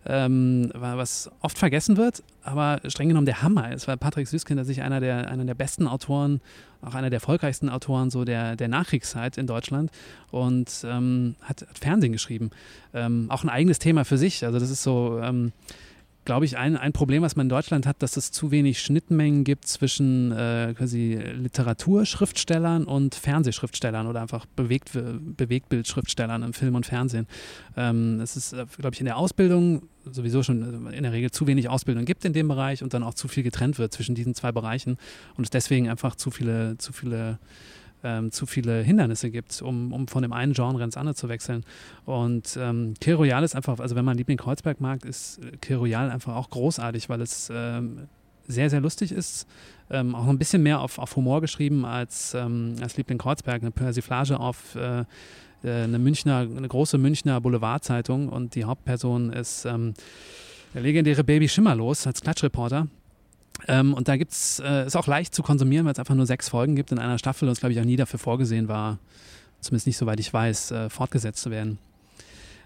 Ähm, 0.07 0.71
was 0.75 1.31
oft 1.41 1.59
vergessen 1.59 1.97
wird, 1.97 2.23
aber 2.43 2.81
streng 2.87 3.09
genommen 3.09 3.27
der 3.27 3.43
Hammer 3.43 3.73
ist, 3.73 3.89
weil 3.89 3.97
Patrick 3.97 4.29
Süßkind 4.29 4.65
sich 4.65 4.83
einer 4.83 5.01
der, 5.01 5.31
einer 5.31 5.45
der 5.45 5.55
besten 5.55 5.87
Autoren, 5.87 6.41
auch 6.81 6.95
einer 6.95 7.11
der 7.11 7.19
erfolgreichsten 7.19 7.69
Autoren 7.69 8.11
so 8.11 8.25
der, 8.25 8.57
der 8.57 8.69
Nachkriegszeit 8.69 9.37
in 9.37 9.47
Deutschland 9.47 9.91
und 10.31 10.71
ähm, 10.85 11.35
hat, 11.43 11.63
hat, 11.63 11.79
Fernsehen 11.79 12.13
geschrieben. 12.13 12.51
Ähm, 12.95 13.27
auch 13.29 13.43
ein 13.43 13.51
eigenes 13.51 13.79
Thema 13.79 14.05
für 14.05 14.17
sich. 14.17 14.45
Also 14.45 14.59
das 14.59 14.71
ist 14.71 14.83
so 14.83 15.21
ähm, 15.23 15.53
glaube 16.31 16.45
ich, 16.45 16.57
ein, 16.57 16.77
ein 16.77 16.93
Problem, 16.93 17.23
was 17.25 17.35
man 17.35 17.47
in 17.47 17.49
Deutschland 17.49 17.89
hat, 17.89 18.05
dass 18.05 18.17
es 18.17 18.31
zu 18.31 18.53
wenig 18.53 18.81
Schnittmengen 18.81 19.43
gibt 19.43 19.67
zwischen 19.67 20.31
äh, 20.31 20.73
quasi 20.79 21.17
Literaturschriftstellern 21.17 22.85
und 22.85 23.17
Fernsehschriftstellern 23.17 24.07
oder 24.07 24.21
einfach 24.21 24.47
Bewegt, 24.47 24.93
Bewegtbildschriftstellern 24.93 26.45
im 26.45 26.53
Film 26.53 26.77
und 26.77 26.87
Fernsehen. 26.87 27.27
Ähm, 27.77 28.21
es 28.21 28.37
ist, 28.37 28.53
äh, 28.53 28.65
glaube 28.79 28.95
ich, 28.95 29.01
in 29.01 29.07
der 29.07 29.17
Ausbildung 29.17 29.89
sowieso 30.09 30.45
schon 30.45 30.93
in 30.93 31.03
der 31.03 31.11
Regel 31.11 31.33
zu 31.33 31.49
wenig 31.49 31.69
Ausbildung 31.69 32.05
gibt 32.05 32.25
in 32.25 32.33
dem 32.33 32.47
Bereich 32.47 32.85
und 32.85 32.95
dann 32.95 33.03
auch 33.03 33.15
zu 33.15 33.27
viel 33.27 33.43
getrennt 33.43 33.81
wird 33.81 33.93
zwischen 33.93 34.15
diesen 34.15 34.37
zwei 34.37 34.53
Bereichen 34.53 34.99
und 35.37 35.43
es 35.43 35.51
deswegen 35.51 35.89
einfach 35.89 36.15
zu 36.15 36.31
viele, 36.31 36.79
zu 36.79 36.93
viele 36.93 37.41
ähm, 38.05 38.31
zu 38.31 38.47
viele 38.47 38.83
Hindernisse 38.83 39.31
gibt, 39.31 39.61
um, 39.63 39.93
um 39.93 40.09
von 40.09 40.23
dem 40.23 40.33
einen 40.33 40.53
Genre 40.53 40.83
ins 40.83 40.97
andere 40.97 41.15
zu 41.15 41.29
wechseln. 41.29 41.65
Und 42.05 42.59
ähm, 42.61 42.95
Kill 43.01 43.15
Royale 43.15 43.45
ist 43.45 43.55
einfach, 43.55 43.79
also 43.79 43.95
wenn 43.97 44.05
man 44.05 44.17
Liebling 44.17 44.39
Kreuzberg 44.39 44.81
mag, 44.81 45.05
ist 45.05 45.41
Kill 45.61 45.77
Royale 45.77 46.11
einfach 46.11 46.35
auch 46.37 46.51
großartig, 46.51 47.09
weil 47.09 47.21
es 47.21 47.51
ähm, 47.55 48.09
sehr, 48.47 48.71
sehr 48.71 48.81
lustig 48.81 49.13
ist. 49.13 49.47
Ähm, 49.91 50.15
auch 50.15 50.27
ein 50.27 50.39
bisschen 50.39 50.63
mehr 50.63 50.81
auf, 50.81 50.99
auf 50.99 51.17
Humor 51.17 51.41
geschrieben 51.41 51.85
als, 51.85 52.35
ähm, 52.35 52.77
als 52.81 52.97
Liebling 52.97 53.19
Kreuzberg, 53.19 53.63
eine 53.63 53.71
Persiflage 53.71 54.39
auf 54.39 54.75
äh, 54.77 55.05
äh, 55.63 55.83
eine 55.83 55.99
Münchner, 55.99 56.39
eine 56.39 56.69
große 56.69 56.99
Münchner 56.99 57.41
Boulevardzeitung 57.41 58.29
und 58.29 58.55
die 58.55 58.65
Hauptperson 58.65 59.33
ist 59.33 59.65
ähm, 59.65 59.95
der 60.75 60.83
legendäre 60.83 61.25
Baby 61.25 61.49
Schimmerlos 61.49 62.07
als 62.07 62.21
Klatschreporter. 62.21 62.87
Ähm, 63.69 63.95
und 63.95 64.09
da 64.09 64.17
gibt's, 64.17 64.61
äh, 64.61 64.87
ist 64.87 64.97
auch 64.97 65.07
leicht 65.07 65.35
zu 65.35 65.43
konsumieren, 65.43 65.87
weil 65.87 65.93
es 65.93 65.99
einfach 65.99 66.15
nur 66.15 66.27
sechs 66.27 66.49
Folgen 66.49 66.77
gibt 66.77 66.93
in 66.93 66.99
einer 66.99 67.19
Staffel 67.19 67.49
und 67.49 67.53
es, 67.53 67.61
glaube 67.61 67.73
ich, 67.73 67.81
auch 67.81 67.85
nie 67.85 67.97
dafür 67.97 68.19
vorgesehen 68.19 68.69
war, 68.69 68.99
zumindest 69.61 69.87
nicht 69.87 69.97
soweit 69.97 70.21
ich 70.21 70.33
weiß, 70.33 70.71
äh, 70.71 70.91
fortgesetzt 70.91 71.43
zu 71.43 71.51
werden. 71.51 71.79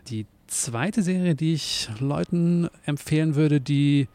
Die 0.09 0.27
zweite 0.47 1.03
Serie, 1.03 1.35
die 1.35 1.55
ich 1.55 1.89
Leuten 2.01 2.69
empfehlen 2.85 3.35
würde, 3.35 3.61
die 3.61 4.09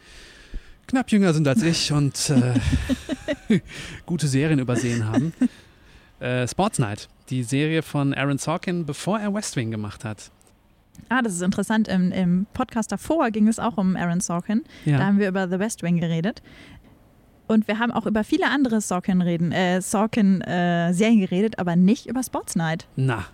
knapp 0.88 1.12
jünger 1.12 1.34
sind 1.34 1.48
als 1.48 1.62
ich 1.64 1.92
und 1.92 2.30
äh, 2.30 2.54
gute 4.06 4.28
Serien 4.28 4.60
übersehen 4.60 5.06
haben. 5.06 5.34
Äh, 6.20 6.48
Sports 6.48 6.80
Night, 6.80 7.08
die 7.30 7.44
Serie 7.44 7.82
von 7.82 8.14
Aaron 8.14 8.38
Sorkin, 8.38 8.86
bevor 8.86 9.20
er 9.20 9.34
West 9.34 9.56
Wing 9.56 9.72
gemacht 9.72 10.04
hat. 10.04 10.32
Ah, 11.08 11.22
das 11.22 11.34
ist 11.34 11.42
interessant. 11.42 11.88
Im, 11.88 12.12
Im, 12.12 12.46
Podcast 12.54 12.92
davor 12.92 13.32
ging 13.32 13.48
es 13.48 13.60
auch 13.60 13.78
um 13.78 13.96
Aaron 13.96 14.20
Sorkin. 14.20 14.64
Ja. 14.86 14.98
Da 14.98 15.06
haben 15.06 15.20
wir 15.20 15.30
über 15.30 15.48
The 15.48 15.60
West 15.60 15.84
Wing 15.84 15.98
geredet. 15.98 16.42
Und 17.48 17.68
wir 17.68 17.80
haben 17.80 17.92
auch 17.92 18.06
über 18.06 18.24
viele 18.24 18.48
andere 18.48 18.80
Sorkin-Serien 18.80 19.52
äh, 19.52 19.82
Sorkin, 19.82 20.42
äh, 20.42 21.26
geredet, 21.26 21.58
aber 21.58 21.76
nicht 21.76 22.06
über 22.06 22.22
Sports 22.22 22.56
Night. 22.56 22.88
Na, 22.96 23.26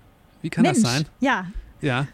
wie 0.41 0.49
kann 0.49 0.62
Mensch, 0.62 0.82
das 0.82 0.93
sein? 0.93 1.06
Ja. 1.19 1.47
Ja. 1.82 2.08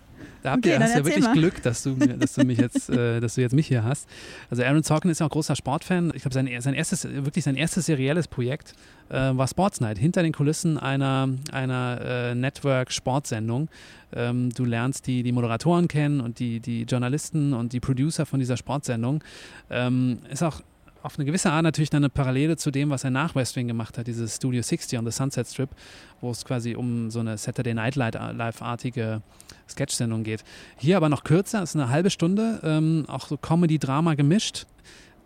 Da 0.43 0.51
habt 0.51 0.65
Okay, 0.65 0.77
hast 0.80 0.93
du 0.95 0.99
ja 0.99 1.06
wirklich 1.06 1.23
mal. 1.25 1.34
Glück, 1.34 1.62
dass 1.62 1.84
du, 1.84 1.91
mir- 1.91 2.17
dass 2.17 2.34
du 2.34 2.43
mich 2.43 2.58
jetzt, 2.60 2.89
äh, 2.89 3.19
dass 3.19 3.36
du 3.36 3.41
jetzt 3.41 3.54
mich 3.54 3.67
hier 3.67 3.84
hast. 3.84 4.08
Also 4.49 4.63
Aaron 4.63 4.84
Sorkin 4.84 5.12
ist 5.12 5.19
ja 5.19 5.25
auch 5.27 5.32
großer 5.32 5.56
Sportfan. 5.56 6.12
Ich 6.15 6.23
glaube, 6.23 6.34
sein, 6.34 6.49
sein 6.62 6.73
erstes, 6.73 7.04
wirklich 7.04 7.43
sein 7.43 7.56
erstes 7.56 7.86
serielles 7.86 8.27
Projekt 8.27 8.73
äh, 9.10 9.13
war 9.15 9.47
Sports 9.47 9.82
Night, 9.82 9.97
hinter 9.97 10.23
den 10.23 10.34
Kulissen 10.34 10.77
einer, 10.77 11.30
einer 11.51 11.99
äh, 12.04 12.36
Network-Sportsendung. 12.36 13.69
Ähm, 14.13 14.49
du 14.54 14.65
lernst 14.65 15.08
die, 15.08 15.23
die 15.23 15.32
Moderatoren 15.32 15.88
kennen 15.88 16.21
und 16.21 16.39
die, 16.39 16.60
die 16.60 16.84
Journalisten 16.84 17.54
und 17.54 17.73
die 17.73 17.80
Producer 17.80 18.25
von 18.25 18.39
dieser 18.39 18.58
Sportsendung. 18.58 19.23
Ähm, 19.69 20.19
ist 20.30 20.43
auch 20.43 20.62
auf 21.03 21.17
eine 21.17 21.25
gewisse 21.25 21.51
Art 21.51 21.63
natürlich 21.63 21.89
dann 21.89 22.03
eine 22.03 22.09
Parallele 22.09 22.57
zu 22.57 22.71
dem, 22.71 22.89
was 22.89 23.03
er 23.03 23.09
nach 23.09 23.35
West 23.35 23.55
Wing 23.55 23.67
gemacht 23.67 23.97
hat, 23.97 24.07
dieses 24.07 24.35
Studio 24.35 24.61
60 24.61 24.99
on 24.99 25.05
the 25.05 25.11
Sunset 25.11 25.47
Strip, 25.47 25.69
wo 26.19 26.31
es 26.31 26.45
quasi 26.45 26.75
um 26.75 27.09
so 27.11 27.19
eine 27.19 27.37
Saturday 27.37 27.73
Night 27.73 27.95
Live-artige 27.95 29.21
Sketch-Sendung 29.69 30.23
geht. 30.23 30.43
Hier 30.77 30.97
aber 30.97 31.09
noch 31.09 31.23
kürzer, 31.23 31.63
ist 31.63 31.75
eine 31.75 31.89
halbe 31.89 32.09
Stunde, 32.09 32.59
ähm, 32.63 33.05
auch 33.07 33.27
so 33.27 33.37
Comedy-Drama 33.37 34.15
gemischt. 34.15 34.65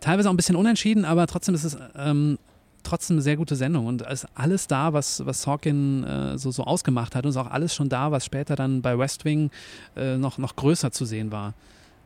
Teilweise 0.00 0.28
auch 0.28 0.32
ein 0.32 0.36
bisschen 0.36 0.56
unentschieden, 0.56 1.04
aber 1.04 1.26
trotzdem 1.26 1.54
ist 1.54 1.64
es 1.64 1.76
ähm, 1.96 2.38
trotzdem 2.82 3.16
eine 3.16 3.22
sehr 3.22 3.36
gute 3.36 3.56
Sendung 3.56 3.86
und 3.86 4.02
ist 4.02 4.26
alles 4.34 4.66
da, 4.68 4.92
was, 4.92 5.24
was 5.26 5.42
Sorkin 5.42 6.04
äh, 6.04 6.38
so, 6.38 6.50
so 6.50 6.64
ausgemacht 6.64 7.14
hat 7.14 7.24
und 7.24 7.30
ist 7.30 7.36
auch 7.36 7.50
alles 7.50 7.74
schon 7.74 7.88
da, 7.88 8.12
was 8.12 8.24
später 8.24 8.56
dann 8.56 8.82
bei 8.82 8.98
West 8.98 9.24
Wing 9.24 9.50
äh, 9.96 10.16
noch, 10.16 10.38
noch 10.38 10.56
größer 10.56 10.92
zu 10.92 11.04
sehen 11.04 11.32
war. 11.32 11.54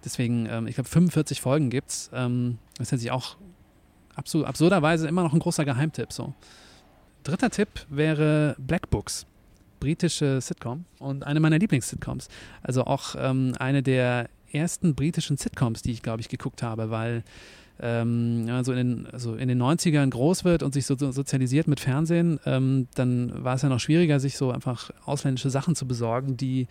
Deswegen, 0.05 0.47
ähm, 0.47 0.67
ich 0.67 0.77
glaube, 0.77 0.89
45 0.89 1.41
Folgen 1.41 1.71
gibt 1.71 1.91
es. 1.91 2.11
Ähm, 2.15 2.59
das 2.79 2.89
ist 2.89 2.93
natürlich 2.93 3.11
auch 3.11 3.37
absur 4.21 4.47
absurderweise 4.47 5.09
immer 5.09 5.23
noch 5.23 5.33
ein 5.33 5.41
großer 5.41 5.65
Geheimtipp. 5.65 6.13
So. 6.13 6.35
Dritter 7.25 7.51
Tipp 7.51 7.69
wäre 7.89 8.55
Black 8.59 8.91
Books, 8.91 9.27
britische 9.81 10.41
Sitcom 10.41 10.85
und 10.99 11.27
eine 11.27 11.41
meiner 11.41 11.59
Lieblings-Sitcoms. 11.59 12.29
Also 12.63 12.85
auch 12.85 13.15
ähm, 13.19 13.55
eine 13.59 13.83
der 13.83 14.29
ersten 14.53 14.95
britischen 14.95 15.37
Sitcoms, 15.37 15.83
die 15.83 15.93
ich, 15.93 16.03
glaube 16.03 16.21
ich, 16.21 16.29
geguckt 16.29 16.63
habe, 16.63 16.91
weil 16.91 17.25
ähm, 17.83 18.47
wenn 18.47 18.79
in 18.79 19.05
den, 19.05 19.07
also 19.07 19.35
in 19.37 19.49
den 19.49 19.63
90ern 19.63 20.11
groß 20.11 20.45
wird 20.45 20.63
und 20.63 20.75
sich 20.75 20.85
so, 20.85 20.99
so 20.99 21.13
sozialisiert 21.13 21.67
mit 21.67 21.81
Fernsehen, 21.81 22.39
ähm, 22.45 22.89
dann 22.95 23.33
war 23.43 23.55
es 23.55 23.63
ja 23.63 23.71
noch 23.71 23.81
schwieriger, 23.81 24.21
sich 24.21 24.37
so 24.37 24.51
einfach 24.51 24.91
ausländische 25.07 25.49
Sachen 25.49 25.75
zu 25.75 25.87
besorgen, 25.87 26.37
die 26.37 26.69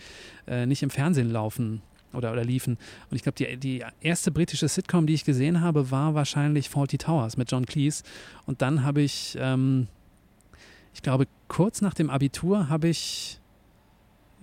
äh, 0.47 0.67
nicht 0.67 0.83
im 0.83 0.91
Fernsehen 0.91 1.31
laufen 1.31 1.81
oder, 2.13 2.32
oder 2.32 2.43
liefen. 2.43 2.78
Und 3.10 3.15
ich 3.15 3.24
glaube, 3.24 3.36
die, 3.36 3.58
die 3.58 3.84
erste 4.02 4.32
britische 4.32 4.67
Sitcom, 4.67 5.08
die 5.08 5.13
ich 5.13 5.26
gesehen 5.26 5.62
habe, 5.62 5.91
war 5.91 6.15
wahrscheinlich 6.15 6.69
Faulty 6.69 6.98
Towers 6.98 7.38
mit 7.38 7.52
John 7.52 7.65
Cleese. 7.65 8.04
Und 8.45 8.62
dann 8.62 8.84
habe 8.84 9.02
ich, 9.02 9.38
ähm, 9.39 9.88
ich 10.93 11.02
glaube, 11.02 11.28
kurz 11.48 11.82
nach 11.82 11.93
dem 11.93 12.10
Abitur 12.10 12.69
habe 12.69 12.88
ich, 12.88 13.39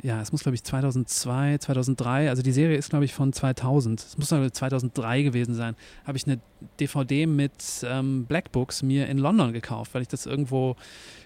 ja, 0.06 0.20
es 0.20 0.30
muss 0.30 0.42
glaube 0.42 0.54
ich 0.54 0.62
2002, 0.62 1.58
2003, 1.58 2.30
also 2.30 2.40
die 2.40 2.52
Serie 2.52 2.76
ist 2.76 2.90
glaube 2.90 3.04
ich 3.04 3.12
von 3.12 3.32
2000, 3.32 3.98
es 3.98 4.16
muss 4.16 4.28
glaube 4.28 4.46
ich 4.46 4.52
2003 4.52 5.22
gewesen 5.22 5.56
sein, 5.56 5.74
habe 6.04 6.16
ich 6.16 6.26
eine 6.28 6.38
DVD 6.78 7.26
mit 7.26 7.52
ähm, 7.82 8.24
Black 8.24 8.52
Books 8.52 8.84
mir 8.84 9.08
in 9.08 9.18
London 9.18 9.52
gekauft, 9.52 9.94
weil 9.94 10.02
ich 10.02 10.08
das 10.08 10.24
irgendwo 10.24 10.76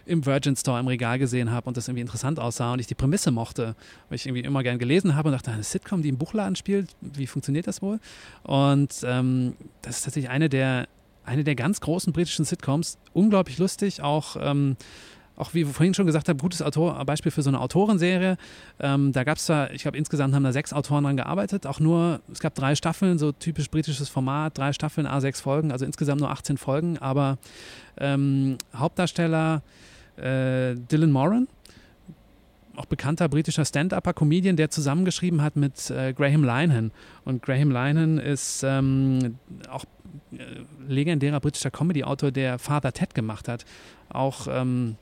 im 0.06 0.24
Virgin 0.24 0.56
Store 0.56 0.80
im 0.80 0.86
Regal 0.86 1.18
gesehen 1.18 1.50
habe 1.50 1.68
und 1.68 1.76
das 1.76 1.88
irgendwie 1.88 2.00
interessant 2.00 2.40
aussah 2.40 2.72
und 2.72 2.78
ich 2.78 2.86
die 2.86 2.94
Prämisse 2.94 3.30
mochte, 3.30 3.76
weil 4.08 4.16
ich 4.16 4.24
irgendwie 4.24 4.44
immer 4.44 4.62
gern 4.62 4.78
gelesen 4.78 5.14
habe 5.14 5.28
und 5.28 5.34
dachte, 5.34 5.50
eine 5.50 5.62
Sitcom, 5.62 6.00
die 6.00 6.08
im 6.08 6.16
Buchladen 6.16 6.56
spielt, 6.56 6.96
wie 7.02 7.26
funktioniert 7.26 7.66
das 7.66 7.82
wohl? 7.82 8.00
Und 8.44 8.94
ähm, 9.04 9.56
das 9.82 9.98
ist 9.98 10.04
tatsächlich 10.04 10.30
eine 10.30 10.48
der, 10.48 10.88
eine 11.26 11.44
der 11.44 11.54
ganz 11.54 11.82
großen 11.82 12.14
britischen 12.14 12.46
Sitcoms, 12.46 12.96
unglaublich 13.12 13.58
lustig, 13.58 14.00
auch 14.00 14.36
ähm, 14.40 14.78
auch 15.40 15.54
wie 15.54 15.64
vorhin 15.64 15.94
schon 15.94 16.06
gesagt 16.06 16.28
haben, 16.28 16.38
gutes 16.38 16.62
Autor 16.62 17.04
Beispiel 17.04 17.32
für 17.32 17.42
so 17.42 17.50
eine 17.50 17.60
Autorenserie. 17.60 18.36
Ähm, 18.78 19.12
da 19.12 19.24
gab 19.24 19.38
es 19.38 19.46
zwar, 19.46 19.72
ich 19.72 19.82
glaube, 19.82 19.96
insgesamt 19.96 20.34
haben 20.34 20.44
da 20.44 20.52
sechs 20.52 20.72
Autoren 20.72 21.04
dran 21.04 21.16
gearbeitet, 21.16 21.66
auch 21.66 21.80
nur, 21.80 22.20
es 22.30 22.40
gab 22.40 22.54
drei 22.54 22.74
Staffeln, 22.74 23.18
so 23.18 23.32
typisch 23.32 23.70
britisches 23.70 24.08
Format, 24.08 24.56
drei 24.58 24.72
Staffeln, 24.72 25.06
A6 25.06 25.42
Folgen, 25.42 25.72
also 25.72 25.84
insgesamt 25.84 26.20
nur 26.20 26.30
18 26.30 26.58
Folgen, 26.58 26.98
aber 26.98 27.38
ähm, 27.98 28.58
Hauptdarsteller 28.74 29.62
äh, 30.16 30.74
Dylan 30.74 31.10
Moran, 31.10 31.48
auch 32.76 32.86
bekannter 32.86 33.28
britischer 33.28 33.64
Stand-Upper, 33.64 34.12
Comedian, 34.14 34.56
der 34.56 34.70
zusammengeschrieben 34.70 35.42
hat 35.42 35.56
mit 35.56 35.90
äh, 35.90 36.12
Graham 36.12 36.44
Linehan. 36.44 36.92
Und 37.24 37.42
Graham 37.42 37.70
Linehan 37.70 38.18
ist 38.18 38.62
ähm, 38.62 39.38
auch 39.68 39.84
äh, 40.32 40.36
legendärer 40.88 41.40
britischer 41.40 41.70
Comedy-Autor, 41.70 42.30
der 42.30 42.58
Father 42.58 42.92
Ted 42.92 43.14
gemacht 43.14 43.48
hat. 43.48 43.64
Auch 44.08 44.46
ähm, 44.50 44.96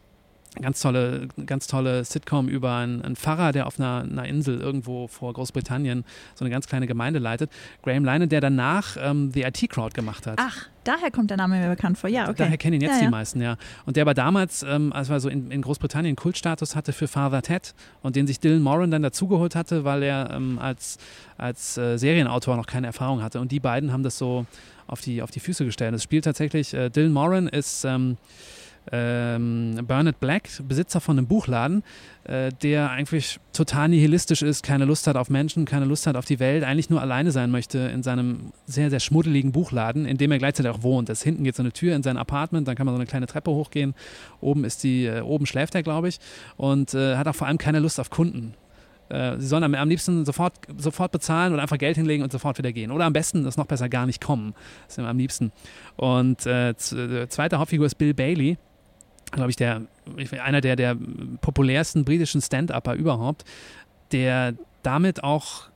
ganz 0.61 0.81
tolle, 0.81 1.29
ganz 1.47 1.67
tolle 1.67 2.05
Sitcom 2.05 2.49
über 2.49 2.77
einen, 2.77 3.03
einen 3.03 3.17
Pfarrer, 3.17 3.53
der 3.53 3.67
auf 3.67 3.79
einer, 3.79 4.07
einer, 4.09 4.27
Insel 4.27 4.61
irgendwo 4.61 5.07
vor 5.07 5.33
Großbritannien 5.33 6.05
so 6.35 6.45
eine 6.45 6.51
ganz 6.51 6.67
kleine 6.67 6.87
Gemeinde 6.87 7.19
leitet. 7.19 7.51
Graham 7.83 8.05
Linehan, 8.05 8.29
der 8.29 8.41
danach 8.41 8.97
ähm, 9.01 9.31
The 9.33 9.43
IT 9.43 9.69
Crowd 9.71 9.95
gemacht 9.95 10.27
hat. 10.27 10.39
Ach, 10.41 10.67
daher 10.85 11.11
kommt 11.11 11.31
der 11.31 11.37
Name 11.37 11.59
mir 11.59 11.69
bekannt 11.69 11.99
vor. 11.99 12.11
Ja, 12.11 12.25
okay. 12.25 12.35
Daher 12.39 12.57
kennen 12.57 12.75
ihn 12.75 12.81
jetzt 12.81 12.95
ja, 12.95 12.99
die 12.99 13.05
ja. 13.05 13.11
meisten, 13.11 13.41
ja. 13.41 13.57
Und 13.87 13.97
der 13.97 14.03
aber 14.03 14.15
damals, 14.15 14.63
ähm, 14.63 14.93
als 14.93 15.11
er 15.11 15.21
so 15.21 15.29
in, 15.29 15.51
in, 15.51 15.63
Großbritannien 15.63 16.17
Kultstatus 16.17 16.75
hatte 16.75 16.93
für 16.93 17.09
Father 17.09 17.43
Ted 17.43 17.75
und 18.03 18.17
den 18.17 18.27
sich 18.27 18.41
Dylan 18.41 18.63
Moran 18.63 18.91
dann 18.91 19.03
dazugeholt 19.03 19.55
hatte, 19.55 19.85
weil 19.85 20.03
er 20.03 20.31
ähm, 20.31 20.59
als, 20.59 20.99
als 21.37 21.77
äh, 21.79 21.97
Serienautor 21.99 22.57
noch 22.57 22.67
keine 22.67 22.87
Erfahrung 22.89 23.23
hatte. 23.23 23.41
Und 23.41 23.53
die 23.53 23.61
beiden 23.61 23.93
haben 23.93 24.03
das 24.03 24.19
so 24.19 24.47
auf 24.87 25.01
die, 25.01 25.23
auf 25.23 25.31
die 25.31 25.41
Füße 25.41 25.65
gestellt. 25.65 25.95
Es 25.95 26.03
spielt 26.03 26.25
tatsächlich, 26.25 26.75
äh, 26.75 26.91
Dylan 26.91 27.13
Moran 27.13 27.47
ist 27.47 27.85
ähm, 28.93 29.81
Bernard 29.87 30.21
Black, 30.21 30.49
Besitzer 30.67 31.01
von 31.01 31.19
einem 31.19 31.27
Buchladen, 31.27 31.83
äh, 32.25 32.51
der 32.63 32.91
eigentlich 32.91 33.39
total 33.53 33.89
nihilistisch 33.89 34.43
ist, 34.43 34.63
keine 34.63 34.85
Lust 34.85 35.07
hat 35.07 35.17
auf 35.17 35.31
Menschen, 35.31 35.65
keine 35.65 35.85
Lust 35.85 36.07
hat 36.07 36.17
auf 36.17 36.25
die 36.25 36.39
Welt, 36.39 36.65
eigentlich 36.65 36.91
nur 36.91 37.01
alleine 37.01 37.31
sein 37.31 37.51
möchte 37.51 37.79
in 37.79 38.03
seinem 38.03 38.53
sehr, 38.67 38.91
sehr 38.91 39.01
schmuddeligen 39.01 39.53
Buchladen, 39.53 40.07
in 40.07 40.17
dem 40.17 40.31
er 40.33 40.39
gleichzeitig 40.39 40.71
auch 40.73 40.83
wohnt. 40.83 41.09
Das 41.09 41.23
hinten 41.23 41.45
geht 41.45 41.57
so 41.57 41.63
eine 41.63 41.73
Tür 41.73 41.95
in 41.95 42.03
sein 42.03 42.17
Apartment, 42.17 42.69
dann 42.69 42.77
kann 42.77 42.87
man 42.87 42.95
so 42.95 42.99
eine 42.99 43.07
kleine 43.07 43.27
Treppe 43.27 43.51
hochgehen. 43.51 43.95
Oben 44.41 44.65
ist 44.65 44.83
die, 44.85 45.07
äh, 45.07 45.21
oben 45.21 45.47
schläft 45.47 45.75
er, 45.75 45.83
glaube 45.83 46.09
ich, 46.09 46.19
und 46.57 46.95
äh, 46.95 47.17
hat 47.17 47.29
auch 47.29 47.35
vor 47.35 47.47
allem 47.47 47.59
keine 47.59 47.81
Lust 47.81 48.01
auf 48.01 48.11
Kunden. 48.11 48.55
Äh, 49.09 49.39
Sie 49.39 49.47
sollen 49.47 49.75
am, 49.75 49.89
liebsten 49.89 50.25
sofort, 50.25 50.55
sofort 50.77 51.13
bezahlen 51.13 51.53
oder 51.53 51.63
einfach 51.63 51.79
Geld 51.79 51.97
hinlegen 51.97 52.23
und 52.23 52.33
sofort 52.33 52.59
wieder 52.59 52.73
gehen. 52.73 52.91
Oder 52.91 53.05
am 53.05 53.13
besten 53.13 53.47
ist 53.47 53.57
noch 53.57 53.67
besser 53.67 53.89
gar 53.89 54.07
nicht 54.07 54.21
kommen. 54.21 54.55
Das 54.87 54.99
ist 54.99 55.05
am 55.05 55.19
liebsten. 55.19 55.53
Und 55.97 56.47
äh, 56.47 56.75
zweite 56.77 57.59
Hauptfigur 57.59 57.87
ist 57.87 57.97
Bill 57.97 58.15
Bailey 58.15 58.59
glaube 59.33 59.51
ich, 59.51 59.57
der, 59.57 59.83
einer 60.43 60.61
der, 60.61 60.77
der 60.77 60.97
populärsten 61.41 62.05
britischen 62.05 62.41
Stand-Upper 62.41 62.95
überhaupt, 62.95 63.45
der 64.13 64.55
damit 64.83 65.23
auch 65.23 65.69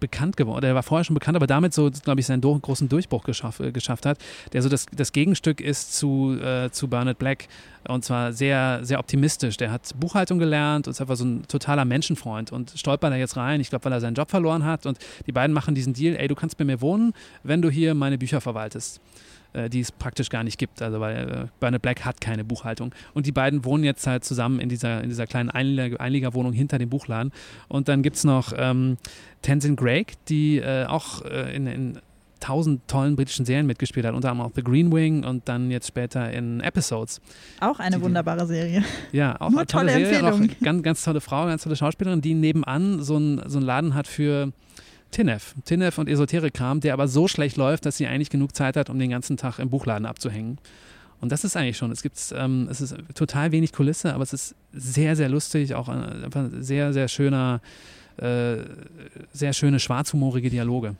bekannt 0.00 0.36
geworden, 0.36 0.62
der 0.62 0.74
war 0.74 0.82
vorher 0.82 1.04
schon 1.04 1.14
bekannt, 1.14 1.36
aber 1.36 1.46
damit 1.46 1.74
so, 1.74 1.90
glaube 1.90 2.20
ich, 2.20 2.26
seinen 2.26 2.40
do 2.40 2.58
großen 2.58 2.88
Durchbruch 2.88 3.24
geschaff, 3.24 3.60
äh, 3.60 3.72
geschafft 3.72 4.06
hat, 4.06 4.18
der 4.52 4.62
so 4.62 4.68
das, 4.68 4.86
das 4.94 5.12
Gegenstück 5.12 5.60
ist 5.60 5.94
zu, 5.94 6.36
äh, 6.40 6.70
zu 6.70 6.88
Bernard 6.88 7.18
Black. 7.18 7.48
Und 7.86 8.04
zwar 8.04 8.32
sehr, 8.32 8.80
sehr 8.82 8.98
optimistisch. 8.98 9.56
Der 9.56 9.70
hat 9.70 9.92
Buchhaltung 9.98 10.38
gelernt 10.38 10.86
und 10.86 10.92
ist 10.92 11.00
einfach 11.00 11.16
so 11.16 11.24
ein 11.24 11.42
totaler 11.48 11.84
Menschenfreund 11.84 12.52
und 12.52 12.72
stolpert 12.76 13.12
da 13.12 13.16
jetzt 13.16 13.36
rein, 13.36 13.60
ich 13.60 13.70
glaube, 13.70 13.84
weil 13.86 13.92
er 13.92 14.00
seinen 14.00 14.14
Job 14.14 14.30
verloren 14.30 14.64
hat 14.64 14.86
und 14.86 14.98
die 15.26 15.32
beiden 15.32 15.52
machen 15.52 15.74
diesen 15.74 15.94
Deal, 15.94 16.16
ey, 16.16 16.28
du 16.28 16.34
kannst 16.34 16.58
bei 16.58 16.64
mir 16.64 16.80
wohnen, 16.80 17.12
wenn 17.42 17.62
du 17.62 17.70
hier 17.70 17.94
meine 17.94 18.18
Bücher 18.18 18.40
verwaltest 18.40 19.00
die 19.68 19.80
es 19.80 19.92
praktisch 19.92 20.30
gar 20.30 20.44
nicht 20.44 20.58
gibt. 20.58 20.82
Also 20.82 21.00
weil 21.00 21.16
äh, 21.16 21.46
Bernard 21.60 21.82
Black 21.82 22.04
hat 22.04 22.20
keine 22.20 22.44
Buchhaltung. 22.44 22.94
Und 23.14 23.26
die 23.26 23.32
beiden 23.32 23.64
wohnen 23.64 23.84
jetzt 23.84 24.06
halt 24.06 24.24
zusammen 24.24 24.60
in 24.60 24.68
dieser, 24.68 25.02
in 25.02 25.08
dieser 25.08 25.26
kleinen 25.26 25.50
Einlieger 25.50 26.00
Einliegerwohnung 26.00 26.52
hinter 26.52 26.78
dem 26.78 26.90
Buchladen. 26.90 27.32
Und 27.68 27.88
dann 27.88 28.02
gibt 28.02 28.16
es 28.16 28.24
noch 28.24 28.52
ähm, 28.56 28.96
Tenzin 29.42 29.76
Greig, 29.76 30.14
die 30.26 30.58
äh, 30.58 30.84
auch 30.86 31.24
äh, 31.24 31.54
in, 31.54 31.66
in 31.66 31.98
tausend 32.40 32.86
tollen 32.88 33.16
britischen 33.16 33.44
Serien 33.44 33.66
mitgespielt 33.66 34.06
hat, 34.06 34.14
unter 34.14 34.30
anderem 34.30 34.50
auch 34.50 34.54
The 34.54 34.62
Green 34.62 34.92
Wing 34.92 35.24
und 35.24 35.48
dann 35.48 35.70
jetzt 35.70 35.88
später 35.88 36.30
in 36.30 36.60
Episodes. 36.60 37.20
Auch 37.60 37.78
eine 37.80 37.96
die, 37.96 38.02
wunderbare 38.02 38.46
Serie. 38.46 38.84
Ja, 39.12 39.36
auch 39.40 39.50
Nur 39.50 39.60
eine 39.60 39.66
tolle, 39.66 39.92
tolle 39.92 40.06
Serie, 40.06 40.28
Empfehlung. 40.28 40.56
ganz, 40.62 40.82
ganz 40.82 41.04
tolle 41.04 41.20
Frau, 41.20 41.46
ganz 41.46 41.62
tolle 41.62 41.76
Schauspielerin, 41.76 42.20
die 42.20 42.34
nebenan 42.34 43.02
so 43.02 43.16
einen 43.16 43.42
so 43.48 43.58
einen 43.58 43.66
Laden 43.66 43.94
hat 43.94 44.06
für 44.06 44.52
Tinef, 45.10 45.54
Tinef 45.64 45.98
und 45.98 46.08
Esoterik-Kram, 46.08 46.80
der 46.80 46.92
aber 46.92 47.08
so 47.08 47.28
schlecht 47.28 47.56
läuft, 47.56 47.86
dass 47.86 47.96
sie 47.96 48.06
eigentlich 48.06 48.30
genug 48.30 48.54
Zeit 48.54 48.76
hat, 48.76 48.90
um 48.90 48.98
den 48.98 49.10
ganzen 49.10 49.36
Tag 49.36 49.58
im 49.58 49.70
Buchladen 49.70 50.06
abzuhängen. 50.06 50.58
Und 51.20 51.32
das 51.32 51.44
ist 51.44 51.56
eigentlich 51.56 51.76
schon, 51.76 51.90
es 51.90 52.02
gibt, 52.02 52.16
ähm, 52.36 52.68
es 52.70 52.80
ist 52.80 52.94
total 53.14 53.50
wenig 53.50 53.72
Kulisse, 53.72 54.14
aber 54.14 54.22
es 54.22 54.32
ist 54.32 54.54
sehr, 54.72 55.16
sehr 55.16 55.28
lustig, 55.28 55.74
auch 55.74 55.88
ein, 55.88 56.24
einfach 56.24 56.48
sehr, 56.60 56.92
sehr 56.92 57.08
schöner, 57.08 57.60
äh, 58.18 58.58
sehr 59.32 59.52
schöne 59.52 59.80
schwarzhumorige 59.80 60.50
Dialoge. 60.50 60.94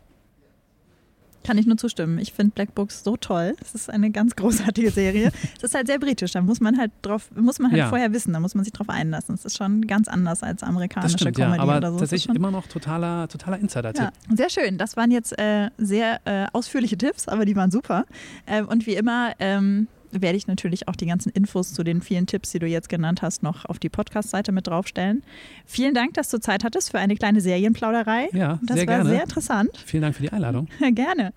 Kann 1.45 1.57
ich 1.57 1.67
nur 1.67 1.77
zustimmen. 1.79 2.19
Ich 2.19 2.33
finde 2.33 2.53
Black 2.55 2.75
Books 2.75 3.05
so 3.05 3.17
toll. 3.17 3.55
Es 3.63 3.75
ist 3.75 3.89
eine 3.91 4.11
ganz 4.11 4.37
großartige 4.37 4.91
Serie. 4.91 5.31
es 5.57 5.63
ist 5.65 5.75
halt 5.75 5.87
sehr 5.87 5.99
britisch. 5.99 6.33
Da 6.33 6.43
muss 6.43 6.61
man 6.61 6.77
halt 6.77 6.91
drauf, 7.03 7.31
muss 7.35 7.59
man 7.59 7.71
halt 7.71 7.79
Ja. 7.79 7.89
vorher 7.89 8.13
wissen. 8.13 8.33
Da 8.33 8.41
muss 8.41 8.55
man 8.55 8.65
sich 8.65 8.73
drauf 8.73 8.89
einlassen. 8.89 9.35
Es 9.35 9.45
ist 9.45 9.57
schon 9.57 9.87
ganz 9.87 10.09
anders 10.09 10.43
als 10.43 10.61
Das 10.61 10.69
amerikanische 10.69 11.17
stimmt, 11.19 11.37
Comedy 11.37 11.57
ja, 11.57 11.63
aber 11.63 11.77
oder 11.79 11.93
so. 11.93 11.99
Tatsächlich 12.01 12.35
immer 12.37 12.51
noch 12.51 12.67
totaler, 12.67 13.29
totaler 13.29 13.59
Insider-Tipp. 13.61 14.11
Ja, 14.31 14.37
sehr 14.37 14.51
schön. 14.51 14.79
Das 14.79 14.97
waren 14.97 15.11
jetzt 15.11 15.39
äh, 15.39 15.71
sehr 15.79 16.21
äh, 16.27 16.47
ausführliche 16.53 16.99
Tipps, 16.99 17.29
aber 17.29 17.45
die 17.45 17.57
waren 17.57 17.71
super. 17.71 18.05
Ähm, 18.47 18.67
und 18.69 18.87
wie 18.87 18.95
immer, 18.95 19.33
ähm, 19.39 19.87
werde 20.11 20.37
ich 20.37 20.47
natürlich 20.47 20.89
auch 20.89 20.97
die 20.97 21.07
ganzen 21.07 21.31
Infos 21.31 21.73
zu 21.73 21.83
den 21.85 22.01
vielen 22.01 22.27
Tipps, 22.27 22.51
die 22.51 22.59
du 22.59 22.67
jetzt 22.67 22.89
genannt 22.89 23.23
hast, 23.23 23.43
noch 23.43 23.65
auf 23.65 23.79
die 23.79 23.89
Podcast-Seite 23.89 24.53
mit 24.53 24.67
draufstellen. 24.67 25.23
Vielen 25.67 25.95
Dank, 25.95 26.15
dass 26.15 26.31
du 26.31 26.39
Zeit 26.39 26.65
hattest 26.65 26.91
für 26.91 26.99
eine 26.99 27.15
kleine 27.17 27.41
Serienplauderei. 27.41 28.29
Ja, 28.33 28.59
das 28.63 28.79
sehr 28.79 28.87
war 28.87 28.95
gerne. 28.97 29.11
sehr 29.11 29.23
interessant. 29.23 29.71
Vielen 29.85 30.03
Dank 30.03 30.17
für 30.17 30.23
die 30.23 30.33
Einladung. 30.33 30.69
Gerne. 30.93 31.33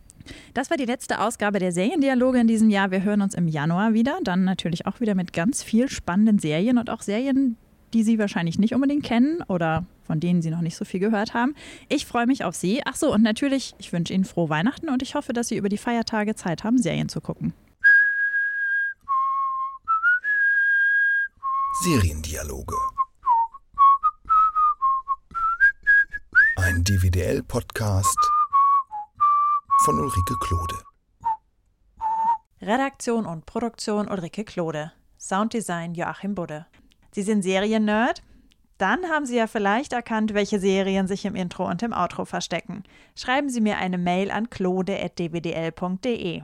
Das 0.53 0.69
war 0.69 0.78
die 0.78 0.86
letzte 0.86 1.19
Ausgabe 1.19 1.59
der 1.59 1.72
Seriendialoge 1.72 2.39
in 2.39 2.47
diesem 2.47 2.69
Jahr. 2.69 2.91
Wir 2.91 3.03
hören 3.03 3.22
uns 3.22 3.34
im 3.34 3.47
Januar 3.47 3.93
wieder. 3.93 4.19
Dann 4.24 4.43
natürlich 4.43 4.86
auch 4.86 4.99
wieder 4.99 5.15
mit 5.15 5.34
ganz 5.34 5.63
viel 5.63 5.89
spannenden 5.89 6.39
Serien 6.39 6.78
und 6.78 6.89
auch 6.89 7.01
Serien, 7.01 7.57
die 7.93 8.03
Sie 8.03 8.19
wahrscheinlich 8.19 8.59
nicht 8.59 8.74
unbedingt 8.74 9.03
kennen 9.03 9.41
oder 9.47 9.86
von 10.03 10.19
denen 10.19 10.41
Sie 10.41 10.49
noch 10.49 10.61
nicht 10.61 10.76
so 10.76 10.86
viel 10.86 10.99
gehört 10.99 11.34
haben. 11.34 11.55
Ich 11.89 12.05
freue 12.05 12.28
mich 12.28 12.43
auf 12.43 12.55
Sie. 12.55 12.82
Ach 12.86 12.95
so, 12.95 13.13
und 13.13 13.24
natürlich, 13.24 13.74
ich 13.80 13.91
wünsche 13.93 14.13
Ihnen 14.13 14.26
frohe 14.26 14.49
Weihnachten 14.49 14.89
und 14.89 15.01
ich 15.01 15.15
hoffe, 15.15 15.34
dass 15.34 15.47
Sie 15.47 15.57
über 15.57 15.69
die 15.69 15.78
Feiertage 15.78 16.36
Zeit 16.36 16.63
haben, 16.63 16.78
Serien 16.78 17.09
zu 17.09 17.22
gucken. 17.22 17.53
Seriendialoge. 21.80 22.76
Ein 26.57 26.84
DVDL-Podcast 26.84 28.17
von 29.86 29.97
Ulrike 29.97 30.36
Klode. 30.41 30.76
Redaktion 32.61 33.26
und 33.26 33.45
Produktion 33.45 34.09
Ulrike 34.09 34.43
Klode. 34.43 34.91
Sounddesign 35.17 35.95
Joachim 35.95 36.36
Budde. 36.36 36.65
Sie 37.11 37.24
sind 37.24 37.41
Seriennerd? 37.41 38.22
Dann 38.78 39.05
haben 39.05 39.26
Sie 39.26 39.38
ja 39.38 39.47
vielleicht 39.47 39.93
erkannt, 39.93 40.34
welche 40.34 40.59
Serien 40.59 41.07
sich 41.07 41.24
im 41.24 41.36
Intro 41.36 41.67
und 41.67 41.82
im 41.84 41.93
Outro 41.93 42.26
verstecken. 42.26 42.84
Schreiben 43.15 43.49
Sie 43.49 43.61
mir 43.61 43.78
eine 43.78 43.97
Mail 43.97 44.30
an 44.30 44.49
klode.dwdl.de. 44.49 46.41